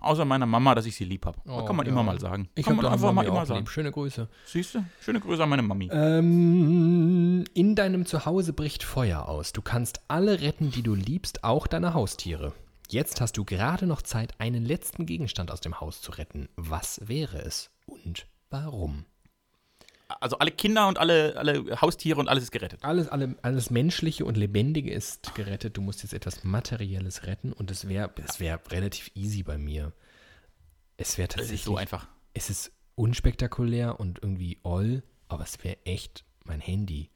[0.00, 1.38] Außer meiner Mama, dass ich sie lieb habe.
[1.46, 1.92] Oh, kann man ja.
[1.92, 2.48] immer mal sagen.
[2.54, 3.60] Ich kann man einfach mal immer sagen.
[3.60, 3.68] lieb.
[3.68, 4.28] Schöne Grüße.
[4.46, 4.84] Siehst du?
[5.00, 5.90] Schöne Grüße an meine Mami.
[5.92, 9.52] Ähm, in deinem Zuhause bricht Feuer aus.
[9.52, 12.54] Du kannst alle retten, die du liebst, auch deine Haustiere.
[12.88, 16.48] Jetzt hast du gerade noch Zeit, einen letzten Gegenstand aus dem Haus zu retten.
[16.56, 19.04] Was wäre es und warum?
[20.08, 22.84] Also alle Kinder und alle, alle Haustiere und alles ist gerettet.
[22.84, 25.76] Alles, alle, alles Menschliche und Lebendige ist gerettet.
[25.76, 29.92] Du musst jetzt etwas Materielles retten und es wäre es wär relativ easy bei mir.
[30.96, 31.60] Es wäre tatsächlich.
[31.60, 32.08] ist so einfach.
[32.34, 37.08] Es ist unspektakulär und irgendwie all, aber es wäre echt mein Handy.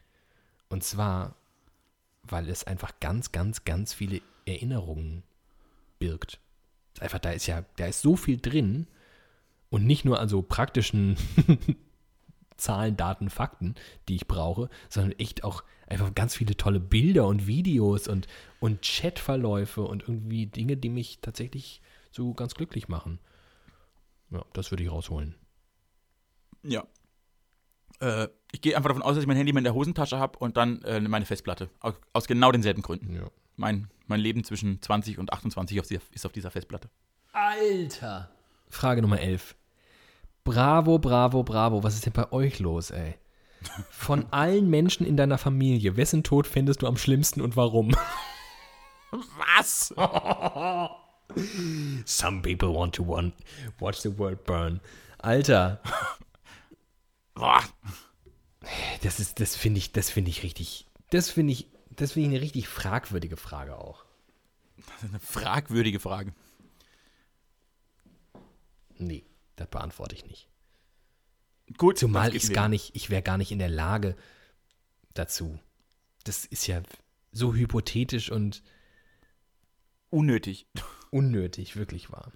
[0.68, 1.34] Und zwar
[2.26, 5.22] weil es einfach ganz, ganz, ganz viele Erinnerungen
[5.98, 6.40] birgt.
[7.00, 8.86] Einfach, da ist ja, da ist so viel drin
[9.74, 11.16] und nicht nur an so praktischen
[12.56, 13.74] Zahlen, Daten, Fakten,
[14.08, 18.28] die ich brauche, sondern echt auch einfach ganz viele tolle Bilder und Videos und,
[18.60, 21.82] und Chatverläufe und irgendwie Dinge, die mich tatsächlich
[22.12, 23.18] so ganz glücklich machen.
[24.30, 25.34] Ja, das würde ich rausholen.
[26.62, 26.84] Ja.
[27.98, 30.38] Äh, ich gehe einfach davon aus, dass ich mein Handy mal in der Hosentasche habe
[30.38, 31.68] und dann äh, meine Festplatte.
[31.80, 33.12] Aus, aus, genau denselben Gründen.
[33.12, 33.28] Ja.
[33.56, 36.88] Mein, mein Leben zwischen 20 und 28 auf, ist auf dieser Festplatte.
[37.32, 38.30] Alter!
[38.68, 39.56] Frage Nummer 11.
[40.44, 41.82] Bravo, bravo, bravo.
[41.82, 43.14] Was ist denn bei euch los, ey?
[43.90, 47.96] Von allen Menschen in deiner Familie, wessen Tod findest du am schlimmsten und warum?
[49.10, 49.88] Was?
[52.04, 53.34] Some people want to want,
[53.78, 54.80] watch the world burn.
[55.18, 55.80] Alter.
[59.02, 62.34] Das ist, das finde ich, das finde ich richtig, das finde ich, das finde ich
[62.34, 64.06] eine richtig fragwürdige Frage auch.
[64.78, 66.32] Das ist eine fragwürdige Frage.
[68.96, 69.22] Nee,
[69.56, 70.48] das beantworte ich nicht.
[71.78, 74.16] Gut, Zumal ich gar nicht, ich wäre gar nicht in der Lage
[75.14, 75.58] dazu.
[76.24, 76.82] Das ist ja
[77.32, 78.62] so hypothetisch und
[80.10, 80.66] unnötig.
[81.10, 82.32] Unnötig, wirklich wahr.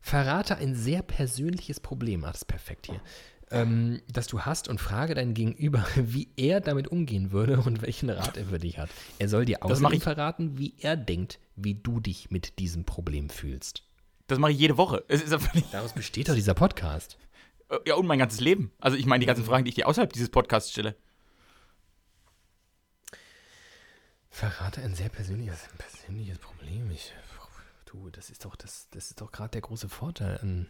[0.00, 3.02] Verrate ein sehr persönliches Problem, ah, das ist perfekt hier,
[3.50, 8.08] ähm, das du hast und frage deinen Gegenüber, wie er damit umgehen würde und welchen
[8.08, 8.90] Rat er für dich hat.
[9.18, 13.84] Er soll dir außerdem verraten, wie er denkt, wie du dich mit diesem Problem fühlst.
[14.30, 15.04] Das mache ich jede Woche.
[15.72, 17.18] Daraus besteht doch dieser Podcast.
[17.68, 18.70] Äh, ja, und mein ganzes Leben.
[18.78, 20.94] Also ich meine die ganzen Fragen, die ich dir außerhalb dieses Podcasts stelle.
[24.30, 26.92] Verrate ein sehr persönliches, persönliches Problem.
[26.92, 27.12] Ich,
[27.86, 30.68] du, das ist doch, das, das ist doch gerade der große Vorteil an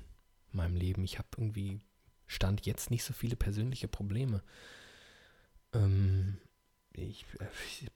[0.53, 1.05] meinem Leben.
[1.05, 1.83] Ich habe irgendwie
[2.27, 4.43] Stand jetzt nicht so viele persönliche Probleme.
[5.75, 6.39] Ähm,
[6.93, 7.89] ich, äh,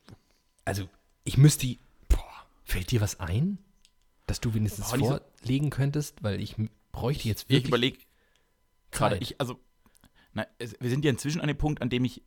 [0.66, 0.90] also,
[1.24, 1.78] ich müsste.
[2.08, 3.58] Boah, fällt dir was ein?
[4.26, 6.22] Dass du wenigstens boah, vorlegen könntest?
[6.22, 6.56] Weil ich
[6.92, 7.64] bräuchte jetzt wirklich.
[7.64, 7.98] Ich überlege
[8.90, 9.60] gerade, ich, also,
[10.32, 12.22] na, wir sind ja inzwischen an dem Punkt, an dem ich,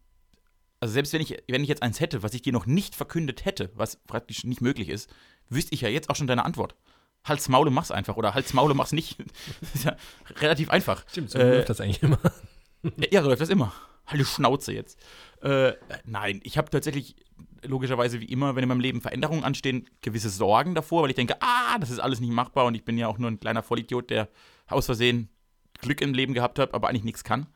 [0.80, 3.46] also selbst wenn ich, wenn ich jetzt eins hätte, was ich dir noch nicht verkündet
[3.46, 5.10] hätte, was praktisch nicht möglich ist,
[5.50, 6.76] wüsste ich ja jetzt auch schon deine Antwort.
[7.24, 8.16] Halt's Maule, mach's einfach.
[8.16, 9.18] Oder Halt's Maule, mach's nicht.
[9.62, 9.98] das ist ja
[10.38, 11.04] relativ einfach.
[11.10, 12.20] Stimmt, so äh, läuft das eigentlich immer.
[13.12, 13.74] ja, so läuft das immer.
[14.14, 14.98] Die Schnauze jetzt.
[15.42, 15.74] Äh,
[16.06, 17.18] nein, ich habe tatsächlich
[17.64, 21.38] logischerweise wie immer, wenn in meinem Leben Veränderungen anstehen, gewisse Sorgen davor, weil ich denke,
[21.40, 24.10] ah, das ist alles nicht machbar und ich bin ja auch nur ein kleiner Vollidiot,
[24.10, 24.30] der
[24.68, 25.30] aus Versehen
[25.80, 27.48] Glück im Leben gehabt hat, aber eigentlich nichts kann.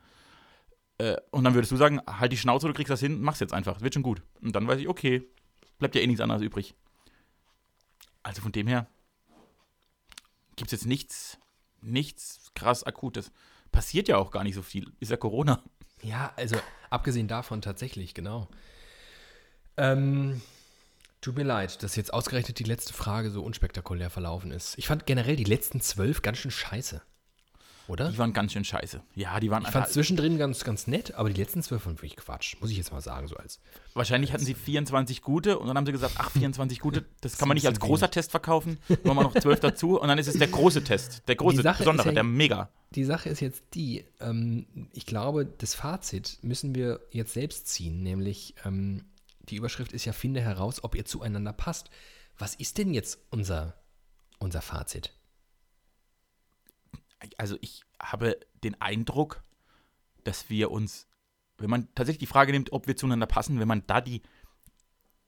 [0.97, 3.53] Äh, und dann würdest du sagen, halt die Schnauze, du kriegst das hin, mach's jetzt
[3.53, 4.21] einfach, wird schon gut.
[4.41, 5.27] Und dann weiß ich, okay,
[5.79, 6.75] bleibt ja eh nichts anderes übrig.
[8.23, 8.87] Also von dem her
[10.55, 11.39] gibt es jetzt nichts,
[11.81, 13.31] nichts krass Akutes.
[13.71, 14.91] Passiert ja auch gar nicht so viel.
[14.99, 15.63] Ist ja Corona.
[16.03, 16.57] Ja, also
[16.89, 18.47] abgesehen davon tatsächlich, genau.
[19.77, 20.41] Ähm,
[21.21, 24.77] tut mir leid, dass jetzt ausgerechnet die letzte Frage so unspektakulär verlaufen ist.
[24.77, 27.01] Ich fand generell die letzten zwölf ganz schön scheiße
[27.91, 28.09] oder?
[28.09, 29.01] Die waren ganz schön scheiße.
[29.15, 29.63] Ja, die waren.
[29.63, 32.77] Ich fand zwischendrin ganz, ganz nett, aber die letzten zwölf waren wirklich Quatsch, muss ich
[32.77, 33.59] jetzt mal sagen, so als.
[33.93, 37.47] Wahrscheinlich hatten sie 24 gute und dann haben sie gesagt, ach, 24 gute, das kann
[37.47, 38.11] man nicht als großer wenig.
[38.11, 38.77] Test verkaufen.
[39.03, 42.07] Machen wir noch zwölf dazu und dann ist es der große Test, der große, besondere,
[42.07, 42.69] ja, der Mega.
[42.95, 48.03] Die Sache ist jetzt die, ähm, ich glaube, das Fazit müssen wir jetzt selbst ziehen,
[48.03, 49.03] nämlich ähm,
[49.49, 51.89] die Überschrift ist ja, finde heraus, ob ihr zueinander passt.
[52.37, 53.75] Was ist denn jetzt unser,
[54.39, 55.13] unser Fazit?
[57.37, 59.43] also ich habe den Eindruck,
[60.23, 61.07] dass wir uns,
[61.57, 64.21] wenn man tatsächlich die Frage nimmt, ob wir zueinander passen, wenn man da die,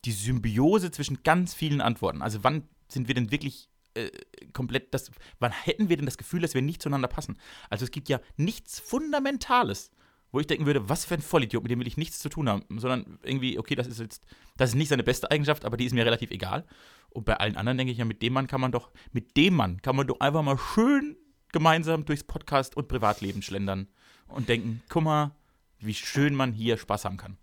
[0.05, 4.09] die Symbiose zwischen ganz vielen Antworten, also wann sind wir denn wirklich äh,
[4.53, 7.37] komplett das, wann hätten wir denn das Gefühl, dass wir nicht zueinander passen?
[7.69, 9.91] Also es gibt ja nichts Fundamentales,
[10.33, 12.49] wo ich denken würde, was für ein Vollidiot, mit dem will ich nichts zu tun
[12.49, 14.25] haben, sondern irgendwie, okay, das ist jetzt,
[14.57, 16.65] das ist nicht seine beste Eigenschaft, aber die ist mir relativ egal.
[17.11, 19.53] Und bei allen anderen denke ich ja, mit dem Mann kann man doch, mit dem
[19.53, 21.15] Mann kann man doch einfach mal schön
[21.51, 23.87] gemeinsam durchs Podcast und Privatleben schlendern
[24.25, 25.35] und denken, guck mal,
[25.77, 27.37] wie schön man hier Spaß haben kann.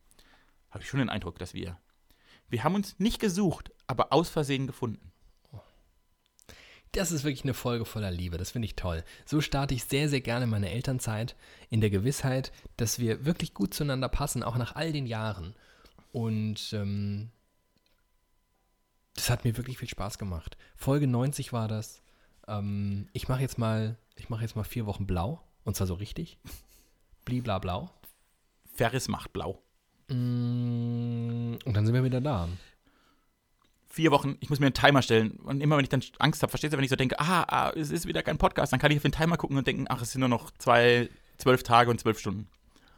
[0.71, 1.79] Habe ich schon den Eindruck, dass wir.
[2.49, 5.10] Wir haben uns nicht gesucht, aber aus Versehen gefunden.
[6.93, 8.37] Das ist wirklich eine Folge voller Liebe.
[8.37, 9.05] Das finde ich toll.
[9.25, 11.37] So starte ich sehr, sehr gerne meine Elternzeit
[11.69, 15.55] in der Gewissheit, dass wir wirklich gut zueinander passen, auch nach all den Jahren.
[16.13, 17.31] Und ähm,
[19.15, 20.57] das hat mir wirklich viel Spaß gemacht.
[20.77, 22.03] Folge 90 war das.
[22.49, 25.41] Ähm, ich mache jetzt mal, ich mache jetzt mal vier Wochen blau.
[25.65, 26.39] Und zwar so richtig.
[27.25, 27.91] Blibla blau.
[28.75, 29.63] Ferris macht blau.
[30.09, 32.49] Mm, und dann sind wir wieder da.
[33.93, 35.33] Vier Wochen, ich muss mir einen Timer stellen.
[35.41, 37.73] Und immer wenn ich dann Angst habe, verstehst du, wenn ich so denke, ah, ah,
[37.75, 40.01] es ist wieder kein Podcast, dann kann ich auf den Timer gucken und denken, ach,
[40.01, 41.09] es sind nur noch zwei,
[41.39, 42.49] zwölf Tage und zwölf Stunden.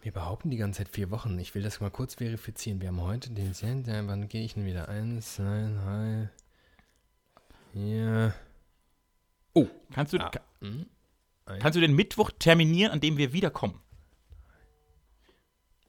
[0.03, 1.39] Wir behaupten die ganze Zeit vier Wochen.
[1.39, 2.81] Ich will das mal kurz verifizieren.
[2.83, 3.87] Wir haben heute den 10.
[3.87, 4.89] Wann gehe ich denn wieder?
[4.89, 6.29] Eins, zwei, drei,
[7.73, 8.35] vier.
[9.55, 10.29] Oh, kannst du, Ah.
[10.29, 10.87] ka- Hm?
[11.61, 13.81] kannst du den Mittwoch terminieren, an dem wir wiederkommen?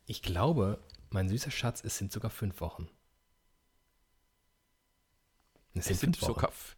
[0.06, 2.88] Ich glaube, mein süßer Schatz, es sind sogar fünf Wochen.
[5.76, 6.50] Es Es sind sogar.
[6.50, 6.76] f-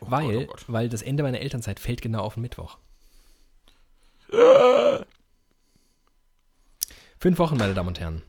[0.00, 0.64] Oh weil, Gott, oh Gott.
[0.68, 2.78] weil das Ende meiner Elternzeit fällt genau auf den Mittwoch.
[7.18, 8.22] Fünf Wochen, meine Damen und Herren.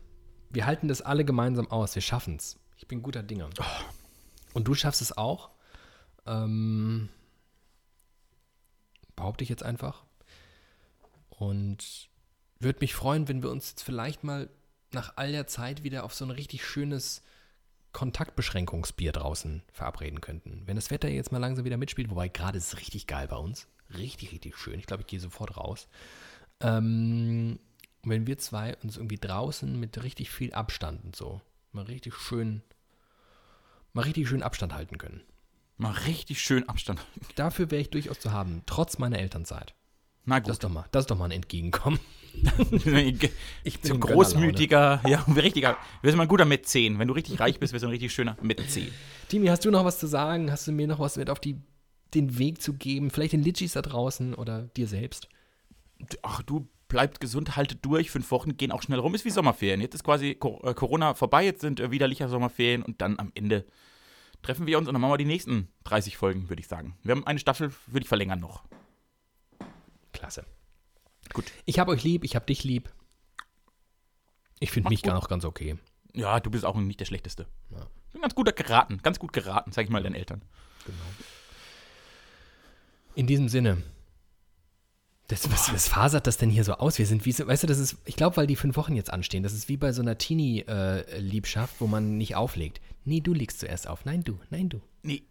[0.50, 1.94] Wir halten das alle gemeinsam aus.
[1.94, 2.58] Wir schaffen es.
[2.76, 3.48] Ich bin guter Dinger.
[4.52, 5.50] Und du schaffst es auch.
[6.26, 7.08] Ähm,
[9.14, 10.02] behaupte ich jetzt einfach.
[11.28, 12.08] Und
[12.58, 14.50] würde mich freuen, wenn wir uns jetzt vielleicht mal
[14.92, 17.22] nach all der Zeit wieder auf so ein richtig schönes
[17.92, 20.62] Kontaktbeschränkungsbier draußen verabreden könnten.
[20.66, 23.36] Wenn das Wetter jetzt mal langsam wieder mitspielt, wobei gerade ist es richtig geil bei
[23.36, 23.66] uns.
[23.96, 24.78] Richtig, richtig schön.
[24.78, 25.88] Ich glaube, ich gehe sofort raus.
[26.60, 27.58] Ähm,
[28.02, 31.40] wenn wir zwei uns irgendwie draußen mit richtig viel Abstand und so
[31.72, 32.62] mal richtig schön,
[33.92, 35.22] mal richtig schön Abstand halten können.
[35.76, 37.00] Mal richtig schön Abstand.
[37.36, 39.74] Dafür wäre ich durchaus zu haben, trotz meiner Elternzeit.
[40.24, 40.64] Na Das ist gut.
[40.64, 41.98] doch mal, das ist doch mal ein Entgegenkommen.
[43.64, 45.72] ich bin so großmütiger, ja, richtiger.
[45.72, 46.98] Du bist mal ein guter Mäzen.
[46.98, 48.88] Wenn du richtig reich bist, wirst du ein richtig schöner Mäzen.
[49.28, 50.50] Timi, hast du noch was zu sagen?
[50.50, 51.56] Hast du mir noch was mit auf die,
[52.14, 53.10] den Weg zu geben?
[53.10, 55.28] Vielleicht den Litchis da draußen oder dir selbst?
[56.22, 58.10] Ach, du bleibt gesund, haltet durch.
[58.10, 59.14] Fünf Wochen gehen auch schnell rum.
[59.14, 59.80] Ist wie Sommerferien.
[59.80, 60.34] Jetzt ist quasi äh,
[60.74, 61.44] Corona vorbei.
[61.44, 62.82] Jetzt sind äh, widerliche Sommerferien.
[62.82, 63.64] Und dann am Ende
[64.42, 66.96] treffen wir uns und dann machen wir die nächsten 30 Folgen, würde ich sagen.
[67.02, 68.64] Wir haben eine Staffel, würde ich verlängern noch.
[70.12, 70.44] Klasse.
[71.32, 71.44] Gut.
[71.64, 72.90] Ich habe euch lieb, ich habe dich lieb.
[74.58, 75.08] Ich finde mich gut.
[75.08, 75.78] gar noch ganz okay.
[76.12, 77.46] Ja, du bist auch nicht der Schlechteste.
[77.70, 77.86] Ja.
[78.12, 79.00] Bin ganz gut geraten.
[79.02, 80.42] Ganz gut geraten, sag ich mal deinen Eltern.
[83.14, 83.82] In diesem Sinne.
[85.28, 86.98] Das, was, was fasert das denn hier so aus?
[86.98, 89.12] Wir sind wie so, weißt du, das ist, ich glaube, weil die fünf Wochen jetzt
[89.12, 92.80] anstehen, das ist wie bei so einer Teenie-Liebschaft, wo man nicht auflegt.
[93.04, 94.04] Nee, du legst zuerst auf.
[94.04, 94.80] Nein, du, nein, du.
[95.02, 95.22] Nee,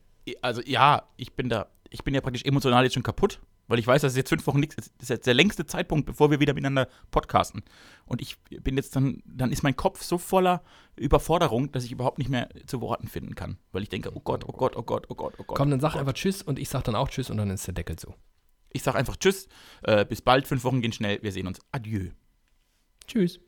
[0.42, 3.88] also ja, ich bin da, ich bin ja praktisch emotional jetzt schon kaputt, weil ich
[3.88, 4.92] weiß, dass es jetzt fünf Wochen nichts ist.
[4.98, 7.64] Das ist jetzt der längste Zeitpunkt, bevor wir wieder miteinander podcasten.
[8.06, 10.64] Und ich bin jetzt dann, dann ist mein Kopf so voller
[10.98, 13.58] Überforderung, dass ich überhaupt nicht mehr zu Worten finden kann.
[13.72, 15.58] Weil ich denke, oh Gott, oh Gott, oh Gott, oh Gott, oh Gott.
[15.58, 17.68] Komm, dann sag oh einfach Tschüss und ich sag dann auch Tschüss und dann ist
[17.68, 18.14] der Deckel zu.
[18.74, 19.48] Ich sag einfach Tschüss,
[19.84, 21.60] äh, bis bald, fünf Wochen gehen schnell, wir sehen uns.
[21.72, 22.10] Adieu.
[23.08, 23.40] Tschüss.